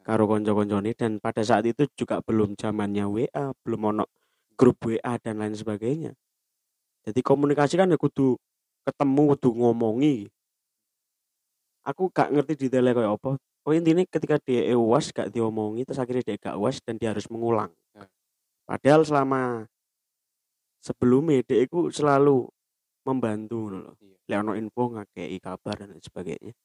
karo 0.02 0.26
konco-koncone 0.26 0.98
dan 0.98 1.22
pada 1.22 1.46
saat 1.46 1.64
itu 1.70 1.86
juga 1.96 2.20
belum 2.26 2.58
zamannya 2.58 3.06
WA, 3.06 3.54
belum 3.62 3.82
ono 3.94 4.06
grup 4.56 4.78
WA 4.86 5.14
dan 5.20 5.42
lain 5.42 5.56
sebagainya. 5.58 6.14
Jadi 7.04 7.20
komunikasi 7.20 7.76
kan 7.76 7.92
ya 7.92 8.00
kudu 8.00 8.40
ketemu, 8.88 9.36
kudu 9.36 9.50
ngomongi. 9.60 10.32
Aku 11.84 12.08
gak 12.16 12.32
ngerti 12.32 12.56
detailnya 12.56 12.96
kayak 12.96 13.12
apa. 13.20 13.32
Oh 13.64 13.72
intinya 13.72 14.04
ketika 14.08 14.40
dia 14.40 14.76
UAS 14.76 15.12
gak 15.12 15.32
diomongi 15.32 15.84
terus 15.88 16.00
akhirnya 16.00 16.24
dia 16.24 16.36
gak 16.40 16.56
UAS 16.56 16.80
dan 16.84 16.96
dia 16.96 17.12
harus 17.12 17.28
mengulang. 17.28 17.72
Ya. 17.92 18.08
Padahal 18.64 19.04
selama 19.04 19.42
sebelumnya 20.80 21.44
dia 21.44 21.64
itu 21.68 21.92
selalu 21.92 22.48
membantu 23.04 23.72
loh. 23.72 23.96
Iya. 24.00 24.40
Ono 24.44 24.56
info 24.56 24.96
ngakei 24.96 25.40
kabar 25.44 25.76
dan 25.76 25.96
lain 25.96 26.04
sebagainya. 26.04 26.56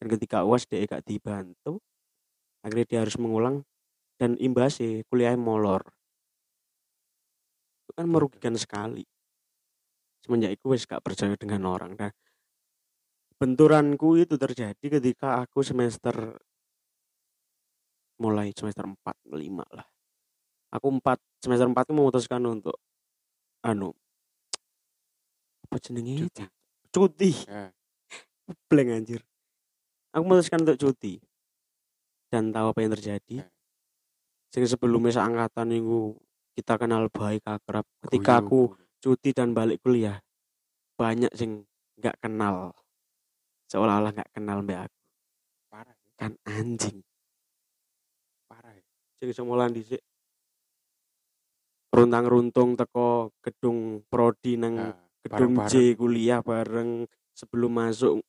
Dan 0.00 0.06
ketika 0.08 0.48
UAS 0.48 0.64
dia 0.64 0.84
gak 0.88 1.04
dibantu, 1.04 1.80
akhirnya 2.64 2.86
dia 2.88 2.98
harus 3.04 3.16
mengulang 3.20 3.64
dan 4.16 4.36
imbasnya 4.40 5.04
kuliah 5.12 5.36
molor. 5.36 5.84
Kan 7.94 8.06
merugikan 8.10 8.54
sekali. 8.58 9.06
Semenjak 10.22 10.58
itu 10.58 10.66
wis 10.72 10.86
gak 10.86 11.04
percaya 11.04 11.38
dengan 11.38 11.62
orang. 11.68 11.94
Nah, 11.94 12.12
benturanku 13.38 14.18
itu 14.18 14.34
terjadi 14.34 14.98
ketika 14.98 15.42
aku 15.42 15.62
semester 15.62 16.38
mulai 18.18 18.54
semester 18.54 18.86
4, 18.86 18.96
5 19.30 19.66
lah. 19.74 19.86
Aku 20.74 20.90
4 20.90 21.18
semester 21.38 21.66
4 21.70 21.86
itu 21.86 21.94
memutuskan 21.94 22.42
untuk 22.46 22.78
anu 23.64 23.96
apa 25.64 25.80
jenenge 25.80 26.28
Cuti. 26.28 26.44
cuti 26.92 27.30
Ya. 27.48 27.72
blank 28.68 28.88
anjir 28.92 29.20
aku 30.12 30.22
memutuskan 30.28 30.62
untuk 30.68 30.76
cuti 30.76 31.16
dan 32.28 32.52
tahu 32.52 32.76
apa 32.76 32.78
yang 32.84 32.92
terjadi 32.92 33.34
Ya. 33.42 33.46
sing 34.52 34.68
sebelumnya 34.68 35.16
seangkatan 35.16 35.72
itu 35.72 36.12
kita 36.54 36.78
kenal 36.78 37.10
baik 37.10 37.42
akrab 37.44 37.82
ketika 38.06 38.38
aku 38.40 38.70
Guyu. 38.72 38.78
cuti 39.02 39.30
dan 39.34 39.50
balik 39.52 39.82
kuliah 39.82 40.22
banyak 40.94 41.30
sing 41.34 41.66
nggak 41.98 42.14
kenal 42.22 42.70
seolah-olah 43.66 44.14
nggak 44.14 44.30
kenal 44.30 44.62
mbak 44.62 44.86
aku 44.86 44.98
parah 45.68 45.94
ya. 45.94 46.10
kan 46.14 46.32
anjing 46.46 47.02
Parah 48.46 48.70
ya. 48.70 48.84
sing 49.18 49.30
semulan 49.34 49.74
dhisik 49.74 49.98
runtang 51.90 52.26
runtung 52.26 52.74
teko 52.74 53.30
gedung 53.38 54.02
prodi 54.06 54.58
nang 54.58 54.74
Nah, 54.74 54.94
gedung 55.22 55.54
bareng-bareng. 55.54 55.70
J 55.70 55.94
kuliah 55.94 56.40
bareng 56.42 56.90
sebelum 57.32 57.70
masuk 57.70 58.22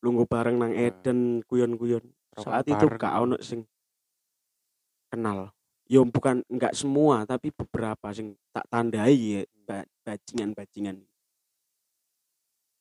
lungguh 0.00 0.26
bareng 0.26 0.56
nang 0.56 0.72
Nah. 0.72 0.80
Eden 0.88 1.44
kuyon-kuyon 1.44 2.02
Rokok 2.32 2.42
saat 2.42 2.64
itu 2.64 2.76
bareng. 2.88 2.98
gak 2.98 3.14
ono 3.20 3.36
sing 3.40 3.68
kenal 5.08 5.52
yo 5.90 6.06
bukan 6.06 6.42
nggak 6.46 6.74
semua 6.74 7.26
tapi 7.26 7.50
beberapa 7.54 8.10
sing 8.14 8.34
tak 8.54 8.66
tandai 8.70 9.14
ya 9.16 9.42
ba- 9.66 9.88
bajingan-bajingan. 10.06 11.02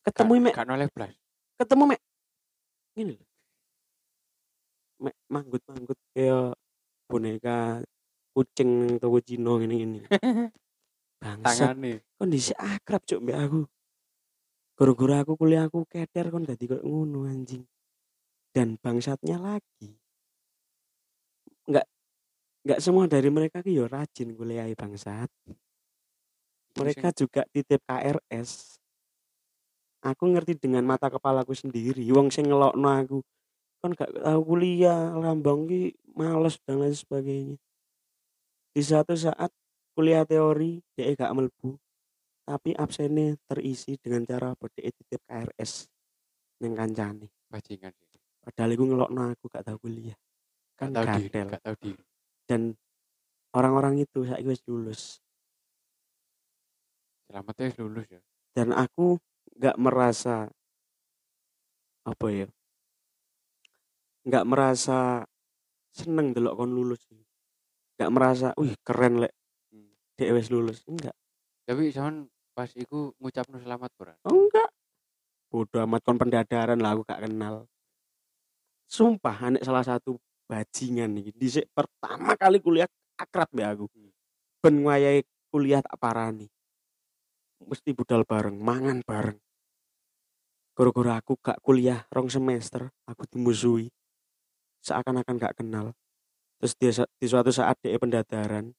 Ketemu 0.01 0.33
mek 0.49 0.53
Gak 0.57 0.65
noleh 0.65 0.89
blas. 0.89 1.13
ketemu 1.61 1.93
mek 1.93 2.01
ini 2.97 3.13
loh 3.13 3.29
mek 5.01 5.15
manggut-manggut 5.29 5.99
kayak 6.13 6.57
boneka 7.05 7.85
kucing 8.33 8.97
toko 8.97 9.21
Cino 9.21 9.61
ini 9.61 9.75
ini 9.85 9.99
bangsa 11.21 11.77
kondisi 12.17 12.53
akrab 12.57 13.05
cuk 13.05 13.21
mbak 13.21 13.37
aku. 13.37 13.61
Gara-gara 14.73 15.21
aku 15.21 15.37
kuliah 15.37 15.69
aku 15.69 15.85
keder 15.85 16.33
kon 16.33 16.49
dadi 16.49 16.65
koyo 16.65 16.81
ngono 16.81 17.29
anjing. 17.29 17.61
Dan 18.49 18.81
bangsatnya 18.81 19.37
lagi 19.37 20.00
nggak 22.61 22.79
semua 22.79 23.09
dari 23.09 23.29
mereka 23.33 23.65
ki 23.65 23.73
yo 23.73 23.85
rajin 23.89 24.33
kuliah 24.37 24.69
bangsat. 24.77 25.29
Mereka 26.77 27.11
juga 27.11 27.43
titip 27.51 27.83
KRS 27.83 28.81
aku 30.01 30.23
ngerti 30.33 30.57
dengan 30.57 30.83
mata 30.85 31.07
kepalaku 31.07 31.53
sendiri. 31.53 32.01
Wong 32.11 32.33
sing 32.33 32.49
ngelokno 32.49 32.89
aku 32.89 33.17
kan 33.81 33.97
gak 33.97 34.13
tahu 34.13 34.41
kuliah 34.45 35.13
lambang 35.17 35.65
ki 35.65 35.93
males 36.13 36.57
dan 36.65 36.81
lain 36.81 36.93
sebagainya. 36.93 37.57
Di 38.73 38.81
satu 38.81 39.13
saat 39.17 39.49
kuliah 39.93 40.25
teori 40.25 40.81
dia 40.97 41.13
gak 41.13 41.33
melbu 41.33 41.77
tapi 42.41 42.73
absennya 42.73 43.37
terisi 43.45 43.95
dengan 44.01 44.25
cara 44.25 44.57
bode 44.57 44.81
titip 44.81 45.21
KRS 45.29 45.87
neng 46.61 46.73
kancane. 46.73 47.29
Bajingan 47.47 47.93
sih. 48.09 48.19
padahal 48.41 48.73
iku 48.73 48.83
ngelokno 48.89 49.21
aku 49.37 49.45
gak 49.49 49.65
tahu 49.69 49.77
kuliah. 49.85 50.17
Kan 50.73 50.89
Gak 50.89 51.05
tahu 51.05 51.05
diri, 51.21 51.29
gak 51.45 51.61
tahu 51.61 51.75
diri. 51.77 52.03
Dan 52.51 52.75
orang-orang 53.55 54.03
itu 54.03 54.27
saya 54.27 54.43
wis 54.43 54.59
lulus 54.67 55.23
Selamatnya 57.31 57.71
lulus 57.79 58.11
ya. 58.11 58.19
dan 58.51 58.75
aku 58.75 59.15
nggak 59.55 59.79
merasa 59.79 60.51
apa 62.03 62.27
ya 62.27 62.47
nggak 64.27 64.43
merasa 64.43 65.23
seneng 65.95 66.35
delok 66.35 66.59
kon 66.59 66.75
lulus 66.75 66.99
nggak 67.95 68.11
merasa 68.11 68.51
wih 68.59 68.75
keren 68.83 69.23
lek 69.23 69.31
Hmm. 69.71 70.35
wis 70.35 70.51
lulus 70.51 70.83
enggak 70.91 71.15
Tapi 71.63 71.87
zaman 71.95 72.27
pas 72.51 72.67
iku 72.75 73.15
ngucapno 73.15 73.57
selamat 73.63 73.89
ora? 74.03 74.13
oh, 74.27 74.35
enggak 74.35 74.67
bodoh 75.47 75.79
amat 75.87 76.03
kon 76.03 76.19
pendadaran 76.19 76.77
lah 76.83 76.91
aku 76.91 77.07
gak 77.07 77.23
kenal 77.23 77.65
sumpah 78.91 79.47
anek 79.47 79.63
salah 79.63 79.87
satu 79.87 80.19
bajingan 80.51 81.15
nih 81.15 81.31
di 81.31 81.47
pertama 81.71 82.35
kali 82.35 82.59
kuliah 82.59 82.91
akrab 83.15 83.47
ya 83.55 83.71
aku. 83.71 83.87
Hmm. 83.87 84.11
ben 84.59 84.83
kuliah 85.47 85.79
tak 85.79 85.95
parani. 85.95 86.51
Mesti 87.63 87.95
budal 87.95 88.27
bareng 88.27 88.59
mangan 88.59 88.99
bareng. 89.07 89.39
Gara-gara 90.75 91.23
aku 91.23 91.39
gak 91.39 91.63
kuliah 91.63 92.03
rong 92.11 92.27
semester 92.27 92.91
aku 93.07 93.23
dimusuhi 93.31 93.87
seakan-akan 94.83 95.35
gak 95.39 95.55
kenal. 95.63 95.95
Terus 96.59 96.73
dia 96.75 96.91
di 97.15 97.27
suatu 97.31 97.55
saat 97.55 97.79
dia 97.79 97.95
pendadaran 97.95 98.75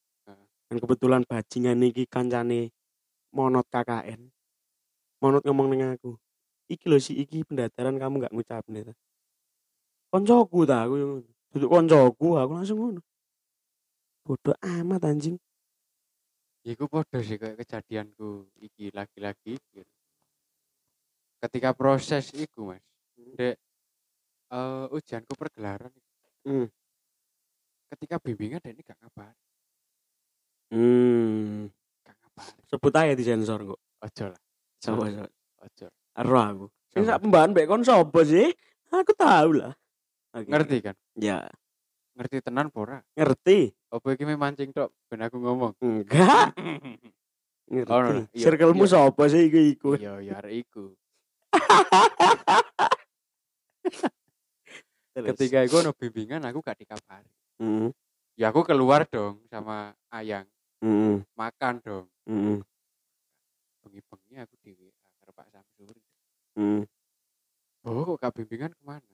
dan 0.72 0.80
kebetulan 0.80 1.20
bajingan 1.28 1.84
iki 1.84 2.08
kancane 2.08 2.72
monot 3.28 3.68
KKN 3.68 4.32
monot 5.20 5.44
ngomong 5.44 5.68
dengan 5.68 6.00
aku 6.00 6.16
iki 6.64 6.88
lho 6.88 6.96
si 6.96 7.12
iki 7.20 7.44
pendadaran 7.44 8.00
kamu 8.00 8.24
gak 8.24 8.32
ngucap 8.32 8.64
nih 8.72 8.88
koncoku 10.08 10.64
ta 10.64 10.88
aku 10.88 10.96
yang 10.96 11.10
ngono. 11.20 11.31
Duduk 11.52 11.68
koncoku 11.68 12.40
aku 12.40 12.52
langsung 12.56 12.78
ngono 12.80 13.00
bodoh 14.24 14.56
amat 14.64 15.04
anjing 15.04 15.36
Iku 16.62 16.86
podo 16.86 17.18
sih 17.18 17.42
kayak 17.42 17.58
kejadianku 17.58 18.46
iki 18.62 18.94
lagi-lagi 18.94 19.58
iki. 19.58 19.82
Ketika 21.42 21.74
proses 21.74 22.30
iku 22.38 22.70
mas, 22.70 22.78
dek 23.34 23.58
eh 24.46 24.86
ujianku 24.94 25.34
pergelaran. 25.34 25.90
Hmm. 26.46 26.70
Ketika 27.90 28.22
bimbingan 28.22 28.62
dek 28.62 28.78
ini 28.78 28.82
gak 28.86 28.94
ngabar, 29.02 29.34
hmm 30.70 31.66
gak 32.06 32.14
ngabar. 32.22 32.46
sebut 32.70 32.94
aja 32.94 33.12
di 33.18 33.24
sensor 33.26 33.60
kok 33.66 33.80
Ojo 34.06 34.24
lah, 34.30 34.42
coba 34.78 35.04
coba 35.10 35.26
ojo. 35.66 35.86
Ero 36.14 36.38
aku 36.38 36.66
Coba. 36.94 37.04
sak 37.10 37.18
pembahan 37.26 37.50
mbek 37.50 37.66
kon 37.66 37.82
sapa 37.82 38.20
sih 38.22 38.54
aku 38.94 39.12
tahu 39.18 39.50
lah 39.58 39.74
Oke. 40.32 40.48
Ngerti 40.48 40.76
kan? 40.80 40.96
ya 41.14 41.44
Ngerti 42.12 42.36
tenan 42.44 42.68
pora. 42.68 43.00
ngerti 43.16 43.72
Apa 43.88 44.16
iki 44.16 44.24
me 44.24 44.36
mancing 44.36 44.72
tok 44.72 44.88
ben 45.08 45.20
aku 45.24 45.36
ngomong. 45.36 45.72
enggak 45.80 46.52
ngerti 47.68 47.88
Oh, 47.92 48.00
no, 48.00 48.08
no. 48.12 48.22
Iya, 48.32 48.44
circlemu 48.48 48.84
iya. 48.84 48.92
sapa 48.92 49.22
sih 49.28 49.48
iku 49.48 49.58
iku 49.60 49.90
Iya, 49.96 50.12
ya 50.20 50.32
arek 50.40 50.54
iku. 50.64 50.92
Ketika 55.12 55.60
iku 55.60 55.80
ono 55.80 55.92
bimbingan 55.92 56.40
aku 56.44 56.60
gak 56.60 56.80
dikabari. 56.80 57.28
Mm, 57.60 57.92
Ya 58.34 58.48
aku 58.48 58.64
keluar 58.64 59.04
dong 59.04 59.44
sama 59.52 59.92
Ayang, 60.08 60.48
mm, 60.80 61.20
makan 61.36 61.74
dong. 61.84 62.06
mm, 62.24 62.64
Bengi-bengi 63.84 64.36
aku 64.40 64.56
di 64.64 64.72
WA 64.72 64.88
karo 65.20 65.32
Pak 65.36 65.48
Samsuri. 65.52 66.00
mm. 66.56 66.82
Oh, 67.84 68.04
kok 68.08 68.20
gak 68.20 68.32
bimbingan 68.40 68.72
ke 68.72 68.82
mana? 68.82 69.04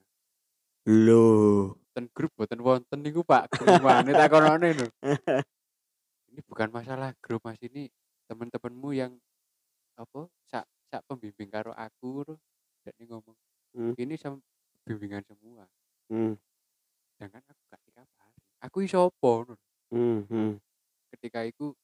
Loh. 0.89 1.77
Ten 1.93 2.09
grup 2.09 2.33
boten 2.33 2.65
wonten 2.65 3.05
niku 3.05 3.21
Pak. 3.21 3.61
Gimana 3.61 4.09
takonane 4.09 4.73
lho. 4.73 4.87
Ini 6.33 6.41
bukan 6.49 6.73
masalah 6.73 7.13
grup 7.21 7.45
Mas 7.45 7.61
ini 7.61 7.89
teman-temanmu 8.25 8.89
yang 8.93 9.13
apa 9.97 10.29
sak 10.49 10.65
sak 10.89 11.05
pembimbing 11.05 11.53
karo 11.53 11.77
aku. 11.77 12.25
Dan 12.81 12.93
ngomong 13.05 13.37
Hmm. 13.69 13.93
ini 14.01 14.17
sama 14.17 14.41
bimbingan 14.81 15.21
semua. 15.29 15.69
Hmm. 16.09 16.33
Sedangkan 17.13 17.45
aku 17.45 17.61
gak 17.69 17.81
dikabari. 17.85 18.41
Aku 18.65 18.77
iso 18.81 18.97
apa. 19.13 19.33
Hmm. 19.93 20.25
hmm. 20.25 20.57
Ketika 21.13 21.45
itu 21.45 21.77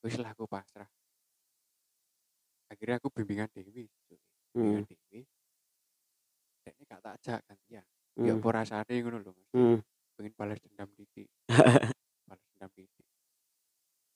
wis 0.00 0.16
lah 0.16 0.32
aku 0.32 0.48
pasrah. 0.48 0.88
Akhirnya 2.72 2.96
aku 2.96 3.12
bimbingan 3.12 3.52
Dewi. 3.52 3.84
Hmm. 4.56 4.80
Bimbingan 4.80 4.88
Dewi. 4.88 5.28
Dan 6.64 6.72
ini 6.72 6.84
gak 6.88 7.00
tak 7.04 7.14
ajak 7.20 7.40
gantian. 7.44 7.84
Ya 7.84 7.97
Hmm. 8.18 8.42
apa 8.42 8.48
rasane 8.50 8.94
ngono 8.98 9.22
lho. 9.22 9.32
Hmm. 9.54 9.78
Pengen 10.18 10.34
balas 10.34 10.58
dendam 10.58 10.90
titik. 10.98 11.30
balas 12.26 12.42
dendam 12.50 12.70
titik. 12.74 13.06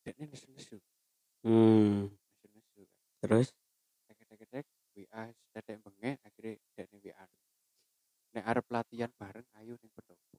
Dan 0.02 0.14
ini 0.18 0.26
nesu-nesu. 0.34 0.76
Hmm. 1.46 2.10
Nesu-nesu. 2.10 2.82
Terus? 3.22 3.54
Tek-tek-tek. 4.10 4.66
WA 4.92 5.24
sedek 5.54 5.80
benge 5.80 6.20
akhirnya 6.20 6.60
dan 6.76 6.88
WA. 7.00 7.26
Nek 8.36 8.44
arep 8.44 8.66
latihan 8.68 9.12
bareng 9.16 9.48
ayo 9.62 9.78
ning 9.80 9.92
pendopo. 9.94 10.36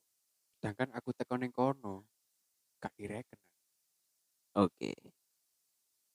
Sedangkan 0.60 0.94
aku 0.94 1.10
teko 1.16 1.40
ning 1.40 1.50
kono 1.50 2.06
gak 2.78 2.94
direken. 3.00 3.40
Oke. 4.60 4.94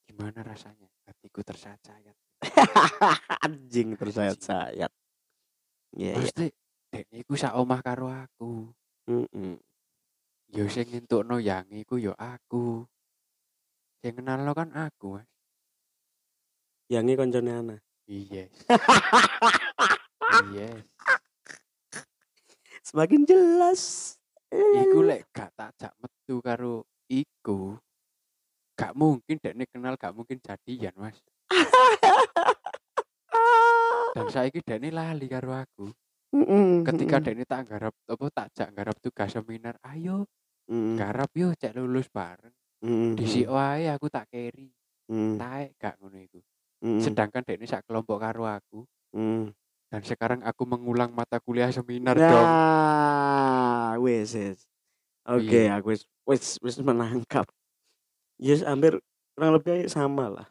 Gimana 0.07 0.44
rasanya? 0.46 0.86
Hatiku 1.09 1.42
tersayat-sayat. 1.42 2.16
Anjing 3.49 3.99
tersayat-sayat. 3.99 4.92
Iya, 5.96 6.12
iya. 6.12 6.14
Pasti 6.14 6.46
dekne 6.89 7.20
iku 7.20 7.36
sak 7.36 7.57
omah 7.57 7.80
karo 7.84 8.09
aku. 8.09 8.72
Mm-mm. 9.09 9.61
Ya 10.49 10.64
sing 10.72 10.89
ngentukno 10.89 11.36
yang 11.36 11.68
iku 11.68 12.01
ya 12.01 12.16
aku. 12.16 12.89
Sing 14.01 14.16
kenalno 14.16 14.57
kan 14.57 14.72
aku, 14.72 15.20
Mas. 15.20 15.28
Yangi 16.89 17.20
koncone 17.20 17.53
ana. 17.53 17.76
Yes. 18.09 18.49
yes. 20.57 20.80
Semakin 22.80 23.28
jelas. 23.28 24.16
Iku 24.49 25.05
lek 25.05 25.28
gak 25.28 25.53
tak 25.53 25.76
jak 25.76 25.93
metu 26.01 26.41
karo 26.41 26.89
iku. 27.12 27.76
Gak 28.72 28.97
mungkin 28.97 29.36
dekne 29.36 29.68
kenal 29.68 30.01
gak 30.01 30.16
mungkin 30.16 30.41
jadian, 30.41 30.97
Mas. 30.97 31.20
Dan 34.16 34.32
saiki 34.32 34.64
dekne 34.64 34.89
lali 34.89 35.28
karo 35.28 35.53
aku. 35.53 35.93
Mm-mm. 36.29 36.85
Ketika 36.85 37.24
dekne 37.24 37.45
tak 37.49 37.72
garap 37.72 37.95
apa 38.05 38.24
tak 38.29 38.70
garap 38.76 38.97
tugas 39.01 39.33
seminar, 39.33 39.81
ayo 39.89 40.29
Mm-mm. 40.68 41.01
garap 41.01 41.33
yo 41.33 41.57
cek 41.57 41.72
lulus 41.72 42.12
bareng. 42.12 42.53
Mm-mm. 42.85 43.16
Disi 43.16 43.49
wae 43.49 43.89
aku 43.89 44.12
tak 44.12 44.29
keri. 44.29 44.68
Mm. 45.09 45.41
Taek 45.41 45.81
gak 45.81 45.97
ngono 45.99 46.20
iku. 46.20 46.41
Mm-mm. 46.85 47.01
Sedangkan 47.01 47.41
dekne 47.41 47.64
sak 47.64 47.89
kelompok 47.89 48.20
karo 48.20 48.45
aku. 48.45 48.85
Mm. 49.16 49.49
Dan 49.89 50.03
sekarang 50.05 50.45
aku 50.45 50.68
mengulang 50.68 51.16
mata 51.16 51.41
kuliah 51.41 51.72
seminar 51.72 52.12
dong. 52.12 52.29
Nah, 52.45 53.97
wes, 54.05 54.37
wes. 54.37 54.68
Oke, 55.24 55.64
Iya. 55.64 55.81
aku 55.81 55.97
wis 55.97 56.05
wis 56.29 56.61
wis 56.61 56.76
menangkap. 56.85 57.49
Yes, 58.37 58.61
hampir 58.68 59.01
kurang 59.33 59.57
lebih 59.57 59.89
sama 59.89 60.29
lah. 60.29 60.49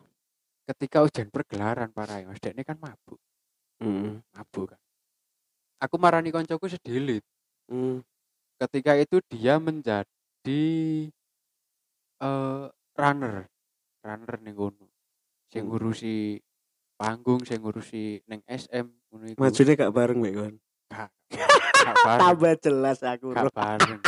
Ketika 0.65 1.05
ujian 1.05 1.29
pergelaran 1.29 1.93
para 1.93 2.17
Mas 2.25 2.41
dekne 2.41 2.65
kan 2.65 2.81
mabuk. 2.81 3.21
Mm. 3.77 4.25
Mabuk 4.33 4.73
kan. 4.73 4.81
Aku 5.77 5.95
marani 5.95 6.29
koncoku 6.29 6.65
sedilit. 6.67 7.21
Mm. 7.67 7.99
ketika 8.57 8.95
itu 8.95 9.21
dia 9.29 9.61
menjadi 9.61 10.65
eh 12.17 12.65
runner 12.97 13.45
runner 14.01 14.35
ning 14.41 14.55
kono 14.55 14.89
sing 15.47 15.61
Hmm. 15.61 15.69
ngurusi 15.69 16.41
panggung 16.97 17.45
sing 17.45 17.61
ngurusi 17.61 18.25
neng 18.25 18.41
SM 18.47 18.87
ngono 19.11 19.29
iku 19.29 19.37
Majune 19.37 19.77
gak 19.77 19.93
bareng 19.93 20.17
mek 20.17 20.33
kon. 20.33 20.55
gak 20.89 21.11
gak 21.77 21.95
bareng 22.01 22.21
Tambah 22.25 22.53
jelas 22.57 22.99
aku. 23.05 23.29
gak 23.29 23.53
bareng 23.53 24.01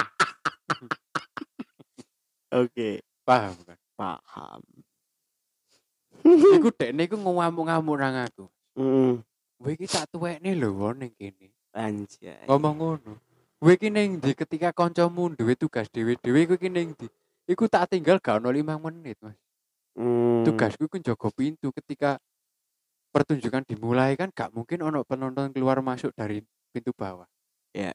Oke, 2.50 3.06
paham 3.22 3.54
kan 3.62 3.78
paham. 3.94 4.62
iku 6.26 6.74
dekne 6.74 7.06
iku 7.06 7.16
ngamuk-ngamuk 7.16 7.96
nang 7.96 8.16
aku 8.24 8.50
Mm. 8.74 9.20
kowe 9.60 9.70
iki 9.70 9.86
tak 9.86 10.10
tuwekne 10.10 10.56
lho 10.56 10.90
ning 10.96 11.14
kene 11.14 11.52
Anjay. 11.76 12.46
ngomong 12.50 12.76
ngono 12.78 13.14
kowe 13.60 13.72
iki 13.76 13.90
ning 13.94 14.18
ndi 14.18 14.34
ketika 14.34 14.74
kancamu 14.74 15.36
duwe 15.38 15.54
tugas 15.54 15.86
dhewe-dhewe 15.94 16.48
kowe 16.50 16.58
iki 16.58 16.70
ning 16.72 16.96
ndi 16.98 17.08
iku 17.50 17.66
tak 17.70 17.90
tinggal 17.94 18.18
gak 18.24 18.42
ono 18.42 18.50
5 18.54 18.78
menit 18.80 19.18
Mas 19.22 19.38
Mm. 20.00 20.48
tugasku 20.48 20.88
kan 20.88 21.04
jaga 21.04 21.28
pintu 21.34 21.76
ketika 21.76 22.22
pertunjukan 23.12 23.68
dimulai 23.68 24.16
kan 24.16 24.32
gak 24.32 24.54
mungkin 24.56 24.80
ono 24.86 25.04
penonton 25.04 25.52
keluar 25.52 25.84
masuk 25.84 26.16
dari 26.16 26.40
pintu 26.72 26.96
bawah. 26.96 27.28
Iya. 27.76 27.92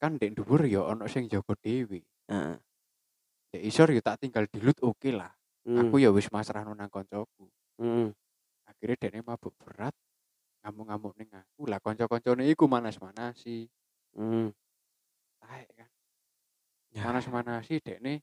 Kan 0.00 0.16
dek 0.16 0.40
dhuwur 0.40 0.64
ya 0.64 0.88
ono 0.88 1.04
sing 1.04 1.28
jaga 1.28 1.52
dhewe. 1.60 2.00
Heeh. 2.32 2.56
Dek 3.52 3.62
isor 3.66 3.92
ya 3.92 4.00
tak 4.00 4.24
tinggal 4.24 4.48
dilut 4.48 4.78
oke 4.80 5.10
lah. 5.12 5.28
Mm. 5.68 5.90
Aku 5.90 6.00
ya 6.00 6.08
wis 6.14 6.32
masrahno 6.32 6.72
nang 6.72 6.88
koncoku. 6.88 7.50
Mm. 7.76 8.14
Akhirnya 8.64 8.96
dekne 8.96 9.20
mabuk 9.20 9.52
berat 9.60 9.92
ngamuk-ngamuk 10.60 11.12
ning 11.16 11.30
aku 11.32 11.66
lah 11.70 11.80
kanca-kancane 11.80 12.44
iku 12.52 12.68
manas-manasi. 12.68 13.68
Mm. 14.16 14.52
Taek 15.40 15.68
kan. 15.76 15.90
Ya. 16.90 17.02
Manas-manasi 17.06 17.80
dekne 17.80 18.20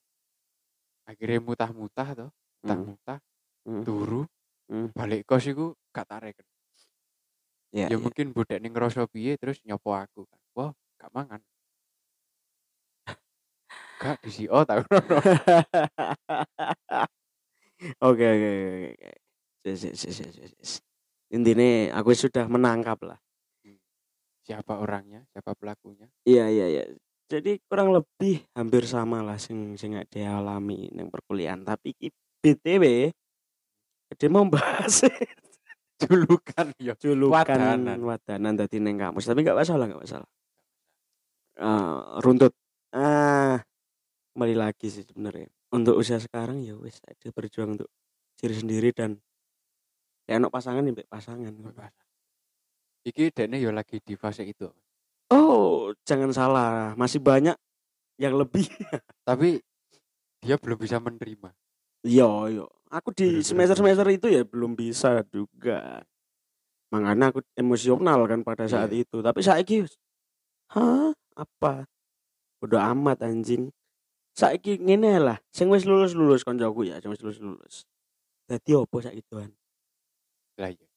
akhirnya 1.08 1.40
mutah-mutah 1.40 2.10
to, 2.14 2.28
mutah-mutah 2.62 3.20
Mm. 3.68 3.84
turu 3.84 4.24
Mm. 4.68 4.92
balik 4.92 5.24
kos 5.28 5.48
iku 5.48 5.76
gak 5.96 6.08
tareken. 6.08 6.48
Ya, 7.76 7.92
ya 7.92 7.96
ya. 7.96 7.98
mungkin 8.00 8.32
budek 8.32 8.64
ning 8.64 8.72
ngerasa 8.72 9.12
piye 9.12 9.36
terus 9.36 9.60
nyopo 9.68 9.92
aku 9.92 10.24
kan 10.24 10.40
wah 10.56 10.72
gak 10.96 11.12
mangan 11.12 11.42
gak 14.02 14.18
di 14.24 14.48
oh 14.48 14.64
tau 14.64 14.82
Oke 18.02 18.26
oke 18.26 18.50
oke 18.98 19.12
Intinya 21.32 21.98
aku 22.00 22.16
sudah 22.16 22.48
menangkap 22.48 23.00
lah. 23.04 23.20
siapa 24.48 24.80
orangnya 24.80 25.28
siapa 25.36 25.52
pelakunya 25.60 26.08
Iya 26.24 26.48
iya 26.48 26.66
iya. 26.72 26.84
Jadi 27.28 27.60
kurang 27.68 27.92
lebih 27.92 28.48
hampir 28.56 28.88
sama 28.88 29.20
lah 29.20 29.36
sing 29.36 29.76
sing 29.76 29.92
gak 29.92 30.08
dialami 30.08 30.88
nang 30.96 31.12
perkuliahan. 31.12 31.68
Tapi 31.68 31.92
BTW 32.40 33.12
dia 34.16 34.30
mau 34.32 34.48
bahas 34.48 35.04
julukan 36.02 36.72
ya 36.80 36.96
julukan 36.96 37.44
Wadanan. 37.44 38.00
wadanan, 38.00 38.54
tadi 38.56 38.80
neng 38.80 38.96
kamus. 38.96 39.28
Tapi 39.28 39.44
nggak 39.44 39.60
masalah 39.60 39.86
nggak 39.92 40.04
masalah. 40.08 40.30
Eh, 41.58 41.98
runtut. 42.24 42.54
Ah, 42.96 43.60
kembali 44.32 44.56
lagi 44.56 44.88
sih 44.88 45.04
sebenarnya. 45.04 45.50
Untuk 45.74 46.00
usia 46.00 46.22
sekarang 46.22 46.64
ya 46.64 46.78
wes 46.80 47.04
ada 47.04 47.28
berjuang 47.36 47.76
untuk 47.76 47.92
diri 48.40 48.56
sendiri 48.56 48.90
dan 48.96 49.20
ya 50.28 50.38
anak 50.38 50.52
pasangan 50.52 50.84
ya 50.84 50.94
pasangan. 51.08 51.54
iki 53.08 53.32
dene 53.32 53.58
ya 53.58 53.72
lagi 53.72 53.98
di 54.04 54.14
fase 54.20 54.44
itu 54.44 54.68
Oh, 55.28 55.92
jangan 56.08 56.32
salah, 56.32 56.96
masih 56.96 57.20
banyak 57.20 57.52
yang 58.16 58.40
lebih. 58.40 58.64
tapi 59.28 59.60
dia 60.40 60.56
belum 60.56 60.80
bisa 60.80 61.04
menerima 61.04 61.52
Iya, 62.08 62.30
iya. 62.48 62.66
Aku 62.88 63.12
di 63.12 63.28
Bener-bener 63.28 63.44
semester-semester 63.44 64.08
itu 64.16 64.28
ya 64.32 64.48
belum 64.48 64.72
bisa 64.80 65.20
juga. 65.28 66.00
Makanya 66.96 67.36
aku 67.36 67.44
emosional 67.60 68.24
kan 68.24 68.40
pada 68.48 68.64
saat 68.72 68.88
Iya. 68.96 69.04
itu. 69.04 69.20
Tapi 69.20 69.40
saiki 69.44 69.76
wis, 69.84 70.00
hah, 70.72 71.12
apa? 71.36 71.84
Udah 72.64 72.96
amat 72.96 73.28
anjing. 73.28 73.68
Saiki 74.32 74.80
ngene 74.80 75.20
lah, 75.20 75.38
sing 75.52 75.68
wis 75.68 75.84
lulus-lulus 75.84 76.48
koncoku 76.48 76.88
ya, 76.88 77.04
sing 77.04 77.12
wis 77.12 77.20
lulus-lulus. 77.20 77.84
Dadi 78.48 78.72
opo 78.80 79.04
saiki 79.04 79.20
tuan? 79.28 79.52
Lah 80.58 80.72
ya 80.74 80.88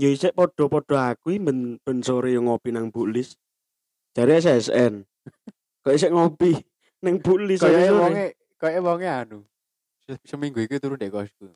Ya 0.00 0.08
isek 0.08 0.32
podo-podo 0.32 0.96
aku 0.96 1.36
ben, 1.36 1.76
ben 1.84 1.98
sore 2.00 2.32
yo 2.32 2.40
ngopi 2.40 2.72
nang 2.72 2.88
Bulis. 2.88 3.36
Jare 4.16 4.40
SSN. 4.40 5.04
Kok 5.84 5.92
isek 5.94 6.10
ngopi 6.16 6.56
nang 7.04 7.20
Bulis 7.20 7.60
kayak 7.60 7.92
wonge 7.92 8.26
kayak 8.56 8.80
wonge 8.80 9.08
anu 9.10 9.38
se- 10.06 10.22
seminggu 10.24 10.62
iki 10.64 10.78
turun 10.78 10.96
dek 10.96 11.12
kosku 11.12 11.50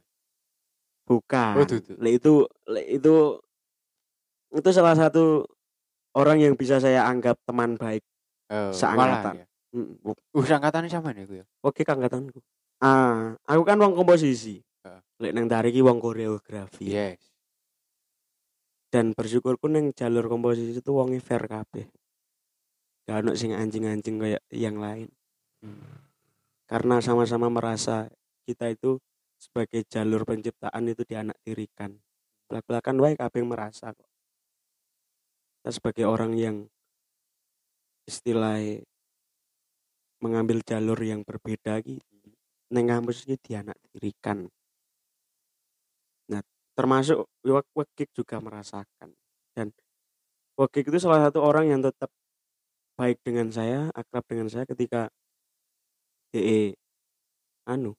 Bukan. 1.06 1.54
Oh, 1.54 1.64
dudu. 1.64 1.94
Lek 2.02 2.18
itu 2.18 2.32
lek 2.66 2.86
itu 2.98 3.14
itu 4.50 4.68
salah 4.74 4.98
satu 4.98 5.46
orang 6.18 6.42
yang 6.42 6.58
bisa 6.58 6.82
saya 6.82 7.06
anggap 7.06 7.38
teman 7.46 7.78
baik. 7.78 8.02
oh, 8.50 8.74
Seangkatan. 8.74 9.42
ya 9.42 9.46
Mm, 9.76 9.98
uh 10.08 10.46
angkatannya 10.56 10.88
sama 10.88 11.12
nih 11.12 11.28
aku 11.28 11.34
ya 11.42 11.44
Oke 11.60 11.84
kangkatanku. 11.84 12.40
Ah, 12.80 13.36
aku 13.44 13.62
kan 13.66 13.76
wong 13.76 13.92
komposisi. 13.92 14.65
Lek 15.16 15.32
nang 15.32 15.48
dari 15.48 15.72
ki 15.72 15.80
wong 15.80 15.98
koreografi. 15.98 16.84
yes. 16.84 17.20
Dan 18.92 19.16
bersyukurku 19.16 19.66
neng 19.66 19.92
jalur 19.96 20.28
komposisi 20.28 20.76
itu 20.76 20.90
wongi 20.92 21.20
fair 21.20 21.44
kabeh. 21.48 21.88
Gak 23.06 23.16
ono 23.22 23.32
sing 23.38 23.56
anjing-anjing 23.56 24.16
kayak 24.18 24.42
yang 24.52 24.76
lain. 24.76 25.08
Karena 26.66 27.00
sama-sama 27.00 27.48
merasa 27.48 28.10
kita 28.44 28.70
itu 28.70 28.98
sebagai 29.36 29.84
jalur 29.88 30.24
penciptaan 30.24 30.88
itu 30.88 31.04
dianaktirikan 31.04 31.92
belak-belakan 32.46 32.96
wae 33.02 33.14
kabeh 33.18 33.42
merasa 33.42 33.90
kok. 33.90 34.10
Kita 35.60 35.70
sebagai 35.74 36.06
orang 36.06 36.32
yang 36.38 36.56
istilahnya 38.06 38.86
mengambil 40.22 40.62
jalur 40.62 40.96
yang 41.02 41.26
berbeda 41.26 41.82
gitu 41.84 42.16
neng 42.72 42.86
kampus 42.88 43.26
ini 43.28 43.36
dianaktirikan 43.38 44.46
nah 44.46 44.55
termasuk 46.76 47.24
Wak 47.42 47.66
Wekik 47.72 48.12
juga 48.12 48.36
merasakan. 48.38 49.16
Dan 49.56 49.72
Wekik 50.60 50.92
itu 50.92 51.00
salah 51.00 51.24
satu 51.24 51.40
orang 51.40 51.72
yang 51.72 51.80
tetap 51.80 52.12
baik 52.96 53.20
dengan 53.24 53.48
saya 53.48 53.88
akrab 53.92 54.24
dengan 54.28 54.48
saya 54.48 54.64
ketika 54.64 55.12
DE 56.32 56.76
anu 57.68 57.92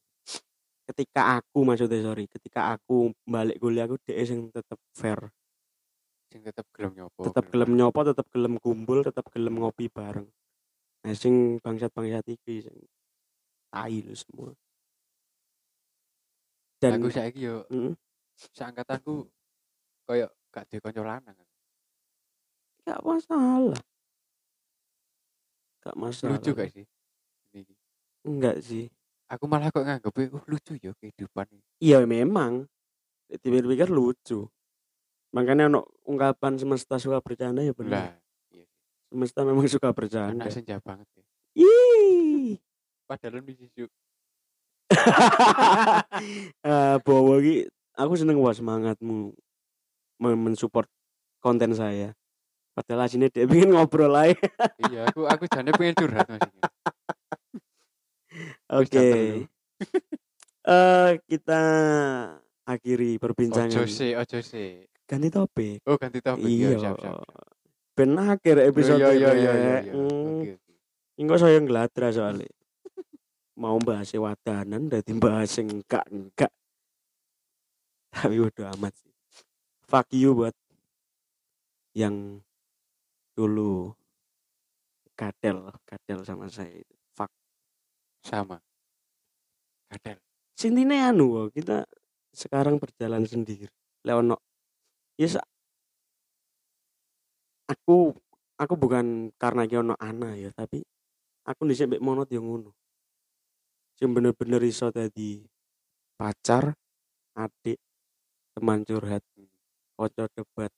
ketika 0.88 1.38
aku 1.38 1.68
maksudnya 1.68 2.00
sorry 2.00 2.26
ketika 2.32 2.74
aku 2.74 3.12
balik 3.28 3.60
kuliah 3.60 3.86
aku 3.86 4.00
DE 4.08 4.24
sing 4.24 4.48
tetap 4.50 4.80
fair. 4.96 5.20
Sing 6.32 6.44
tetep 6.44 6.64
gelem 6.72 6.96
nyopo 6.96 7.28
tetap 7.28 7.46
gelem 7.52 7.72
nyopo 7.76 8.00
tetap 8.08 8.28
gelem 8.32 8.54
kumpul 8.58 9.00
tetap 9.04 9.26
gelem 9.32 9.60
ngopi 9.60 9.92
bareng. 9.92 10.28
Nah 11.04 11.14
sing 11.14 11.60
bangsat 11.60 11.92
bangsat 11.92 12.26
iki 12.32 12.64
sing 12.64 12.78
tai 13.68 14.00
lu 14.00 14.16
semua. 14.16 14.56
Dan 16.78 17.02
aku 17.02 17.10
saiki 17.10 17.42
yo 17.42 17.66
Mm, 17.74 17.98
seangkatanku 18.38 19.26
koyo 20.06 20.30
gak 20.54 20.66
duwe 20.70 20.80
kanca 20.82 21.02
lanang. 21.04 21.38
Gak 22.86 23.02
masalah. 23.04 23.82
Gak 25.84 25.96
masalah. 25.98 26.38
Lucu 26.38 26.52
gak 26.54 26.70
sih? 26.72 26.86
Ini. 27.52 27.74
Enggak 28.24 28.58
sih. 28.64 28.88
Aku 29.28 29.44
malah 29.50 29.74
kok 29.74 29.84
nganggep 29.84 30.14
uh, 30.32 30.46
lucu 30.48 30.80
ya 30.80 30.96
kehidupan 30.96 31.52
ini. 31.52 31.66
Iya 31.84 32.06
memang. 32.08 32.64
Dipikir-pikir 33.28 33.92
lucu. 33.92 34.48
Makanya 35.36 35.68
ono 35.68 35.84
ungkapan 36.08 36.56
semesta 36.56 36.96
suka 36.96 37.20
bercanda 37.20 37.60
ya 37.60 37.76
lah 37.76 37.76
benar 37.76 38.16
iya 38.48 38.66
semesta 39.12 39.44
memang 39.44 39.68
suka 39.68 39.90
bercanda. 39.92 40.36
Anak 40.36 40.52
senja 40.52 40.80
banget 40.80 41.08
ya. 41.16 41.26
Ih. 41.58 42.60
padahal 43.08 43.40
bisa 43.42 43.64
su 43.72 43.88
Eh, 46.68 46.96
bawa 47.04 47.34
iki 47.40 47.68
aku 47.98 48.14
seneng 48.16 48.38
wah 48.38 48.54
semangatmu 48.54 49.34
men- 50.22 50.42
mensupport 50.46 50.86
konten 51.42 51.74
saya 51.74 52.14
padahal 52.78 53.10
aslinya 53.10 53.34
dia 53.34 53.50
pengen 53.50 53.74
ngobrol 53.74 54.14
aja 54.14 54.38
iya 54.86 55.10
aku 55.10 55.26
aku 55.26 55.44
jane 55.50 55.74
pengen 55.74 55.98
curhat 55.98 56.30
mas 56.30 56.46
ini. 56.46 56.62
Oke 58.70 59.02
lu. 59.02 59.38
eh 60.78 61.12
kita 61.26 61.62
akhiri 62.70 63.18
perbincangan 63.18 63.74
ojo 63.74 63.84
sih 63.90 64.14
ojo 64.14 64.40
sih 64.46 64.86
ganti 65.10 65.34
topik 65.34 65.82
oh 65.90 65.98
ganti 65.98 66.22
topik 66.22 66.46
iya 66.46 66.78
ya 66.78 66.92
siap 66.92 66.98
siap, 67.02 67.18
siap. 67.18 67.48
ben 67.98 68.14
akhir 68.14 68.56
episode 68.62 69.02
iya 69.02 69.10
iya 69.10 69.32
iya 69.34 69.34
iya 69.34 69.52
rek. 69.74 69.84
iya. 69.90 69.94
Hmm. 69.96 70.68
Engko 71.18 71.36
saya 71.42 71.58
ngladra 71.58 72.14
soalnya. 72.14 72.46
Mau 73.58 73.82
bahas 73.82 74.14
wadanan 74.14 74.86
dadi 74.86 75.18
bahas 75.18 75.50
sing 75.50 75.66
enggak 75.66 76.06
enggak. 76.14 76.54
Tapi 78.16 78.38
udah 78.40 78.74
amat 78.78 78.94
sih. 78.96 79.14
Fuck 79.88 80.12
you 80.12 80.36
buat 80.36 80.56
yang 81.98 82.44
dulu 83.34 83.96
kadel, 85.18 85.74
kadel 85.88 86.22
sama 86.22 86.46
saya 86.52 86.72
itu. 86.78 86.96
Fuck. 87.18 87.32
sama 88.22 88.60
kadel 89.88 90.20
Sintine 90.58 91.06
anu 91.06 91.54
kita 91.54 91.86
sekarang 92.34 92.82
berjalan 92.82 93.26
sendiri. 93.26 93.70
Leono. 94.02 94.42
Ya 95.18 95.30
sa- 95.30 95.50
aku 97.70 98.14
aku 98.58 98.74
bukan 98.74 99.30
karena 99.38 99.70
ono 99.78 99.94
anak 100.02 100.34
ya, 100.38 100.50
tapi 100.54 100.82
aku 101.46 101.62
dhisik 101.70 101.94
mbek 101.94 102.02
monot 102.02 102.30
yang 102.34 102.46
ngono. 102.46 102.74
Sing 103.98 104.14
bener-bener 104.14 104.62
iso 104.66 104.90
dadi 104.94 105.42
pacar, 106.18 106.74
adik, 107.38 107.78
teman 108.58 108.82
curhat, 108.82 109.22
kocok 109.94 110.34
debat, 110.34 110.74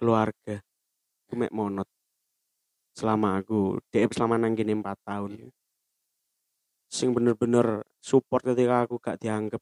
keluarga. 0.00 0.64
Aku 1.28 1.36
mek 1.36 1.52
monot. 1.52 1.84
Selama 2.96 3.36
aku 3.36 3.76
DM 3.92 4.08
selama 4.16 4.40
nang 4.40 4.56
kene 4.56 4.80
4 4.80 4.96
tahun. 5.04 5.32
Iya. 5.36 5.48
Sing 6.88 7.12
bener-bener 7.12 7.84
support 8.00 8.48
ketika 8.48 8.88
aku 8.88 8.96
gak 8.96 9.20
dianggap 9.20 9.60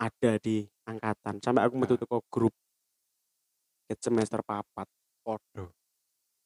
ada 0.00 0.32
di 0.40 0.64
angkatan. 0.88 1.44
Sampai 1.44 1.68
aku 1.68 1.76
metu 1.76 1.96
Ah. 1.96 2.00
teko 2.00 2.24
grup 2.32 2.56
ket 3.84 4.00
semester 4.00 4.40
papat. 4.40 4.88
podo 5.24 5.72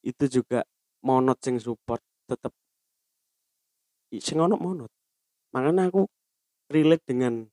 Itu 0.03 0.27
juga 0.27 0.63
monot 1.03 1.39
sing 1.43 1.59
support 1.59 2.03
tetep 2.27 2.51
sing 4.19 4.39
ono 4.39 4.59
monot. 4.59 4.91
Makanya 5.55 5.91
aku 5.91 6.07
relate 6.71 7.03
dengan 7.07 7.47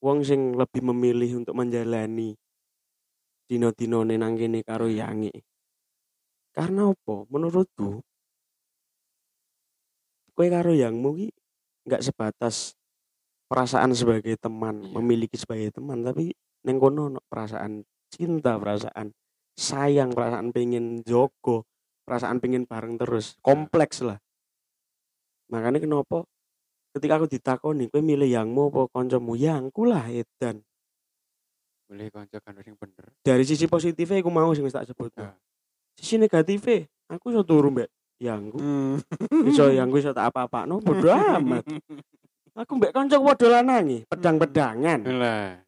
wong 0.00 0.24
sing 0.24 0.56
lebih 0.56 0.80
memilih 0.80 1.44
untuk 1.44 1.54
menjalani 1.56 2.34
dino-dino 3.50 4.06
nang 4.06 4.34
kene 4.38 4.64
karo 4.64 4.86
yangi. 4.88 5.32
Karena 6.54 6.90
apa? 6.90 7.26
Menurutku 7.30 8.02
kowe 10.34 10.48
karo 10.48 10.72
yangmu 10.72 11.08
ki 11.20 11.28
nggak 11.84 12.00
sebatas 12.00 12.72
perasaan 13.50 13.92
sebagai 13.92 14.38
teman, 14.38 14.78
Iya. 14.80 14.94
memiliki 14.96 15.36
sebagai 15.36 15.74
teman, 15.74 16.06
tapi 16.06 16.30
neng 16.64 16.78
kono 16.78 17.10
ono 17.10 17.20
perasaan 17.26 17.82
cinta, 18.08 18.54
perasaan 18.56 19.10
sayang, 19.58 20.14
perasaan 20.14 20.54
pengen 20.54 21.02
jogo, 21.02 21.66
perasaan 22.06 22.38
pengen 22.38 22.64
bareng 22.64 22.94
terus, 22.96 23.34
kompleks 23.42 24.06
lah. 24.06 24.22
Makanya 25.50 25.82
kenapa 25.82 26.22
ketika 26.94 27.18
aku 27.20 27.26
ditakoni, 27.30 27.86
kowe 27.90 28.02
milih 28.02 28.26
yangmu 28.26 28.70
apa 28.70 28.90
kancamu? 28.90 29.38
Yangku 29.38 29.86
lah 29.86 30.10
edan. 30.10 30.62
boleh 31.90 32.06
konco 32.06 32.38
kan 32.38 32.54
sing 32.62 32.78
bener 32.78 33.10
Dari 33.18 33.42
sisi 33.42 33.66
positifnya 33.66 34.22
aku 34.22 34.30
mau 34.30 34.54
sing 34.54 34.62
wis 34.62 34.78
tak 34.78 34.86
sebut. 34.86 35.10
Ah. 35.18 35.34
Sisi 35.98 36.22
negatifnya, 36.22 36.86
aku 37.10 37.34
iso 37.34 37.42
turu 37.42 37.74
mbek 37.74 37.90
yangku. 38.22 38.62
Iso 39.50 39.74
yangku 39.74 39.98
iso 39.98 40.14
tak 40.14 40.30
apa-apa, 40.30 40.70
no 40.70 40.78
bodo 40.78 41.10
amat. 41.34 41.66
Aku 42.54 42.78
mbek 42.78 42.94
kanca 42.94 43.18
padha 43.18 43.58
lanangi, 43.58 44.06
pedang-pedangan. 44.06 45.02
lah 45.02 45.58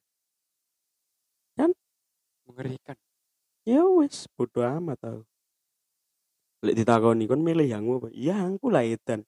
Kan? 1.59 1.75
mengerikan 2.47 2.97
Ya 3.67 3.83
wis, 3.83 4.31
bodo 4.39 4.63
amat 4.63 5.03
tau. 5.03 5.21
Lek 6.63 6.79
ditakoni 6.79 7.27
kon 7.27 7.43
milih 7.43 7.67
yangmu 7.67 7.99
apa? 7.99 8.09
Yangku 8.15 8.71
lah 8.71 8.87
edan. 8.87 9.27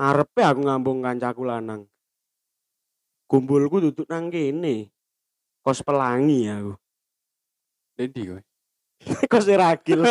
Arepe 0.00 0.40
aku 0.40 0.60
ngambung 0.64 1.04
kancaku 1.04 1.44
lanang. 1.44 1.84
Kumpulku 3.28 3.80
duduk 3.80 4.08
nang 4.08 4.32
kene. 4.32 4.88
Kos 5.62 5.84
pelangi 5.84 6.48
aku. 6.48 6.72
Dendi 7.96 8.22
kowe 8.26 8.42
Kos 9.32 9.46
ragil. 9.50 10.00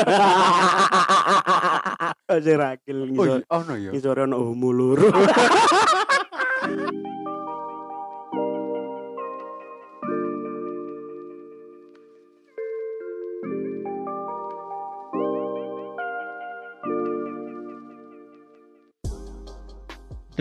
Kos 2.27 2.45
ragil 2.45 2.97
oh 2.97 3.05
ngisor. 3.07 3.39
iya 3.41 3.51
ono 3.51 3.73
ya 3.79 3.89
Ngisor 3.91 4.17
ono 4.27 4.35
homo 4.39 4.69
loro. 4.71 5.09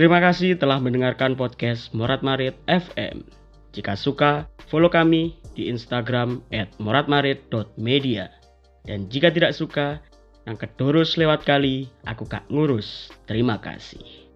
Terima 0.00 0.16
kasih 0.16 0.56
telah 0.56 0.80
mendengarkan 0.80 1.36
podcast 1.36 1.92
Morat 1.92 2.24
Marit 2.24 2.56
FM. 2.64 3.20
Jika 3.76 4.00
suka, 4.00 4.48
follow 4.72 4.88
kami 4.88 5.36
di 5.52 5.68
Instagram 5.68 6.40
at 6.56 6.72
moratmarit.media. 6.80 8.32
Dan 8.88 9.12
jika 9.12 9.28
tidak 9.28 9.52
suka, 9.52 10.00
yang 10.48 10.56
kedurus 10.56 11.20
lewat 11.20 11.44
kali, 11.44 11.92
aku 12.08 12.24
kak 12.24 12.48
ngurus. 12.48 13.12
Terima 13.28 13.60
kasih. 13.60 14.29